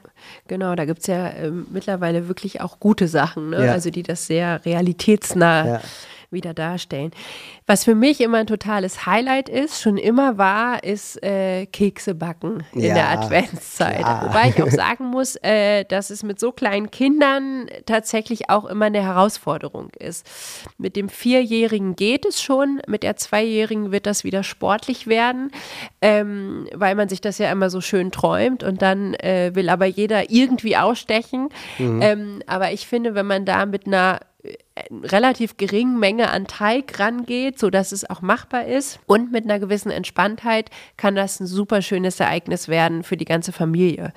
genau. 0.47 0.75
Da 0.75 0.85
gibt 0.85 1.01
es 1.01 1.07
ja 1.07 1.29
äh, 1.29 1.51
mittlerweile 1.51 2.29
wirklich 2.29 2.61
auch 2.61 2.81
gute 2.81 3.09
Sachen, 3.09 3.51
ne? 3.51 3.71
also 3.71 3.91
die 3.91 4.03
das 4.03 4.27
sehr 4.27 4.65
realitätsnah 4.65 5.81
wieder 6.31 6.55
darstellen. 6.55 7.11
Was 7.67 7.85
für 7.85 7.95
mich 7.95 8.21
immer 8.21 8.39
ein 8.39 8.47
totales 8.47 9.07
Highlight 9.07 9.49
ist, 9.49 9.81
schon 9.81 9.97
immer 9.97 10.39
war, 10.39 10.85
ist 10.85 11.23
äh, 11.23 11.67
Kekse 11.67 12.15
backen 12.15 12.65
in 12.73 12.83
ja, 12.83 12.95
der 12.95 13.11
Adventszeit. 13.11 13.99
Klar. 13.99 14.27
Wobei 14.27 14.49
ich 14.49 14.63
auch 14.63 14.71
sagen 14.71 15.07
muss, 15.07 15.37
äh, 15.37 15.85
dass 15.85 16.11
es 16.11 16.23
mit 16.23 16.39
so 16.39 16.53
kleinen 16.53 16.91
Kindern 16.91 17.67
tatsächlich 17.87 18.51
auch 18.51 18.67
immer 18.67 18.87
eine 18.87 19.03
Herausforderung 19.03 19.91
ist. 19.99 20.29
Mit 20.77 20.97
dem 20.97 21.09
Vierjährigen 21.09 21.97
geht 21.97 22.27
es 22.27 22.43
schon, 22.43 22.81
mit 22.87 23.03
der 23.03 23.17
Zweijährigen 23.17 23.91
wird 23.91 24.07
das 24.07 24.25
wieder 24.25 24.43
sportlich 24.43 25.07
werden, 25.07 25.51
ähm, 26.03 26.69
weil 26.75 26.95
man 26.95 27.09
sich 27.09 27.21
das 27.21 27.39
ja 27.39 27.51
immer 27.51 27.71
so 27.71 27.81
schön 27.81 28.13
träumt 28.13 28.63
und 28.63 28.83
dann 28.83 29.15
äh, 29.15 29.53
will 29.55 29.69
aber 29.69 29.87
jeder 29.87 30.31
irgendwie 30.31 30.77
ausstechen. 30.77 31.49
Mhm. 31.79 32.03
Ähm, 32.03 32.43
aber 32.47 32.73
ich 32.73 32.87
finde, 32.87 33.15
wenn 33.15 33.27
man 33.27 33.45
da 33.45 33.67
mit 33.67 33.87
einer 33.87 34.21
relativ 34.91 35.57
geringen 35.57 35.99
Menge 35.99 36.31
an 36.31 36.47
Teig 36.47 36.99
rangeht, 36.99 37.59
sodass 37.59 37.93
es 37.93 38.09
auch 38.09 38.23
machbar 38.23 38.67
ist. 38.67 39.01
Und 39.07 39.33
mit 39.33 39.45
einer 39.45 39.59
gewissen 39.59 39.91
Entspanntheit 39.91 40.71
kann 40.97 41.15
das 41.15 41.41
ein 41.41 41.47
super 41.47 41.83
schönes 41.83 42.21
Ereignis 42.21 42.69
werden 42.69 43.03
für 43.03 43.17
die 43.17 43.25
ganze 43.25 43.53
Familie. 43.53 44.13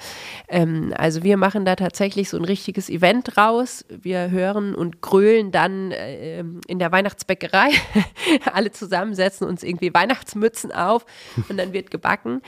Ähm, 0.48 0.94
also 0.98 1.24
wir 1.24 1.38
machen 1.38 1.66
da 1.66 1.76
tatsächlich 1.76 2.30
so 2.30 2.38
ein 2.38 2.46
richtiges 2.46 2.90
Event 2.90 3.38
raus. 3.38 3.86
Wir 3.90 4.32
hören 4.32 4.76
und 4.76 5.02
grölen 5.02 5.52
dann 5.52 5.92
äh, 5.92 6.44
in 6.68 6.80
der 6.80 6.92
Weihnachtsbäckerei. 6.92 7.70
Alle 8.54 8.72
zusammensetzen 8.72 9.48
uns 9.48 9.64
irgendwie 9.64 9.94
Weihnachtsmützen 9.94 10.72
auf 10.72 11.06
und 11.50 11.58
dann 11.58 11.74
wird 11.74 11.92
gebacken 11.92 12.42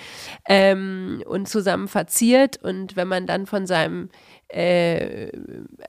ähm, 0.47 1.23
und 1.25 1.47
zusammen 1.47 1.87
verziert. 1.87 2.59
Und 2.61 2.95
wenn 2.95 3.07
man 3.07 3.27
dann 3.27 3.45
von 3.45 3.65
seinem 3.65 4.09
äh, 4.53 5.31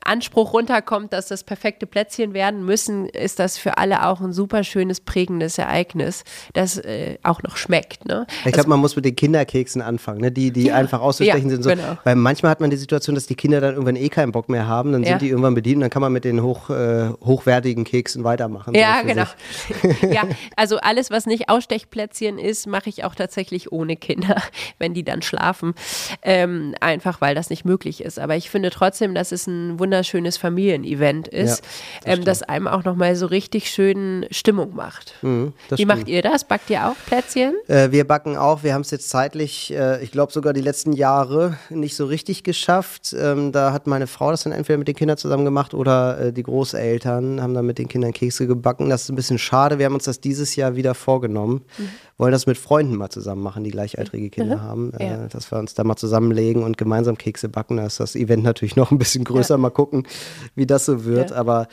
Anspruch 0.04 0.52
runterkommt, 0.52 1.12
dass 1.12 1.28
das 1.28 1.44
perfekte 1.44 1.86
Plätzchen 1.86 2.34
werden 2.34 2.64
müssen, 2.64 3.08
ist 3.08 3.38
das 3.38 3.58
für 3.58 3.78
alle 3.78 4.06
auch 4.06 4.20
ein 4.20 4.32
super 4.32 4.64
schönes, 4.64 5.00
prägendes 5.00 5.58
Ereignis, 5.58 6.24
das 6.54 6.78
äh, 6.78 7.18
auch 7.22 7.42
noch 7.42 7.56
schmeckt. 7.56 8.06
Ne? 8.06 8.26
Ich 8.28 8.42
glaube, 8.44 8.58
also, 8.58 8.68
man 8.70 8.80
muss 8.80 8.96
mit 8.96 9.04
den 9.04 9.16
Kinderkeksen 9.16 9.82
anfangen, 9.82 10.20
ne? 10.20 10.32
die, 10.32 10.50
die 10.50 10.66
ja, 10.66 10.76
einfach 10.76 11.00
auszustechen 11.00 11.48
ja, 11.48 11.56
sind. 11.56 11.62
So. 11.62 11.70
Genau. 11.70 11.98
Weil 12.04 12.16
manchmal 12.16 12.50
hat 12.50 12.60
man 12.60 12.70
die 12.70 12.76
Situation, 12.76 13.14
dass 13.14 13.26
die 13.26 13.34
Kinder 13.34 13.60
dann 13.60 13.74
irgendwann 13.74 13.96
eh 13.96 14.08
keinen 14.08 14.32
Bock 14.32 14.48
mehr 14.48 14.66
haben, 14.66 14.92
dann 14.92 15.02
ja. 15.02 15.10
sind 15.10 15.22
die 15.22 15.28
irgendwann 15.28 15.54
bedient 15.54 15.76
und 15.76 15.82
dann 15.82 15.90
kann 15.90 16.02
man 16.02 16.12
mit 16.12 16.24
den 16.24 16.42
hoch, 16.42 16.70
äh, 16.70 17.10
hochwertigen 17.22 17.84
Keksen 17.84 18.24
weitermachen. 18.24 18.74
Ja, 18.74 19.02
so 19.02 19.08
genau. 19.08 20.12
ja, 20.12 20.22
also 20.56 20.78
alles, 20.78 21.10
was 21.10 21.26
nicht 21.26 21.48
Ausstechplätzchen 21.48 22.38
ist, 22.38 22.66
mache 22.66 22.88
ich 22.88 23.04
auch 23.04 23.14
tatsächlich 23.14 23.72
ohne 23.72 23.96
Kinder, 23.96 24.36
wenn 24.78 24.94
die 24.94 25.04
dann 25.04 25.22
schlafen. 25.22 25.74
Ähm, 26.22 26.74
einfach 26.80 27.20
weil 27.20 27.34
das 27.34 27.50
nicht 27.50 27.64
möglich 27.64 28.02
ist. 28.02 28.18
Aber 28.18 28.36
ich 28.36 28.50
finde 28.54 28.70
trotzdem, 28.70 29.16
dass 29.16 29.32
es 29.32 29.48
ein 29.48 29.80
wunderschönes 29.80 30.36
Familienevent 30.36 31.26
ist, 31.26 31.64
ja, 32.04 32.10
das, 32.10 32.18
ähm, 32.18 32.24
das 32.24 32.42
einem 32.44 32.68
auch 32.68 32.84
nochmal 32.84 33.16
so 33.16 33.26
richtig 33.26 33.68
schön 33.68 34.26
Stimmung 34.30 34.76
macht. 34.76 35.14
Mhm, 35.22 35.52
Wie 35.70 35.74
stimmt. 35.74 35.88
macht 35.88 36.06
ihr 36.06 36.22
das? 36.22 36.44
Backt 36.44 36.70
ihr 36.70 36.86
auch 36.86 36.94
Plätzchen? 37.06 37.54
Äh, 37.66 37.90
wir 37.90 38.06
backen 38.06 38.36
auch. 38.36 38.62
Wir 38.62 38.74
haben 38.74 38.82
es 38.82 38.92
jetzt 38.92 39.08
zeitlich, 39.08 39.74
äh, 39.74 40.00
ich 40.04 40.12
glaube 40.12 40.32
sogar 40.32 40.52
die 40.52 40.60
letzten 40.60 40.92
Jahre 40.92 41.58
nicht 41.68 41.96
so 41.96 42.06
richtig 42.06 42.44
geschafft. 42.44 43.12
Ähm, 43.18 43.50
da 43.50 43.72
hat 43.72 43.88
meine 43.88 44.06
Frau 44.06 44.30
das 44.30 44.44
dann 44.44 44.52
entweder 44.52 44.78
mit 44.78 44.86
den 44.86 44.94
Kindern 44.94 45.16
zusammen 45.16 45.44
gemacht 45.44 45.74
oder 45.74 46.20
äh, 46.20 46.32
die 46.32 46.44
Großeltern 46.44 47.42
haben 47.42 47.54
dann 47.54 47.66
mit 47.66 47.78
den 47.78 47.88
Kindern 47.88 48.12
Kekse 48.12 48.46
gebacken. 48.46 48.88
Das 48.88 49.02
ist 49.02 49.08
ein 49.08 49.16
bisschen 49.16 49.38
schade. 49.38 49.80
Wir 49.80 49.86
haben 49.86 49.94
uns 49.94 50.04
das 50.04 50.20
dieses 50.20 50.54
Jahr 50.54 50.76
wieder 50.76 50.94
vorgenommen. 50.94 51.62
Mhm 51.76 51.90
wollen 52.16 52.32
das 52.32 52.46
mit 52.46 52.58
Freunden 52.58 52.96
mal 52.96 53.10
zusammen 53.10 53.42
machen, 53.42 53.64
die 53.64 53.70
gleichaltrige 53.70 54.30
Kinder 54.30 54.56
mhm. 54.56 54.62
haben, 54.62 54.94
äh, 54.94 55.06
ja. 55.06 55.26
dass 55.28 55.50
wir 55.50 55.58
uns 55.58 55.74
da 55.74 55.84
mal 55.84 55.96
zusammenlegen 55.96 56.62
und 56.62 56.76
gemeinsam 56.76 57.18
Kekse 57.18 57.48
backen. 57.48 57.76
Da 57.76 57.86
ist 57.86 58.00
das 58.00 58.14
Event 58.14 58.44
natürlich 58.44 58.76
noch 58.76 58.90
ein 58.90 58.98
bisschen 58.98 59.24
größer. 59.24 59.54
Ja. 59.54 59.58
Mal 59.58 59.70
gucken, 59.70 60.06
wie 60.54 60.66
das 60.66 60.86
so 60.86 61.04
wird. 61.04 61.30
Ja. 61.30 61.36
Aber 61.36 61.68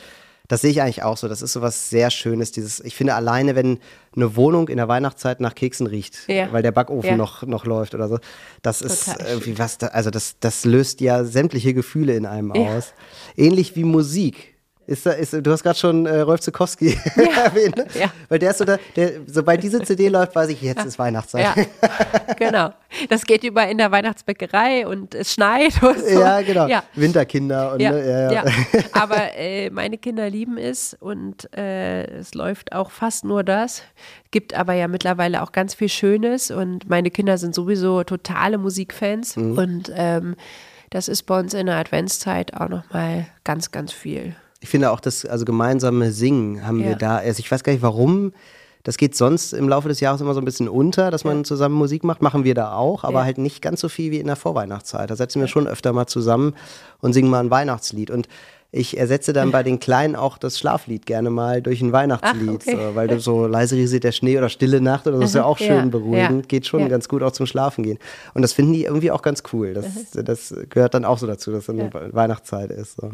das 0.47 0.61
sehe 0.61 0.71
ich 0.71 0.81
eigentlich 0.81 1.03
auch 1.03 1.15
so. 1.15 1.27
Das 1.27 1.41
ist 1.41 1.53
so 1.53 1.61
was 1.61 1.89
sehr 1.89 2.09
Schönes. 2.09 2.51
Dieses, 2.51 2.79
ich 2.81 2.95
finde 2.95 3.13
alleine, 3.13 3.55
wenn 3.55 3.79
eine 4.15 4.35
Wohnung 4.35 4.67
in 4.67 4.77
der 4.77 4.87
Weihnachtszeit 4.87 5.39
nach 5.39 5.55
Keksen 5.55 5.87
riecht, 5.87 6.27
ja. 6.27 6.51
weil 6.51 6.63
der 6.63 6.71
Backofen 6.71 7.11
ja. 7.11 7.15
noch, 7.15 7.43
noch 7.43 7.65
läuft 7.65 7.95
oder 7.95 8.09
so, 8.09 8.19
das 8.61 8.79
Total 8.79 8.93
ist 8.93 9.29
irgendwie 9.29 9.59
was, 9.59 9.77
da, 9.77 9.87
also 9.87 10.09
das, 10.09 10.35
das 10.39 10.65
löst 10.65 10.99
ja 10.99 11.23
sämtliche 11.23 11.73
Gefühle 11.73 12.15
in 12.15 12.25
einem 12.25 12.53
ja. 12.53 12.75
aus. 12.75 12.93
Ähnlich 13.37 13.75
wie 13.75 13.83
Musik. 13.83 14.55
Ist 14.87 15.05
da, 15.05 15.11
ist, 15.11 15.33
du 15.33 15.51
hast 15.51 15.61
gerade 15.61 15.77
schon 15.77 16.05
äh, 16.05 16.21
Rolf 16.21 16.41
Zukowski 16.41 16.97
ja. 17.15 17.43
erwähnt, 17.43 17.77
ne? 17.77 17.85
ja. 17.99 18.11
Weil 18.29 18.39
der 18.39 18.51
ist 18.51 18.57
so, 18.57 18.65
da, 18.65 18.77
der, 18.95 19.11
sobald 19.27 19.61
diese 19.61 19.81
CD 19.83 20.09
läuft, 20.09 20.35
weiß 20.35 20.49
ich, 20.49 20.61
jetzt 20.61 20.79
ja. 20.79 20.85
ist 20.85 20.97
Weihnachtszeit. 20.97 21.55
Ja, 21.55 21.65
genau. 22.37 22.73
Das 23.09 23.23
geht 23.23 23.43
über 23.43 23.67
in 23.67 23.77
der 23.77 23.91
Weihnachtsbäckerei 23.91 24.87
und 24.87 25.13
es 25.13 25.33
schneit 25.33 25.81
und 25.83 25.99
so. 25.99 26.19
Ja, 26.19 26.41
genau. 26.41 26.67
Winterkinder. 26.95 27.73
Und, 27.73 27.79
ja. 27.79 27.91
Ne? 27.91 28.43
Aber 28.93 29.37
äh, 29.37 29.69
meine 29.69 29.97
Kinder 29.97 30.29
lieben 30.29 30.57
es 30.57 30.95
und 30.99 31.55
äh, 31.55 32.03
es 32.17 32.33
läuft 32.33 32.73
auch 32.73 32.89
fast 32.89 33.23
nur 33.23 33.43
das. 33.43 33.83
Gibt 34.31 34.53
aber 34.53 34.73
ja 34.73 34.87
mittlerweile 34.87 35.43
auch 35.43 35.51
ganz 35.51 35.73
viel 35.73 35.89
Schönes 35.89 36.51
und 36.51 36.89
meine 36.89 37.11
Kinder 37.11 37.37
sind 37.37 37.53
sowieso 37.53 38.03
totale 38.03 38.57
Musikfans 38.57 39.35
mhm. 39.35 39.57
und 39.57 39.91
ähm, 39.93 40.35
das 40.89 41.09
ist 41.09 41.23
bei 41.23 41.37
uns 41.37 41.53
in 41.53 41.65
der 41.65 41.75
Adventszeit 41.75 42.53
auch 42.53 42.69
nochmal 42.69 43.27
ganz, 43.43 43.71
ganz 43.71 43.91
viel 43.91 44.35
ich 44.61 44.69
finde 44.69 44.91
auch 44.91 44.99
das 44.99 45.25
also 45.25 45.43
gemeinsame 45.43 46.11
Singen 46.11 46.65
haben 46.65 46.79
ja. 46.79 46.89
wir 46.89 46.95
da. 46.95 47.17
Also 47.17 47.39
ich 47.39 47.51
weiß 47.51 47.63
gar 47.63 47.73
nicht 47.73 47.81
warum. 47.81 48.31
Das 48.83 48.97
geht 48.97 49.15
sonst 49.15 49.53
im 49.53 49.69
Laufe 49.69 49.89
des 49.89 49.99
Jahres 49.99 50.21
immer 50.21 50.33
so 50.33 50.41
ein 50.41 50.45
bisschen 50.45 50.67
unter, 50.67 51.11
dass 51.11 51.23
man 51.23 51.37
ja. 51.37 51.43
zusammen 51.43 51.75
Musik 51.75 52.03
macht. 52.03 52.21
Machen 52.21 52.43
wir 52.43 52.55
da 52.55 52.73
auch, 52.73 53.03
aber 53.03 53.19
ja. 53.19 53.25
halt 53.25 53.37
nicht 53.37 53.61
ganz 53.61 53.81
so 53.81 53.89
viel 53.89 54.11
wie 54.11 54.19
in 54.19 54.27
der 54.27 54.35
Vorweihnachtszeit. 54.35 55.09
Da 55.09 55.15
setzen 55.15 55.39
wir 55.39 55.47
schon 55.47 55.67
öfter 55.67 55.93
mal 55.93 56.07
zusammen 56.07 56.55
und 56.99 57.13
singen 57.13 57.29
mal 57.29 57.41
ein 57.41 57.51
Weihnachtslied. 57.51 58.09
Und 58.09 58.27
ich 58.73 58.97
ersetze 58.97 59.33
dann 59.33 59.51
bei 59.51 59.63
den 59.63 59.81
Kleinen 59.81 60.15
auch 60.15 60.37
das 60.37 60.57
Schlaflied 60.57 61.05
gerne 61.05 61.29
mal 61.29 61.61
durch 61.61 61.81
ein 61.81 61.91
Weihnachtslied, 61.91 62.61
Ach, 62.61 62.67
okay. 62.67 62.77
so, 62.77 62.95
weil 62.95 63.09
du 63.09 63.19
so 63.19 63.45
leise 63.45 63.75
rieselt 63.75 64.05
der 64.05 64.13
Schnee 64.13 64.37
oder 64.37 64.47
Stille 64.47 64.79
Nacht 64.79 65.07
oder 65.07 65.19
das 65.19 65.31
ist 65.31 65.35
ja 65.35 65.43
auch 65.43 65.57
schön 65.57 65.75
ja, 65.75 65.85
beruhigend, 65.85 66.45
ja, 66.45 66.47
geht 66.47 66.65
schon 66.65 66.79
ja. 66.79 66.87
ganz 66.87 67.09
gut 67.09 67.21
auch 67.21 67.33
zum 67.33 67.47
Schlafen 67.47 67.83
gehen. 67.83 67.99
Und 68.33 68.43
das 68.43 68.53
finden 68.53 68.71
die 68.71 68.85
irgendwie 68.85 69.11
auch 69.11 69.23
ganz 69.23 69.43
cool. 69.51 69.73
Das, 69.73 70.11
das 70.11 70.55
gehört 70.69 70.93
dann 70.93 71.03
auch 71.03 71.17
so 71.17 71.27
dazu, 71.27 71.51
dass 71.51 71.63
es 71.63 71.69
eine 71.69 71.91
Weihnachtszeit 72.13 72.71
ist. 72.71 72.95
So. 72.95 73.11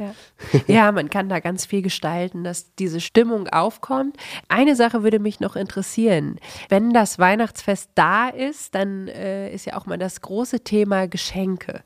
Ja. 0.67 0.91
man 0.91 1.09
kann 1.09 1.27
da 1.27 1.39
ganz 1.39 1.65
viel 1.65 1.81
gestalten, 1.81 2.43
dass 2.43 2.75
diese 2.75 3.01
Stimmung 3.01 3.47
aufkommt. 3.47 4.15
Eine 4.49 4.75
Sache 4.75 5.01
würde 5.01 5.17
mich 5.17 5.39
noch 5.39 5.55
interessieren. 5.55 6.37
Wenn 6.69 6.93
das 6.93 7.17
Weihnachtsfest 7.17 7.89
da 7.95 8.29
ist, 8.29 8.75
dann 8.75 9.07
äh, 9.07 9.51
ist 9.51 9.65
ja 9.65 9.75
auch 9.75 9.87
mal 9.87 9.97
das 9.97 10.21
große 10.21 10.59
Thema 10.59 11.07
Geschenke. 11.07 11.81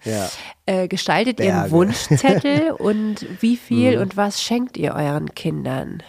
Äh, 0.71 0.87
gestaltet 0.87 1.37
Berge. 1.37 1.51
ihr 1.51 1.61
einen 1.63 1.71
Wunschzettel 1.71 2.71
und 2.77 3.25
wie 3.41 3.57
viel 3.57 3.97
mhm. 3.97 4.03
und 4.03 4.15
was 4.15 4.41
schenkt 4.41 4.77
ihr 4.77 4.93
euren 4.93 5.35
Kindern? 5.35 6.01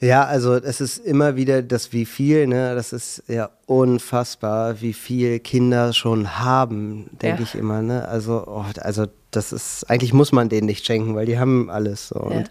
Ja, 0.00 0.24
also 0.24 0.54
es 0.54 0.80
ist 0.80 0.98
immer 0.98 1.34
wieder 1.34 1.62
das 1.62 1.92
wie 1.92 2.04
viel, 2.04 2.46
ne? 2.46 2.76
Das 2.76 2.92
ist 2.92 3.24
ja 3.26 3.50
unfassbar, 3.66 4.80
wie 4.80 4.92
viel 4.92 5.40
Kinder 5.40 5.92
schon 5.92 6.38
haben, 6.38 7.10
denke 7.20 7.42
ja. 7.42 7.48
ich 7.48 7.56
immer, 7.56 7.82
ne? 7.82 8.06
Also, 8.06 8.44
oh, 8.46 8.64
also 8.80 9.06
das 9.32 9.52
ist, 9.52 9.90
eigentlich 9.90 10.12
muss 10.12 10.30
man 10.30 10.48
denen 10.48 10.66
nicht 10.66 10.86
schenken, 10.86 11.16
weil 11.16 11.26
die 11.26 11.40
haben 11.40 11.68
alles 11.68 12.06
so. 12.06 12.20
Ja. 12.20 12.36
Und 12.36 12.50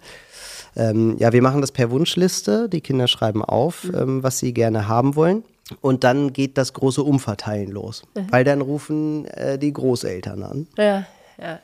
ähm, 0.75 1.15
ja, 1.17 1.31
wir 1.31 1.41
machen 1.41 1.61
das 1.61 1.71
per 1.71 1.91
Wunschliste. 1.91 2.67
Die 2.67 2.81
Kinder 2.81 3.07
schreiben 3.07 3.43
auf, 3.43 3.85
mhm. 3.85 3.95
ähm, 3.95 4.23
was 4.23 4.39
sie 4.39 4.53
gerne 4.53 4.89
haben 4.89 5.15
wollen. 5.15 5.43
Und 5.79 6.03
dann 6.03 6.33
geht 6.33 6.57
das 6.57 6.73
große 6.73 7.01
Umverteilen 7.01 7.71
los. 7.71 8.03
Mhm. 8.15 8.27
Weil 8.31 8.43
dann 8.43 8.59
rufen 8.59 9.25
äh, 9.27 9.57
die 9.57 9.71
Großeltern 9.71 10.43
an. 10.43 10.67
Ja, 10.77 11.05
ja 11.41 11.59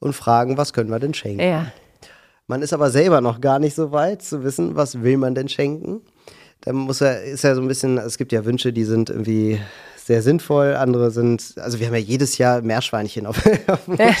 und 0.00 0.12
fragen, 0.12 0.56
was 0.56 0.72
können 0.72 0.90
wir 0.90 0.98
denn 0.98 1.14
schenken. 1.14 1.40
Ja. 1.40 1.72
Man 2.46 2.62
ist 2.62 2.72
aber 2.72 2.90
selber 2.90 3.20
noch 3.20 3.40
gar 3.40 3.58
nicht 3.58 3.74
so 3.74 3.92
weit 3.92 4.22
zu 4.22 4.42
wissen, 4.42 4.76
was 4.76 5.02
will 5.02 5.18
man 5.18 5.34
denn 5.34 5.48
schenken. 5.48 6.00
Da 6.62 6.72
muss 6.72 7.00
er, 7.00 7.22
ist 7.22 7.44
ja 7.44 7.54
so 7.54 7.60
ein 7.60 7.68
bisschen, 7.68 7.98
es 7.98 8.18
gibt 8.18 8.32
ja 8.32 8.44
Wünsche, 8.44 8.72
die 8.72 8.84
sind 8.84 9.10
irgendwie 9.10 9.60
sehr 9.96 10.22
sinnvoll, 10.22 10.74
andere 10.74 11.10
sind, 11.10 11.54
also 11.56 11.78
wir 11.78 11.86
haben 11.86 11.94
ja 11.94 12.00
jedes 12.00 12.38
Jahr 12.38 12.62
Meerschweinchen 12.62 13.26
auf, 13.26 13.36
auf 13.66 13.84
dem 13.84 13.96
ja. 13.96 14.14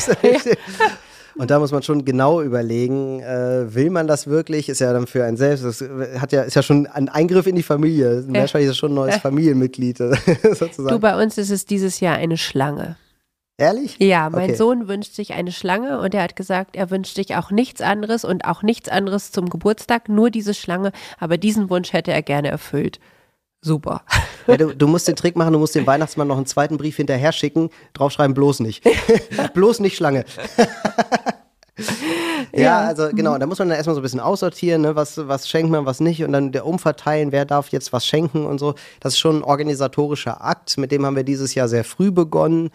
Und 1.36 1.50
da 1.50 1.60
muss 1.60 1.70
man 1.70 1.82
schon 1.84 2.04
genau 2.04 2.42
überlegen, 2.42 3.20
äh, 3.20 3.72
will 3.72 3.90
man 3.90 4.08
das 4.08 4.26
wirklich? 4.26 4.68
Ist 4.68 4.80
ja 4.80 4.92
dann 4.92 5.06
für 5.06 5.24
einen 5.24 5.36
selbst, 5.36 5.64
das 5.64 5.84
hat 6.20 6.32
ja, 6.32 6.42
ist 6.42 6.56
ja 6.56 6.62
schon 6.62 6.86
ein 6.88 7.08
Eingriff 7.08 7.46
in 7.46 7.54
die 7.54 7.62
Familie. 7.62 8.24
Ein 8.26 8.32
Meerschweinchen 8.32 8.72
ist 8.72 8.76
schon 8.76 8.90
ein 8.90 8.96
neues 8.96 9.16
Familienmitglied 9.16 9.98
sozusagen. 10.42 10.88
Du, 10.88 10.98
bei 10.98 11.20
uns 11.20 11.38
ist 11.38 11.50
es 11.50 11.64
dieses 11.64 12.00
Jahr 12.00 12.16
eine 12.16 12.36
Schlange. 12.36 12.96
Ehrlich? 13.60 13.96
Ja, 13.98 14.30
mein 14.30 14.50
okay. 14.50 14.54
Sohn 14.54 14.86
wünscht 14.86 15.14
sich 15.14 15.32
eine 15.32 15.50
Schlange 15.50 16.00
und 16.00 16.14
er 16.14 16.22
hat 16.22 16.36
gesagt, 16.36 16.76
er 16.76 16.90
wünscht 16.90 17.16
sich 17.16 17.34
auch 17.34 17.50
nichts 17.50 17.80
anderes 17.80 18.24
und 18.24 18.44
auch 18.44 18.62
nichts 18.62 18.88
anderes 18.88 19.32
zum 19.32 19.50
Geburtstag, 19.50 20.08
nur 20.08 20.30
diese 20.30 20.54
Schlange, 20.54 20.92
aber 21.18 21.38
diesen 21.38 21.68
Wunsch 21.68 21.92
hätte 21.92 22.12
er 22.12 22.22
gerne 22.22 22.48
erfüllt. 22.48 23.00
Super. 23.60 24.02
Ja, 24.46 24.56
du, 24.56 24.76
du, 24.76 24.86
musst 24.86 25.08
den 25.08 25.16
Trick 25.16 25.34
machen, 25.34 25.52
du 25.52 25.58
musst 25.58 25.74
dem 25.74 25.88
Weihnachtsmann 25.88 26.28
noch 26.28 26.36
einen 26.36 26.46
zweiten 26.46 26.76
Brief 26.76 26.96
hinterher 26.96 27.32
schicken, 27.32 27.70
draufschreiben, 27.94 28.32
bloß 28.32 28.60
nicht. 28.60 28.84
bloß 29.54 29.80
nicht 29.80 29.96
Schlange. 29.96 30.24
ja, 32.52 32.60
ja, 32.60 32.80
also 32.80 33.08
genau, 33.10 33.36
da 33.38 33.46
muss 33.46 33.58
man 33.58 33.68
dann 33.68 33.76
erstmal 33.76 33.94
so 33.94 34.00
ein 34.00 34.02
bisschen 34.02 34.20
aussortieren, 34.20 34.82
ne, 34.82 34.96
was, 34.96 35.16
was 35.28 35.48
schenkt 35.48 35.70
man, 35.70 35.86
was 35.86 36.00
nicht 36.00 36.24
und 36.24 36.32
dann 36.32 36.52
der 36.52 36.66
umverteilen, 36.66 37.32
wer 37.32 37.44
darf 37.44 37.68
jetzt 37.68 37.92
was 37.92 38.06
schenken 38.06 38.46
und 38.46 38.58
so. 38.58 38.74
Das 39.00 39.14
ist 39.14 39.18
schon 39.18 39.38
ein 39.38 39.44
organisatorischer 39.44 40.44
Akt, 40.44 40.78
mit 40.78 40.92
dem 40.92 41.06
haben 41.06 41.16
wir 41.16 41.24
dieses 41.24 41.54
Jahr 41.54 41.68
sehr 41.68 41.84
früh 41.84 42.10
begonnen 42.10 42.70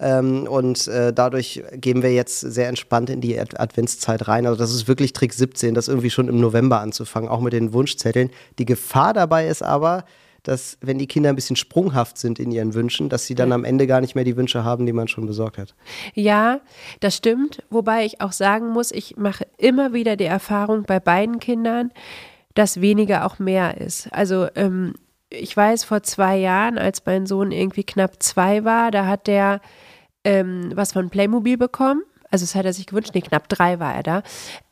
ähm, 0.00 0.46
und 0.46 0.88
äh, 0.88 1.12
dadurch 1.12 1.62
gehen 1.72 2.02
wir 2.02 2.12
jetzt 2.12 2.40
sehr 2.40 2.68
entspannt 2.68 3.10
in 3.10 3.20
die 3.20 3.38
Ad 3.38 3.56
Adventszeit 3.58 4.28
rein. 4.28 4.46
Also 4.46 4.58
das 4.58 4.72
ist 4.72 4.88
wirklich 4.88 5.12
Trick 5.12 5.32
17, 5.32 5.74
das 5.74 5.88
irgendwie 5.88 6.10
schon 6.10 6.28
im 6.28 6.40
November 6.40 6.80
anzufangen, 6.80 7.28
auch 7.28 7.40
mit 7.40 7.52
den 7.52 7.72
Wunschzetteln. 7.72 8.30
Die 8.58 8.66
Gefahr 8.66 9.12
dabei 9.12 9.48
ist 9.48 9.62
aber, 9.62 10.04
dass 10.48 10.78
wenn 10.80 10.98
die 10.98 11.06
Kinder 11.06 11.30
ein 11.30 11.34
bisschen 11.34 11.56
sprunghaft 11.56 12.18
sind 12.18 12.38
in 12.38 12.50
ihren 12.50 12.74
Wünschen, 12.74 13.08
dass 13.08 13.26
sie 13.26 13.34
dann 13.34 13.52
am 13.52 13.64
Ende 13.64 13.86
gar 13.86 14.00
nicht 14.00 14.14
mehr 14.14 14.24
die 14.24 14.36
Wünsche 14.36 14.64
haben, 14.64 14.86
die 14.86 14.92
man 14.92 15.08
schon 15.08 15.26
besorgt 15.26 15.58
hat. 15.58 15.74
Ja, 16.14 16.60
das 17.00 17.16
stimmt. 17.16 17.62
Wobei 17.70 18.04
ich 18.04 18.20
auch 18.20 18.32
sagen 18.32 18.70
muss, 18.70 18.92
ich 18.92 19.16
mache 19.16 19.46
immer 19.58 19.92
wieder 19.92 20.16
die 20.16 20.24
Erfahrung 20.24 20.84
bei 20.84 21.00
beiden 21.00 21.40
Kindern, 21.40 21.90
dass 22.54 22.80
weniger 22.80 23.26
auch 23.26 23.38
mehr 23.38 23.80
ist. 23.80 24.08
Also 24.12 24.48
ähm, 24.54 24.94
ich 25.30 25.56
weiß, 25.56 25.84
vor 25.84 26.02
zwei 26.02 26.36
Jahren, 26.36 26.78
als 26.78 27.04
mein 27.04 27.26
Sohn 27.26 27.50
irgendwie 27.50 27.84
knapp 27.84 28.22
zwei 28.22 28.64
war, 28.64 28.90
da 28.90 29.06
hat 29.06 29.26
der 29.26 29.60
ähm, 30.24 30.72
was 30.74 30.92
von 30.92 31.10
Playmobil 31.10 31.56
bekommen. 31.56 32.02
Also 32.30 32.44
das 32.44 32.54
hat 32.54 32.64
er 32.64 32.72
sich 32.72 32.86
gewünscht, 32.86 33.12
nee, 33.14 33.20
knapp 33.20 33.48
drei 33.48 33.78
war 33.78 33.94
er 33.94 34.02
da. 34.02 34.22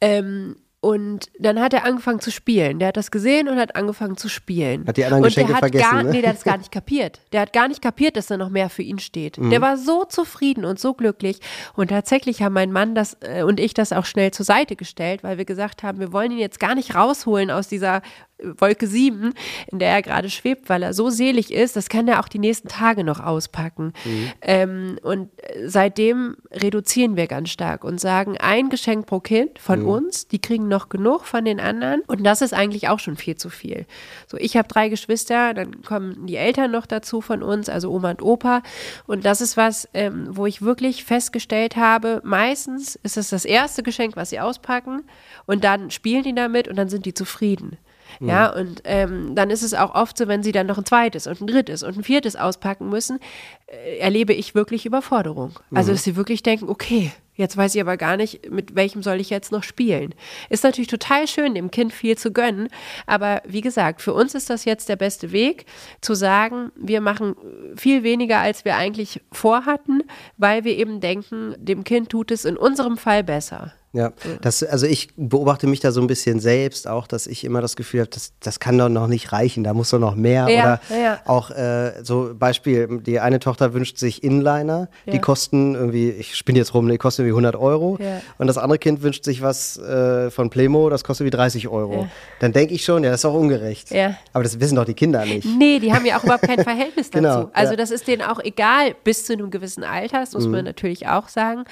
Ähm, 0.00 0.56
und 0.84 1.30
dann 1.38 1.58
hat 1.62 1.72
er 1.72 1.86
angefangen 1.86 2.20
zu 2.20 2.30
spielen. 2.30 2.78
Der 2.78 2.88
hat 2.88 2.98
das 2.98 3.10
gesehen 3.10 3.48
und 3.48 3.56
hat 3.56 3.74
angefangen 3.74 4.18
zu 4.18 4.28
spielen. 4.28 4.86
Hat 4.86 4.98
die 4.98 5.04
anderen 5.06 5.22
Geschenke 5.22 5.54
und 5.54 5.62
der 5.62 5.70
vergessen, 5.70 5.90
gar, 5.90 6.02
ne? 6.02 6.10
Nee, 6.10 6.20
der 6.20 6.28
hat 6.28 6.36
es 6.36 6.44
gar 6.44 6.58
nicht 6.58 6.70
kapiert. 6.70 7.22
Der 7.32 7.40
hat 7.40 7.54
gar 7.54 7.68
nicht 7.68 7.80
kapiert, 7.80 8.18
dass 8.18 8.26
da 8.26 8.36
noch 8.36 8.50
mehr 8.50 8.68
für 8.68 8.82
ihn 8.82 8.98
steht. 8.98 9.38
Mhm. 9.38 9.48
Der 9.48 9.62
war 9.62 9.78
so 9.78 10.04
zufrieden 10.04 10.66
und 10.66 10.78
so 10.78 10.92
glücklich. 10.92 11.40
Und 11.74 11.88
tatsächlich 11.88 12.42
haben 12.42 12.52
mein 12.52 12.70
Mann 12.70 12.94
das 12.94 13.16
äh, 13.22 13.44
und 13.44 13.60
ich 13.60 13.72
das 13.72 13.94
auch 13.94 14.04
schnell 14.04 14.32
zur 14.32 14.44
Seite 14.44 14.76
gestellt, 14.76 15.24
weil 15.24 15.38
wir 15.38 15.46
gesagt 15.46 15.82
haben, 15.82 16.00
wir 16.00 16.12
wollen 16.12 16.32
ihn 16.32 16.38
jetzt 16.38 16.60
gar 16.60 16.74
nicht 16.74 16.94
rausholen 16.94 17.50
aus 17.50 17.66
dieser 17.66 18.02
Wolke 18.42 18.86
7, 18.86 19.32
in 19.70 19.78
der 19.78 19.90
er 19.90 20.02
gerade 20.02 20.28
schwebt, 20.28 20.68
weil 20.68 20.82
er 20.82 20.92
so 20.92 21.08
selig 21.10 21.52
ist, 21.52 21.76
das 21.76 21.88
kann 21.88 22.08
er 22.08 22.20
auch 22.20 22.28
die 22.28 22.38
nächsten 22.38 22.68
Tage 22.68 23.04
noch 23.04 23.20
auspacken. 23.20 23.92
Mhm. 24.04 24.32
Ähm, 24.42 24.98
und 25.02 25.30
seitdem 25.64 26.36
reduzieren 26.50 27.16
wir 27.16 27.26
ganz 27.26 27.50
stark 27.50 27.84
und 27.84 28.00
sagen, 28.00 28.36
ein 28.38 28.70
Geschenk 28.70 29.06
pro 29.06 29.20
Kind 29.20 29.58
von 29.58 29.80
mhm. 29.80 29.88
uns, 29.88 30.28
die 30.28 30.40
kriegen 30.40 30.68
noch 30.68 30.88
genug 30.88 31.24
von 31.24 31.44
den 31.44 31.60
anderen. 31.60 32.02
Und 32.06 32.24
das 32.24 32.42
ist 32.42 32.54
eigentlich 32.54 32.88
auch 32.88 32.98
schon 32.98 33.16
viel 33.16 33.36
zu 33.36 33.50
viel. 33.50 33.86
So, 34.26 34.36
ich 34.36 34.56
habe 34.56 34.68
drei 34.68 34.88
Geschwister, 34.88 35.54
dann 35.54 35.82
kommen 35.82 36.26
die 36.26 36.36
Eltern 36.36 36.72
noch 36.72 36.86
dazu 36.86 37.20
von 37.20 37.42
uns, 37.42 37.68
also 37.68 37.90
Oma 37.90 38.10
und 38.10 38.22
Opa. 38.22 38.62
Und 39.06 39.24
das 39.24 39.40
ist 39.40 39.56
was, 39.56 39.88
ähm, 39.94 40.26
wo 40.30 40.46
ich 40.46 40.60
wirklich 40.60 41.04
festgestellt 41.04 41.76
habe, 41.76 42.20
meistens 42.24 42.96
ist 42.96 43.16
es 43.16 43.30
das 43.30 43.44
erste 43.44 43.82
Geschenk, 43.82 44.16
was 44.16 44.30
sie 44.30 44.40
auspacken. 44.40 45.04
Und 45.46 45.64
dann 45.64 45.90
spielen 45.90 46.24
die 46.24 46.34
damit 46.34 46.68
und 46.68 46.76
dann 46.76 46.88
sind 46.88 47.06
die 47.06 47.14
zufrieden. 47.14 47.78
Mhm. 48.20 48.28
Ja, 48.28 48.52
und 48.52 48.82
ähm, 48.84 49.34
dann 49.34 49.50
ist 49.50 49.62
es 49.62 49.74
auch 49.74 49.94
oft 49.94 50.16
so, 50.16 50.28
wenn 50.28 50.42
sie 50.42 50.52
dann 50.52 50.66
noch 50.66 50.78
ein 50.78 50.84
zweites 50.84 51.26
und 51.26 51.40
ein 51.40 51.46
drittes 51.46 51.82
und 51.82 51.96
ein 51.96 52.04
viertes 52.04 52.36
auspacken 52.36 52.88
müssen, 52.88 53.18
äh, 53.66 53.98
erlebe 53.98 54.32
ich 54.32 54.54
wirklich 54.54 54.86
Überforderung. 54.86 55.58
Also, 55.74 55.90
mhm. 55.90 55.96
dass 55.96 56.04
sie 56.04 56.16
wirklich 56.16 56.42
denken, 56.42 56.68
okay, 56.68 57.12
Jetzt 57.36 57.56
weiß 57.56 57.74
ich 57.74 57.80
aber 57.80 57.96
gar 57.96 58.16
nicht, 58.16 58.50
mit 58.50 58.76
welchem 58.76 59.02
soll 59.02 59.20
ich 59.20 59.28
jetzt 59.28 59.50
noch 59.50 59.64
spielen. 59.64 60.14
Ist 60.50 60.62
natürlich 60.62 60.88
total 60.88 61.26
schön, 61.26 61.54
dem 61.54 61.70
Kind 61.70 61.92
viel 61.92 62.16
zu 62.16 62.32
gönnen. 62.32 62.68
Aber 63.06 63.42
wie 63.44 63.60
gesagt, 63.60 64.02
für 64.02 64.14
uns 64.14 64.34
ist 64.34 64.50
das 64.50 64.64
jetzt 64.64 64.88
der 64.88 64.96
beste 64.96 65.32
Weg, 65.32 65.66
zu 66.00 66.14
sagen, 66.14 66.70
wir 66.76 67.00
machen 67.00 67.34
viel 67.76 68.04
weniger, 68.04 68.38
als 68.38 68.64
wir 68.64 68.76
eigentlich 68.76 69.20
vorhatten, 69.32 70.04
weil 70.36 70.64
wir 70.64 70.76
eben 70.76 71.00
denken, 71.00 71.56
dem 71.58 71.82
Kind 71.82 72.10
tut 72.10 72.30
es 72.30 72.44
in 72.44 72.56
unserem 72.56 72.96
Fall 72.96 73.24
besser. 73.24 73.72
Ja, 73.94 74.12
das, 74.42 74.64
also 74.64 74.86
ich 74.86 75.10
beobachte 75.16 75.68
mich 75.68 75.78
da 75.78 75.92
so 75.92 76.00
ein 76.00 76.08
bisschen 76.08 76.40
selbst 76.40 76.88
auch, 76.88 77.06
dass 77.06 77.28
ich 77.28 77.44
immer 77.44 77.60
das 77.60 77.76
Gefühl 77.76 78.00
habe, 78.00 78.10
das, 78.10 78.32
das 78.40 78.58
kann 78.58 78.76
doch 78.76 78.88
noch 78.88 79.06
nicht 79.06 79.30
reichen, 79.30 79.62
da 79.62 79.72
muss 79.72 79.90
doch 79.90 80.00
noch 80.00 80.16
mehr. 80.16 80.48
Ja, 80.48 80.80
Oder 80.90 81.00
ja. 81.00 81.20
auch 81.26 81.52
äh, 81.52 82.02
so 82.02 82.34
Beispiel, 82.36 82.98
die 83.06 83.20
eine 83.20 83.38
Tochter 83.38 83.72
wünscht 83.72 83.98
sich 83.98 84.24
Inliner, 84.24 84.88
ja. 85.06 85.12
die 85.12 85.20
kosten 85.20 85.76
irgendwie, 85.76 86.10
ich 86.10 86.34
spinne 86.34 86.58
jetzt 86.58 86.74
rum, 86.74 86.88
die 86.88 86.98
kosten 86.98 87.22
irgendwie 87.22 87.34
100 87.34 87.54
Euro. 87.54 87.96
Und 88.38 88.46
das 88.48 88.58
andere 88.58 88.80
Kind 88.80 89.02
wünscht 89.02 89.24
sich 89.24 89.42
was 89.42 89.78
äh, 89.78 90.28
von 90.32 90.50
Playmo, 90.50 90.90
das 90.90 91.04
kostet 91.04 91.26
wie 91.26 91.30
30 91.30 91.68
Euro. 91.68 92.08
Dann 92.40 92.52
denke 92.52 92.74
ich 92.74 92.84
schon, 92.84 93.04
ja, 93.04 93.12
das 93.12 93.20
ist 93.20 93.26
auch 93.26 93.34
ungerecht. 93.34 93.90
Aber 94.32 94.42
das 94.42 94.58
wissen 94.58 94.74
doch 94.74 94.84
die 94.84 94.94
Kinder 94.94 95.24
nicht. 95.24 95.46
Nee, 95.56 95.78
die 95.78 95.92
haben 95.92 96.04
ja 96.04 96.18
auch 96.18 96.24
überhaupt 96.24 96.42
kein 96.42 96.64
Verhältnis 96.64 97.10
dazu. 97.10 97.22
Genau, 97.22 97.50
also 97.52 97.76
das 97.76 97.92
ist 97.92 98.08
denen 98.08 98.22
auch 98.22 98.40
egal, 98.42 98.96
bis 99.04 99.24
zu 99.24 99.34
einem 99.34 99.52
gewissen 99.52 99.84
Alter, 99.84 100.18
das 100.18 100.32
muss 100.32 100.46
mhm. 100.46 100.52
man 100.52 100.64
natürlich 100.64 101.06
auch 101.06 101.28
sagen. 101.28 101.64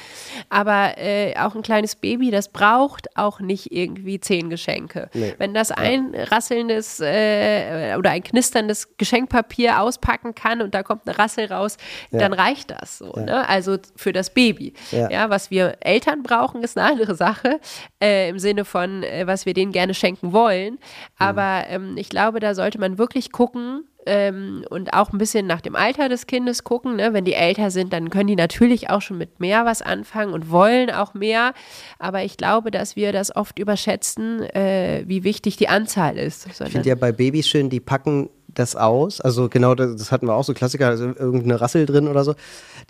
Aber 0.51 0.99
äh, 0.99 1.35
auch 1.37 1.57
ein 1.57 1.63
kleines 1.63 1.97
Baby 1.97 2.12
Baby, 2.13 2.31
das 2.31 2.49
braucht 2.49 3.17
auch 3.17 3.41
nicht 3.41 3.73
irgendwie 3.73 4.21
zehn 4.21 4.51
Geschenke. 4.51 5.09
Nee. 5.15 5.35
Wenn 5.39 5.55
das 5.55 5.71
ein 5.71 6.13
ja. 6.13 6.25
rasselndes 6.25 7.01
äh, 7.01 7.97
oder 7.97 8.11
ein 8.11 8.23
knisterndes 8.23 8.99
Geschenkpapier 8.99 9.81
auspacken 9.81 10.35
kann 10.35 10.61
und 10.61 10.75
da 10.75 10.83
kommt 10.83 11.09
eine 11.09 11.19
Rassel 11.19 11.47
raus, 11.47 11.79
ja. 12.11 12.19
dann 12.19 12.35
reicht 12.35 12.71
das 12.71 12.99
so. 12.99 13.15
Ja. 13.17 13.23
Ne? 13.23 13.49
Also 13.49 13.79
für 13.97 14.13
das 14.13 14.29
Baby. 14.29 14.75
Ja. 14.91 15.31
was 15.31 15.51
wir 15.51 15.79
Eltern 15.81 16.23
brauchen, 16.23 16.63
ist 16.63 16.77
eine 16.77 16.91
andere 16.91 17.15
Sache. 17.15 17.61
Äh, 18.03 18.29
Im 18.29 18.39
Sinne 18.39 18.67
von, 18.67 19.03
äh, 19.05 19.27
was 19.27 19.47
wir 19.47 19.55
denen 19.55 19.73
gerne 19.73 19.95
schenken 19.95 20.35
wollen. 20.35 20.79
Aber 21.17 21.65
ähm, 21.69 21.97
ich 21.97 22.11
glaube, 22.11 22.41
da 22.41 22.55
sollte 22.55 22.79
man 22.79 22.99
wirklich 22.99 23.33
gucken, 23.33 23.85
ähm, 24.07 24.65
und 24.71 24.93
auch 24.95 25.13
ein 25.13 25.19
bisschen 25.19 25.47
nach 25.47 25.61
dem 25.61 25.77
Alter 25.77 26.09
des 26.09 26.27
Kindes 26.27 26.65
gucken. 26.65 26.97
Ne? 26.97 27.13
Wenn 27.13 27.25
die 27.25 27.35
älter 27.35 27.71
sind, 27.71 27.93
dann 27.93 28.11
können 28.11 28.27
die 28.27 28.37
natürlich 28.37 28.91
auch 28.91 29.01
schon 29.01 29.19
mit 29.19 29.41
mehr 29.41 29.65
was 29.65 29.83
anfangen 29.83 30.33
und 30.33 30.51
wollen 30.51 30.91
auch 30.91 31.15
mehr. 31.15 31.55
Aber 31.99 32.23
ich 32.25 32.37
glaube, 32.37 32.71
dass 32.71 32.97
wir 32.97 33.13
das 33.13 33.35
oft 33.35 33.59
überschätzen, 33.59 34.43
äh, 34.43 35.05
wie 35.07 35.25
wichtig 35.25 35.57
die 35.57 35.69
Anzahl 35.69 36.19
ist. 36.19 36.47
ich 36.47 36.73
finde 36.73 36.89
ja 36.89 36.95
bei 36.95 37.13
Babys 37.13 37.49
schön, 37.49 37.71
die 37.71 37.81
packen 37.81 38.29
das 38.49 38.77
aus. 38.77 39.21
Also 39.21 39.49
genau, 39.49 39.75
das, 39.75 39.97
das 39.97 40.13
hatten 40.13 40.27
wir 40.27 40.35
auch 40.35 40.45
so 40.45 40.55
Klassiker, 40.55 40.89
also 40.89 41.05
irgendeine 41.05 41.61
Rassel 41.61 41.87
drin 41.87 42.09
oder 42.09 42.25
so. 42.25 42.35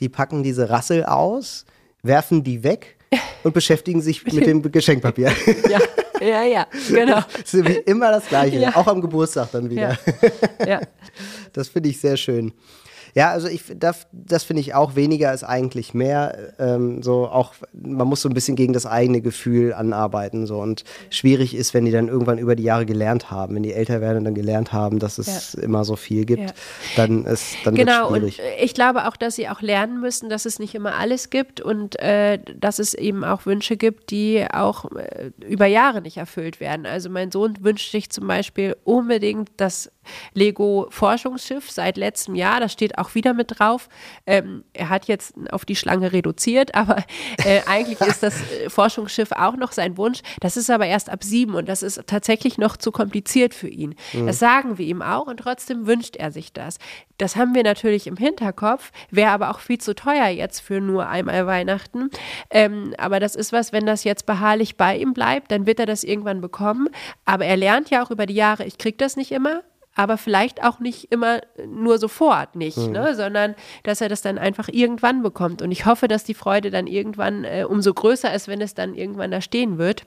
Die 0.01 0.09
packen 0.09 0.43
diese 0.43 0.71
Rassel 0.71 1.05
aus, 1.05 1.65
werfen 2.03 2.43
die 2.43 2.65
weg 2.65 2.97
und 3.43 3.55
beschäftigen 3.55 4.01
sich 4.01 4.25
mit 4.25 4.47
dem 4.47 4.63
Geschenkpapier. 4.73 5.33
Ja. 5.71 5.79
Ja, 6.23 6.43
ja, 6.45 6.67
genau. 6.89 7.19
Ist 7.45 7.55
wie 7.55 7.79
immer 7.87 8.11
das 8.11 8.27
Gleiche, 8.27 8.59
ja. 8.59 8.77
auch 8.77 8.87
am 8.87 9.01
Geburtstag 9.01 9.51
dann 9.53 9.69
wieder. 9.69 9.99
Ja. 10.61 10.67
ja. 10.67 10.81
Das 11.53 11.69
finde 11.69 11.91
ich 11.91 12.01
sehr 12.01 12.17
schön. 12.17 12.55
Ja, 13.15 13.31
also 13.31 13.49
ich 13.49 13.63
das, 13.77 14.07
das 14.13 14.43
finde 14.45 14.61
ich 14.61 14.75
auch 14.75 14.97
weniger 14.97 15.33
ist 15.35 15.45
eigentlich 15.45 15.93
mehr. 15.93 16.55
Ähm, 16.59 17.03
so 17.03 17.29
auch 17.29 17.55
man 17.73 18.09
muss 18.09 18.23
so 18.23 18.29
ein 18.29 18.35
bisschen 18.35 18.57
gegen 18.57 18.73
das 18.73 18.87
eigene 18.87 19.21
Gefühl 19.21 19.75
anarbeiten 19.75 20.47
so 20.47 20.61
und 20.61 20.85
schwierig 21.11 21.55
ist, 21.55 21.75
wenn 21.75 21.85
die 21.85 21.91
dann 21.91 22.09
irgendwann 22.09 22.39
über 22.39 22.57
die 22.57 22.63
Jahre 22.63 22.87
gelernt 22.87 23.31
haben, 23.31 23.55
wenn 23.55 23.63
die 23.63 23.75
älter 23.75 24.01
werden 24.01 24.19
und 24.19 24.25
dann 24.25 24.35
gelernt 24.35 24.73
haben, 24.73 24.99
dass 24.99 25.19
es 25.19 25.53
ja. 25.53 25.63
immer 25.63 25.85
so 25.85 25.97
viel 25.97 26.25
gibt, 26.25 26.43
ja. 26.43 26.55
dann 26.97 27.27
ist 27.27 27.57
dann 27.65 27.75
genau 27.75 28.09
schwierig. 28.09 28.39
und 28.39 28.45
ich 28.63 28.73
glaube 28.75 29.07
auch, 29.07 29.17
dass 29.17 29.37
sie 29.37 29.49
auch 29.49 29.61
lernen 29.61 30.01
müssen, 30.01 30.31
dass 30.31 30.47
es 30.47 30.59
nicht 30.59 30.75
immer 30.75 30.95
alles 30.95 31.29
gibt 31.29 31.61
und 31.61 31.99
äh, 32.01 32.39
dass 32.57 32.79
es 32.79 32.95
eben 32.95 33.25
auch 33.25 33.45
Wünsche 33.45 33.77
gibt, 33.77 34.11
die 34.11 34.47
auch 34.51 34.91
äh, 34.93 35.33
über 35.47 35.67
Jahre 35.67 36.01
nicht 36.01 36.17
erfüllt 36.17 36.61
werden. 36.61 36.87
Also 36.87 37.11
mein 37.11 37.31
Sohn 37.31 37.59
wünscht 37.61 37.93
sich 37.93 38.11
zum 38.11 38.27
Beispiel 38.27 38.77
unbedingt 38.85 39.51
das 39.59 39.91
Lego 40.35 40.87
Forschungsschiff 40.91 41.71
seit 41.71 41.97
letztem 41.97 42.35
Jahr. 42.35 42.61
Das 42.61 42.73
steht 42.73 42.99
auch 42.99 43.15
wieder 43.15 43.35
mit 43.35 43.59
drauf. 43.59 43.89
Ähm, 44.27 44.65
er 44.73 44.89
hat 44.89 45.07
jetzt 45.07 45.35
auf 45.51 45.65
die 45.65 45.77
Schlange 45.77 46.13
reduziert, 46.13 46.75
aber 46.75 46.99
äh, 47.45 47.61
eigentlich 47.67 48.01
ist 48.01 48.23
das 48.23 48.35
äh, 48.51 48.71
Forschungsschiff 48.71 49.33
auch 49.33 49.57
noch 49.57 49.73
sein 49.73 49.97
Wunsch. 49.97 50.21
Das 50.41 50.57
ist 50.57 50.71
aber 50.71 50.87
erst 50.87 51.11
ab 51.11 51.25
sieben 51.25 51.55
und 51.55 51.69
das 51.69 51.83
ist 51.83 52.01
tatsächlich 52.07 52.59
noch 52.59 52.77
zu 52.77 52.93
kompliziert 52.93 53.55
für 53.55 53.69
ihn. 53.69 53.95
Mhm. 54.13 54.27
Das 54.27 54.39
sagen 54.39 54.79
wir 54.79 54.87
ihm 54.87 55.03
auch 55.03 55.27
und 55.27 55.39
trotzdem 55.39 55.87
wünscht 55.87 56.17
er 56.17 56.33
sich 56.33 56.53
das. 56.53 56.79
Das 57.19 57.37
haben 57.37 57.55
wir 57.55 57.63
natürlich 57.63 58.07
im 58.07 58.17
Hinterkopf, 58.17 58.91
wäre 59.11 59.31
aber 59.31 59.51
auch 59.51 59.61
viel 59.61 59.79
zu 59.79 59.95
teuer 59.95 60.27
jetzt 60.27 60.61
für 60.61 60.81
nur 60.81 61.09
einmal 61.09 61.47
Weihnachten. 61.47 62.11
Ähm, 62.51 62.95
aber 62.99 63.21
das 63.21 63.37
ist 63.37 63.53
was, 63.53 63.73
wenn 63.73 63.87
das 63.87 64.05
jetzt 64.05 64.27
beharrlich 64.27 64.77
bei 64.77 64.97
ihm 64.97 65.13
bleibt, 65.13 65.53
dann 65.53 65.67
wird 65.67 65.79
er 65.79 65.87
das 65.87 66.03
irgendwann 66.03 66.41
bekommen. 66.41 66.89
Aber 67.25 67.45
er 67.45 67.57
lernt 67.57 67.91
ja 67.91 68.05
auch 68.05 68.11
über 68.11 68.27
die 68.27 68.35
Jahre, 68.35 68.65
ich 68.65 68.79
kriege 68.79 68.97
das 68.97 69.17
nicht 69.17 69.31
immer 69.31 69.63
aber 69.95 70.17
vielleicht 70.17 70.63
auch 70.63 70.81
nicht 70.81 71.13
immer 71.13 71.41
nur 71.67 71.99
sofort 71.99 72.57
nicht, 72.57 72.79
mhm. 72.79 72.93
ne? 72.93 73.15
sondern 73.15 73.55
dass 73.83 74.01
er 74.01 74.09
das 74.09 74.23
dann 74.23 74.39
einfach 74.39 74.69
irgendwann 74.69 75.23
bekommt. 75.23 75.63
Und 75.63 75.71
ich 75.71 75.87
hoffe, 75.87 76.09
dass 76.09 76.25
die 76.25 76.35
Freude 76.35 76.71
dann 76.71 76.87
irgendwann 76.87 77.45
äh, 77.45 77.65
umso 77.69 77.93
größer 77.93 78.33
ist, 78.33 78.49
wenn 78.49 78.61
es 78.61 78.75
dann 78.75 78.95
irgendwann 78.95 79.31
da 79.31 79.41
stehen 79.41 79.79
wird. 79.79 80.07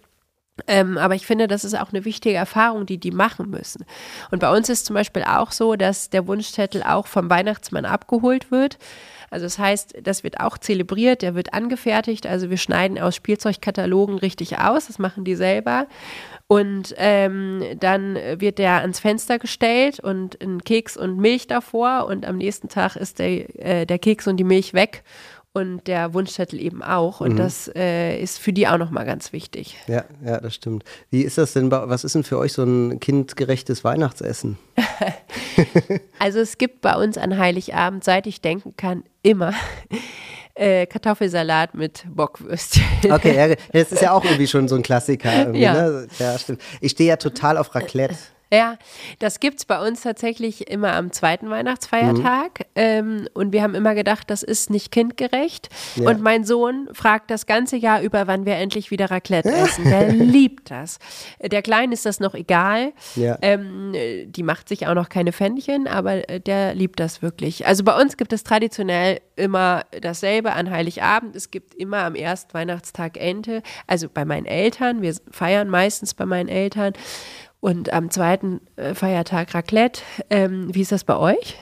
Ähm, 0.68 0.98
aber 0.98 1.16
ich 1.16 1.26
finde, 1.26 1.48
das 1.48 1.66
ist 1.66 1.78
auch 1.78 1.92
eine 1.92 2.06
wichtige 2.06 2.36
Erfahrung, 2.36 2.86
die 2.86 2.98
die 2.98 3.12
machen 3.12 3.50
müssen. 3.50 3.86
Und 4.32 4.40
bei 4.40 4.56
uns 4.56 4.70
ist 4.70 4.86
zum 4.86 4.94
Beispiel 4.94 5.24
auch 5.24 5.52
so, 5.52 5.76
dass 5.76 6.10
der 6.10 6.28
Wunschzettel 6.28 6.82
auch 6.82 7.08
vom 7.08 7.30
Weihnachtsmann 7.30 7.86
abgeholt 7.86 8.52
wird. 8.52 8.78
Also 9.30 9.46
das 9.46 9.60
heißt, 9.60 9.96
das 10.04 10.24
wird 10.24 10.40
auch 10.40 10.58
zelebriert, 10.58 11.22
der 11.22 11.36
wird 11.36 11.54
angefertigt. 11.54 12.28
Also 12.28 12.50
wir 12.50 12.58
schneiden 12.58 13.00
aus 13.00 13.16
Spielzeugkatalogen 13.16 14.18
richtig 14.18 14.60
aus, 14.60 14.88
das 14.88 15.00
machen 15.00 15.24
die 15.24 15.36
selber. 15.36 15.88
Und 16.48 16.94
ähm, 16.98 17.64
dann 17.80 18.16
wird 18.16 18.60
der 18.60 18.82
ans 18.82 19.00
Fenster 19.00 19.40
gestellt 19.40 20.00
und 20.00 20.42
ein 20.42 20.64
Keks 20.64 20.96
und 20.96 21.18
Milch 21.18 21.48
davor 21.48 22.06
und 22.08 22.26
am 22.26 22.38
nächsten 22.38 22.70
Tag 22.70 22.96
ist 22.96 23.20
der, 23.20 23.66
äh, 23.66 23.86
der 23.86 23.98
Keks 23.98 24.28
und 24.28 24.38
die 24.38 24.44
Milch 24.44 24.74
weg 24.74 25.04
und 25.56 25.88
der 25.88 26.14
Wunschzettel 26.14 26.60
eben 26.60 26.84
auch. 26.84 27.22
Und 27.22 27.34
mhm. 27.34 27.38
das 27.38 27.72
äh, 27.74 28.22
ist 28.22 28.40
für 28.40 28.52
die 28.52 28.68
auch 28.68 28.78
nochmal 28.78 29.06
ganz 29.06 29.32
wichtig. 29.32 29.78
Ja, 29.88 30.04
ja, 30.24 30.40
das 30.42 30.54
stimmt. 30.54 30.84
Wie 31.10 31.22
ist 31.22 31.38
das 31.38 31.54
denn, 31.54 31.72
was 31.72 32.04
ist 32.04 32.14
denn 32.14 32.26
für 32.26 32.38
euch 32.38 32.52
so 32.52 32.64
ein 32.64 33.00
kindgerechtes 33.00 33.86
Weihnachtsessen? 33.86 34.58
also 36.20 36.40
es 36.40 36.58
gibt 36.58 36.82
bei 36.82 36.96
uns 36.96 37.18
an 37.18 37.38
Heiligabend, 37.38 38.04
seit 38.04 38.28
ich 38.28 38.42
denken 38.42 38.76
kann, 38.78 39.04
immer 39.22 39.54
äh, 40.56 40.86
Kartoffelsalat 40.86 41.74
mit 41.76 42.06
Bockwürstchen. 42.08 43.12
Okay, 43.12 43.36
ja, 43.36 43.56
das 43.72 43.92
ist 43.92 44.02
ja 44.02 44.12
auch 44.12 44.24
irgendwie 44.24 44.48
schon 44.48 44.68
so 44.68 44.76
ein 44.76 44.84
Klassiker. 44.84 45.52
Ja. 45.56 45.74
Ne? 45.74 46.08
ja, 46.20 46.38
stimmt. 46.38 46.62
Ich 46.82 46.92
stehe 46.92 47.10
ja 47.10 47.18
total 47.18 47.58
auf 47.58 47.74
Raclette. 47.76 48.16
Ja, 48.52 48.78
das 49.20 49.40
gibt 49.40 49.60
es 49.60 49.66
bei 49.66 49.86
uns 49.86 50.02
tatsächlich 50.02 50.70
immer 50.70 50.94
am 50.94 51.12
zweiten 51.12 51.50
Weihnachtsfeiertag. 51.50 52.60
Mhm. 52.60 52.66
Ähm, 52.76 53.28
und 53.34 53.54
wir 53.54 53.64
haben 53.64 53.74
immer 53.76 53.96
gedacht, 53.96 54.30
das 54.30 54.44
ist 54.44 54.70
nicht 54.70 54.92
kindgerecht. 54.92 55.70
Ja. 55.96 56.10
Und 56.10 56.22
mein 56.22 56.44
Sohn 56.44 56.88
fragt 56.94 57.32
das 57.32 57.48
ganze 57.48 57.76
Jahr 57.76 58.02
über, 58.02 58.28
wann 58.28 58.46
wir 58.46 58.56
endlich 58.56 58.92
wieder 58.92 59.10
Raclette 59.10 59.52
essen. 59.52 59.86
Der 59.86 60.08
liebt 60.14 60.70
das. 60.70 61.00
Der 61.42 61.62
Kleine 61.62 61.94
ist 61.94 62.06
das 62.06 62.20
noch 62.20 62.36
egal. 62.36 62.94
Ja. 63.16 63.38
Ähm, 63.42 63.94
die 64.28 64.44
macht 64.44 64.70
sich 64.70 64.88
auch 64.88 64.94
noch 64.94 65.10
keine 65.10 65.34
Pfännchen, 65.34 65.88
aber 65.88 66.30
äh, 66.30 66.40
der 66.40 66.76
liebt 66.76 67.00
das 67.00 67.22
wirklich. 67.22 67.66
Also 67.66 67.84
bei 67.84 68.00
uns 68.00 68.16
gibt 68.16 68.32
es 68.32 68.44
traditionell 68.44 69.22
immer 69.36 69.84
dasselbe 70.02 70.54
an 70.54 70.70
Heiligabend. 70.70 71.36
Es 71.36 71.52
gibt 71.52 71.74
immer 71.74 72.04
am 72.04 72.16
ersten 72.16 72.54
Weihnachtstag 72.54 73.18
Ente. 73.18 73.64
Also 73.88 74.08
bei 74.08 74.24
meinen 74.24 74.46
Eltern. 74.46 75.02
Wir 75.02 75.16
feiern 75.32 75.70
meistens 75.70 76.14
bei 76.14 76.26
meinen 76.26 76.50
Eltern 76.50 76.94
und 77.66 77.92
am 77.92 78.12
zweiten 78.12 78.62
äh, 78.76 78.94
Feiertag 78.94 79.56
Raclette. 79.56 80.04
Ähm, 80.30 80.68
wie 80.72 80.82
ist 80.82 80.92
das 80.92 81.04
bei 81.04 81.18
euch? 81.18 81.58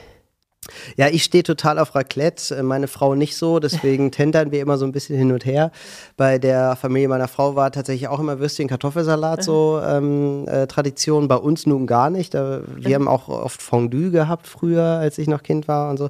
Ja, 0.97 1.07
ich 1.07 1.23
stehe 1.23 1.43
total 1.43 1.79
auf 1.79 1.95
Raclette, 1.95 2.57
äh, 2.57 2.61
meine 2.61 2.89
Frau 2.89 3.15
nicht 3.15 3.37
so, 3.37 3.59
deswegen 3.59 4.11
tendern 4.11 4.51
wir 4.51 4.59
immer 4.59 4.77
so 4.77 4.83
ein 4.83 4.91
bisschen 4.91 5.17
hin 5.17 5.31
und 5.31 5.45
her. 5.45 5.71
Bei 6.17 6.39
der 6.39 6.75
Familie 6.75 7.07
meiner 7.07 7.29
Frau 7.29 7.55
war 7.55 7.71
tatsächlich 7.71 8.09
auch 8.09 8.19
immer 8.19 8.39
Würstchen, 8.39 8.67
Kartoffelsalat 8.67 9.45
so 9.45 9.79
ähm, 9.81 10.45
äh, 10.49 10.67
Tradition, 10.67 11.29
bei 11.29 11.37
uns 11.37 11.65
nun 11.65 11.87
gar 11.87 12.09
nicht. 12.09 12.33
Da, 12.33 12.63
wir 12.75 12.95
haben 12.95 13.07
auch 13.07 13.29
oft 13.29 13.61
Fondue 13.61 14.11
gehabt 14.11 14.45
früher, 14.47 14.83
als 14.83 15.17
ich 15.17 15.29
noch 15.29 15.41
Kind 15.41 15.69
war 15.69 15.89
und 15.89 15.95
so. 15.95 16.09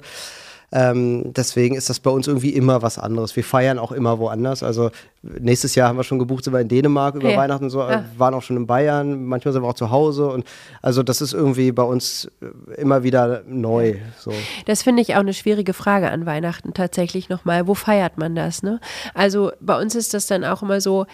Ähm, 0.75 1.33
deswegen 1.33 1.75
ist 1.75 1.89
das 1.89 1.99
bei 1.99 2.09
uns 2.09 2.27
irgendwie 2.27 2.49
immer 2.49 2.81
was 2.81 2.97
anderes. 2.97 3.35
Wir 3.35 3.43
feiern 3.43 3.77
auch 3.77 3.91
immer 3.91 4.17
woanders. 4.17 4.63
Also 4.63 4.89
nächstes 5.21 5.75
Jahr 5.75 5.87
haben 5.87 5.97
wir 5.97 6.03
schon 6.03 6.17
gebucht, 6.17 6.43
sind 6.43 6.53
wir 6.53 6.61
in 6.61 6.67
Dänemark 6.67 7.13
über 7.13 7.27
okay. 7.27 7.37
Weihnachten 7.37 7.69
so, 7.69 7.79
ja. 7.81 8.03
waren 8.17 8.33
auch 8.33 8.41
schon 8.41 8.57
in 8.57 8.65
Bayern, 8.65 9.23
manchmal 9.25 9.53
sind 9.53 9.61
wir 9.61 9.69
auch 9.69 9.75
zu 9.75 9.91
Hause 9.91 10.27
und 10.29 10.45
also 10.81 11.03
das 11.03 11.21
ist 11.21 11.33
irgendwie 11.33 11.71
bei 11.71 11.83
uns 11.83 12.31
äh, 12.41 12.81
immer 12.81 13.03
wieder 13.03 13.43
neu. 13.47 13.95
So. 14.17 14.33
Das 14.65 14.81
finde 14.81 15.03
ich 15.03 15.13
auch 15.13 15.19
eine 15.19 15.35
schwierige 15.35 15.73
Frage 15.73 16.09
an 16.09 16.25
Weihnachten 16.25 16.73
tatsächlich 16.73 17.29
nochmal. 17.29 17.67
Wo 17.67 17.75
feiert 17.75 18.17
man 18.17 18.33
das? 18.33 18.63
Ne? 18.63 18.79
Also 19.13 19.51
bei 19.61 19.79
uns 19.79 19.93
ist 19.93 20.15
das 20.15 20.25
dann 20.25 20.43
auch 20.43 20.63
immer 20.63 20.81
so, 20.81 21.05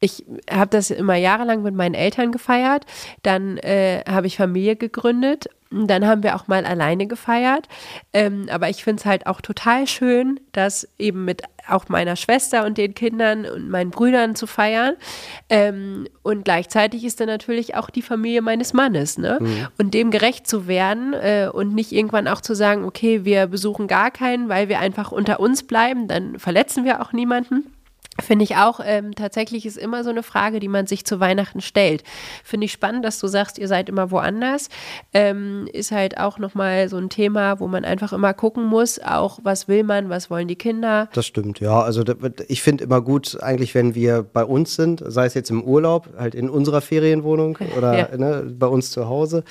ich 0.00 0.24
habe 0.48 0.70
das 0.70 0.90
immer 0.90 1.16
jahrelang 1.16 1.62
mit 1.62 1.74
meinen 1.74 1.94
Eltern 1.94 2.30
gefeiert. 2.30 2.84
Dann 3.22 3.58
äh, 3.58 4.04
habe 4.08 4.28
ich 4.28 4.36
Familie 4.36 4.76
gegründet 4.76 5.48
dann 5.70 6.06
haben 6.06 6.22
wir 6.22 6.34
auch 6.36 6.48
mal 6.48 6.64
alleine 6.64 7.06
gefeiert. 7.06 7.68
Ähm, 8.12 8.46
aber 8.50 8.68
ich 8.70 8.84
finde 8.84 9.00
es 9.00 9.06
halt 9.06 9.26
auch 9.26 9.40
total 9.40 9.86
schön, 9.86 10.40
das 10.52 10.88
eben 10.98 11.24
mit 11.24 11.42
auch 11.68 11.88
meiner 11.88 12.16
Schwester 12.16 12.64
und 12.64 12.78
den 12.78 12.94
Kindern 12.94 13.44
und 13.44 13.68
meinen 13.68 13.90
Brüdern 13.90 14.34
zu 14.34 14.46
feiern. 14.46 14.94
Ähm, 15.50 16.08
und 16.22 16.44
gleichzeitig 16.44 17.04
ist 17.04 17.20
dann 17.20 17.26
natürlich 17.26 17.74
auch 17.74 17.90
die 17.90 18.02
Familie 18.02 18.40
meines 18.40 18.72
Mannes. 18.72 19.18
Ne? 19.18 19.38
Mhm. 19.40 19.68
Und 19.78 19.94
dem 19.94 20.10
gerecht 20.10 20.46
zu 20.46 20.66
werden 20.66 21.12
äh, 21.12 21.50
und 21.52 21.74
nicht 21.74 21.92
irgendwann 21.92 22.28
auch 22.28 22.40
zu 22.40 22.54
sagen, 22.54 22.84
okay, 22.84 23.24
wir 23.24 23.46
besuchen 23.46 23.86
gar 23.86 24.10
keinen, 24.10 24.48
weil 24.48 24.68
wir 24.68 24.78
einfach 24.78 25.12
unter 25.12 25.40
uns 25.40 25.64
bleiben, 25.64 26.08
dann 26.08 26.38
verletzen 26.38 26.84
wir 26.84 27.02
auch 27.02 27.12
niemanden. 27.12 27.64
Finde 28.28 28.44
ich 28.44 28.56
auch, 28.56 28.80
ähm, 28.84 29.14
tatsächlich 29.14 29.64
ist 29.64 29.78
immer 29.78 30.04
so 30.04 30.10
eine 30.10 30.22
Frage, 30.22 30.60
die 30.60 30.68
man 30.68 30.86
sich 30.86 31.06
zu 31.06 31.18
Weihnachten 31.18 31.62
stellt. 31.62 32.04
Finde 32.44 32.66
ich 32.66 32.72
spannend, 32.72 33.02
dass 33.06 33.18
du 33.20 33.26
sagst, 33.26 33.56
ihr 33.56 33.68
seid 33.68 33.88
immer 33.88 34.10
woanders. 34.10 34.68
Ähm, 35.14 35.66
ist 35.72 35.92
halt 35.92 36.18
auch 36.18 36.38
nochmal 36.38 36.90
so 36.90 36.98
ein 36.98 37.08
Thema, 37.08 37.58
wo 37.58 37.68
man 37.68 37.86
einfach 37.86 38.12
immer 38.12 38.34
gucken 38.34 38.66
muss, 38.66 39.00
auch 39.00 39.38
was 39.44 39.66
will 39.66 39.82
man, 39.82 40.10
was 40.10 40.28
wollen 40.28 40.46
die 40.46 40.56
Kinder. 40.56 41.08
Das 41.14 41.24
stimmt, 41.24 41.60
ja. 41.60 41.80
Also 41.80 42.04
ich 42.48 42.60
finde 42.60 42.84
immer 42.84 43.00
gut, 43.00 43.38
eigentlich, 43.40 43.74
wenn 43.74 43.94
wir 43.94 44.22
bei 44.22 44.44
uns 44.44 44.76
sind, 44.76 45.02
sei 45.06 45.24
es 45.24 45.32
jetzt 45.32 45.48
im 45.48 45.64
Urlaub, 45.64 46.10
halt 46.18 46.34
in 46.34 46.50
unserer 46.50 46.82
Ferienwohnung 46.82 47.56
oder 47.78 47.96
ja. 47.96 48.14
ne, 48.14 48.44
bei 48.58 48.66
uns 48.66 48.90
zu 48.90 49.08
Hause. 49.08 49.42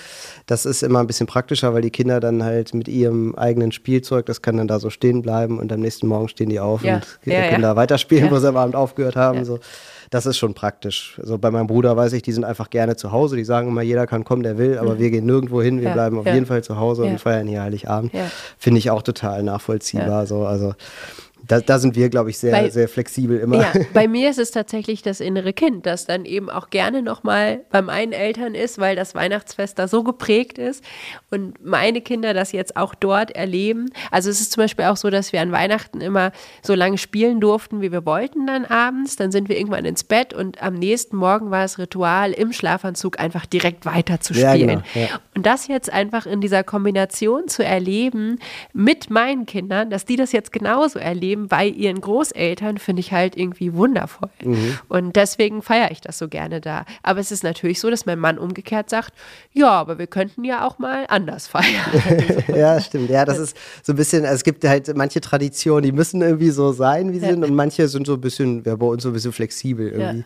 Das 0.45 0.67
ist 0.67 0.83
immer 0.83 0.99
ein 0.99 1.07
bisschen 1.07 1.25
praktischer, 1.25 1.73
weil 1.73 1.81
die 1.81 1.89
Kinder 1.89 2.19
dann 2.19 2.43
halt 2.43 2.75
mit 2.75 2.87
ihrem 2.87 3.33
eigenen 3.33 3.71
Spielzeug, 3.71 4.27
das 4.27 4.43
kann 4.43 4.57
dann 4.57 4.67
da 4.67 4.79
so 4.79 4.91
stehen 4.91 5.23
bleiben 5.23 5.57
und 5.57 5.73
am 5.73 5.79
nächsten 5.79 6.05
Morgen 6.05 6.27
stehen 6.27 6.49
die 6.49 6.59
auf 6.59 6.83
ja. 6.83 6.97
und 6.97 7.07
ja, 7.25 7.49
können 7.49 7.63
da 7.63 7.75
weiterspielen, 7.75 8.29
wo 8.29 8.37
sie 8.37 8.47
am 8.47 8.66
Abend 8.67 8.75
aufgehört 8.75 9.15
haben. 9.15 9.39
Ja. 9.39 9.45
So. 9.45 9.59
Das 10.09 10.25
ist 10.25 10.37
schon 10.37 10.53
praktisch. 10.53 11.17
Also 11.21 11.37
bei 11.37 11.51
meinem 11.51 11.67
Bruder 11.67 11.97
weiß 11.97 12.13
ich, 12.13 12.21
die 12.21 12.31
sind 12.31 12.45
einfach 12.45 12.69
gerne 12.69 12.95
zu 12.95 13.11
Hause. 13.11 13.35
Die 13.35 13.43
sagen 13.43 13.67
immer, 13.67 13.81
jeder 13.81 14.07
kann 14.07 14.23
kommen, 14.23 14.43
der 14.43 14.57
will, 14.57 14.77
aber 14.77 14.95
mhm. 14.95 14.99
wir 14.99 15.09
gehen 15.09 15.25
nirgendwo 15.25 15.61
hin. 15.61 15.79
Wir 15.79 15.89
ja, 15.89 15.93
bleiben 15.93 16.17
auf 16.19 16.25
jeden 16.25 16.45
Fall 16.45 16.63
zu 16.63 16.77
Hause 16.77 17.03
und 17.03 17.19
feiern 17.19 17.47
hier 17.47 17.61
Heiligabend. 17.61 18.11
Finde 18.57 18.79
ich 18.79 18.89
auch 18.89 19.01
total 19.01 19.43
nachvollziehbar. 19.43 20.25
So. 20.25 20.45
Also 20.45 20.75
da, 21.47 21.61
da 21.61 21.79
sind 21.79 21.95
wir, 21.95 22.09
glaube 22.09 22.29
ich, 22.29 22.37
sehr, 22.37 22.51
bei, 22.51 22.69
sehr 22.69 22.89
flexibel 22.89 23.39
immer. 23.39 23.61
Ja, 23.61 23.71
bei 23.93 24.07
mir 24.07 24.29
ist 24.29 24.39
es 24.39 24.51
tatsächlich 24.51 25.01
das 25.01 25.21
innere 25.21 25.53
Kind, 25.53 25.85
das 25.85 26.05
dann 26.05 26.25
eben 26.25 26.49
auch 26.49 26.69
gerne 26.69 27.01
nochmal 27.01 27.61
bei 27.71 27.81
meinen 27.81 28.11
Eltern 28.11 28.53
ist, 28.53 28.79
weil 28.79 28.95
das 28.95 29.15
Weihnachtsfest 29.15 29.79
da 29.79 29.87
so 29.87 30.03
geprägt 30.03 30.57
ist 30.57 30.83
und 31.31 31.63
meine 31.65 32.01
Kinder 32.01 32.33
das 32.33 32.51
jetzt 32.51 32.75
auch 32.75 32.93
dort 32.95 33.31
erleben. 33.31 33.89
Also 34.11 34.29
es 34.29 34.41
ist 34.41 34.51
zum 34.51 34.63
Beispiel 34.63 34.85
auch 34.85 34.97
so, 34.97 35.09
dass 35.09 35.31
wir 35.31 35.41
an 35.41 35.51
Weihnachten 35.51 36.01
immer 36.01 36.31
so 36.61 36.75
lange 36.75 36.97
spielen 36.97 37.39
durften, 37.39 37.81
wie 37.81 37.91
wir 37.91 38.05
wollten 38.05 38.45
dann 38.45 38.65
abends. 38.65 39.15
Dann 39.15 39.31
sind 39.31 39.47
wir 39.47 39.57
irgendwann 39.57 39.85
ins 39.85 40.03
Bett 40.03 40.33
und 40.33 40.61
am 40.61 40.73
nächsten 40.73 41.15
Morgen 41.15 41.49
war 41.49 41.63
es 41.63 41.79
Ritual, 41.79 42.33
im 42.33 42.51
Schlafanzug 42.51 43.19
einfach 43.19 43.45
direkt 43.45 43.85
weiter 43.85 44.19
zu 44.19 44.33
spielen. 44.33 44.69
Ja, 44.69 44.75
genau, 44.75 44.81
ja. 44.95 45.19
Und 45.35 45.45
das 45.45 45.67
jetzt 45.67 45.93
einfach 45.93 46.25
in 46.25 46.41
dieser 46.41 46.63
Kombination 46.63 47.47
zu 47.47 47.63
erleben 47.63 48.39
mit 48.73 49.09
meinen 49.09 49.45
Kindern, 49.45 49.89
dass 49.89 50.03
die 50.03 50.15
das 50.15 50.31
jetzt 50.31 50.51
genauso 50.51 50.99
erleben, 50.99 51.36
erleben 51.37 51.47
bei 51.47 51.67
ihren 51.67 52.01
Großeltern, 52.01 52.77
finde 52.77 52.99
ich 53.01 53.11
halt 53.11 53.37
irgendwie 53.37 53.73
wundervoll. 53.73 54.29
Mhm. 54.43 54.77
Und 54.89 55.15
deswegen 55.15 55.61
feiere 55.61 55.91
ich 55.91 56.01
das 56.01 56.17
so 56.17 56.27
gerne 56.27 56.61
da. 56.61 56.85
Aber 57.03 57.19
es 57.19 57.31
ist 57.31 57.43
natürlich 57.43 57.79
so, 57.79 57.89
dass 57.89 58.05
mein 58.05 58.19
Mann 58.19 58.37
umgekehrt 58.37 58.89
sagt, 58.89 59.13
ja, 59.53 59.69
aber 59.69 59.99
wir 59.99 60.07
könnten 60.07 60.43
ja 60.43 60.65
auch 60.65 60.79
mal 60.79 61.05
anders 61.09 61.47
feiern. 61.47 61.65
ja, 62.55 62.79
stimmt. 62.79 63.09
Ja, 63.09 63.25
das 63.25 63.39
ist 63.39 63.57
so 63.83 63.93
ein 63.93 63.95
bisschen, 63.95 64.23
also 64.23 64.35
es 64.35 64.43
gibt 64.43 64.63
halt 64.63 64.95
manche 64.95 65.21
Traditionen, 65.21 65.83
die 65.83 65.91
müssen 65.91 66.21
irgendwie 66.21 66.49
so 66.49 66.71
sein, 66.71 67.13
wie 67.13 67.19
sie 67.19 67.25
ja. 67.25 67.31
sind. 67.31 67.43
Und 67.43 67.55
manche 67.55 67.87
sind 67.87 68.07
so 68.07 68.13
ein 68.13 68.21
bisschen, 68.21 68.63
ja, 68.65 68.75
bei 68.75 68.85
uns 68.85 69.03
so 69.03 69.09
ein 69.09 69.13
bisschen 69.13 69.33
flexibel 69.33 69.89
irgendwie. 69.89 70.19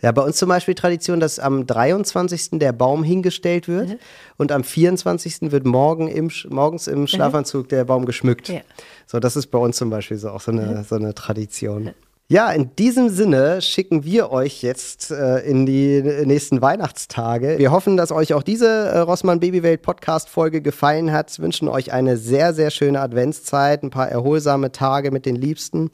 Ja, 0.00 0.08
ja 0.08 0.12
bei 0.12 0.22
uns 0.22 0.36
zum 0.36 0.48
Beispiel 0.48 0.74
Tradition, 0.74 1.20
dass 1.20 1.38
am 1.38 1.66
23. 1.66 2.50
der 2.52 2.72
Baum 2.72 3.04
hingestellt 3.04 3.68
wird 3.68 3.90
mhm. 3.90 3.98
und 4.36 4.52
am 4.52 4.64
24. 4.64 5.52
wird 5.52 5.66
morgen 5.66 6.08
im, 6.08 6.30
morgens 6.48 6.86
im 6.86 7.00
mhm. 7.00 7.06
Schlafanzug 7.06 7.64
mhm. 7.64 7.68
der 7.68 7.84
Baum 7.84 8.06
geschmückt. 8.06 8.48
Ja. 8.48 8.60
So, 9.06 9.20
das 9.20 9.36
ist 9.36 9.48
bei 9.48 9.58
uns 9.58 9.76
zum 9.76 9.90
Beispiel 9.90 10.16
so 10.16 10.30
auch 10.30 10.40
so 10.40 10.52
eine, 10.52 10.84
so 10.84 10.96
eine 10.96 11.14
Tradition. 11.14 11.90
Ja, 12.32 12.50
in 12.50 12.74
diesem 12.76 13.10
Sinne 13.10 13.60
schicken 13.60 14.04
wir 14.04 14.30
euch 14.30 14.62
jetzt 14.62 15.10
äh, 15.10 15.40
in 15.40 15.66
die 15.66 16.00
nächsten 16.24 16.62
Weihnachtstage. 16.62 17.58
Wir 17.58 17.70
hoffen, 17.72 17.98
dass 17.98 18.10
euch 18.10 18.32
auch 18.32 18.42
diese 18.42 18.68
äh, 18.68 18.98
Rossmann 19.00 19.38
Babywelt 19.38 19.82
Podcast 19.82 20.30
Folge 20.30 20.62
gefallen 20.62 21.12
hat. 21.12 21.38
Wünschen 21.40 21.68
euch 21.68 21.92
eine 21.92 22.16
sehr, 22.16 22.54
sehr 22.54 22.70
schöne 22.70 23.02
Adventszeit, 23.02 23.82
ein 23.82 23.90
paar 23.90 24.08
erholsame 24.08 24.72
Tage 24.72 25.10
mit 25.10 25.26
den 25.26 25.36
Liebsten 25.36 25.90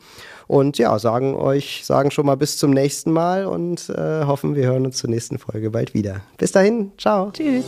und 0.46 0.78
ja, 0.78 0.96
sagen 1.00 1.34
euch, 1.34 1.82
sagen 1.84 2.12
schon 2.12 2.26
mal 2.26 2.36
bis 2.36 2.56
zum 2.56 2.70
nächsten 2.70 3.10
Mal 3.10 3.44
und 3.44 3.88
äh, 3.88 4.24
hoffen, 4.24 4.54
wir 4.54 4.66
hören 4.66 4.86
uns 4.86 4.98
zur 4.98 5.10
nächsten 5.10 5.40
Folge 5.40 5.72
bald 5.72 5.92
wieder. 5.92 6.20
Bis 6.36 6.52
dahin, 6.52 6.92
ciao. 6.98 7.32
Tschüss. 7.32 7.64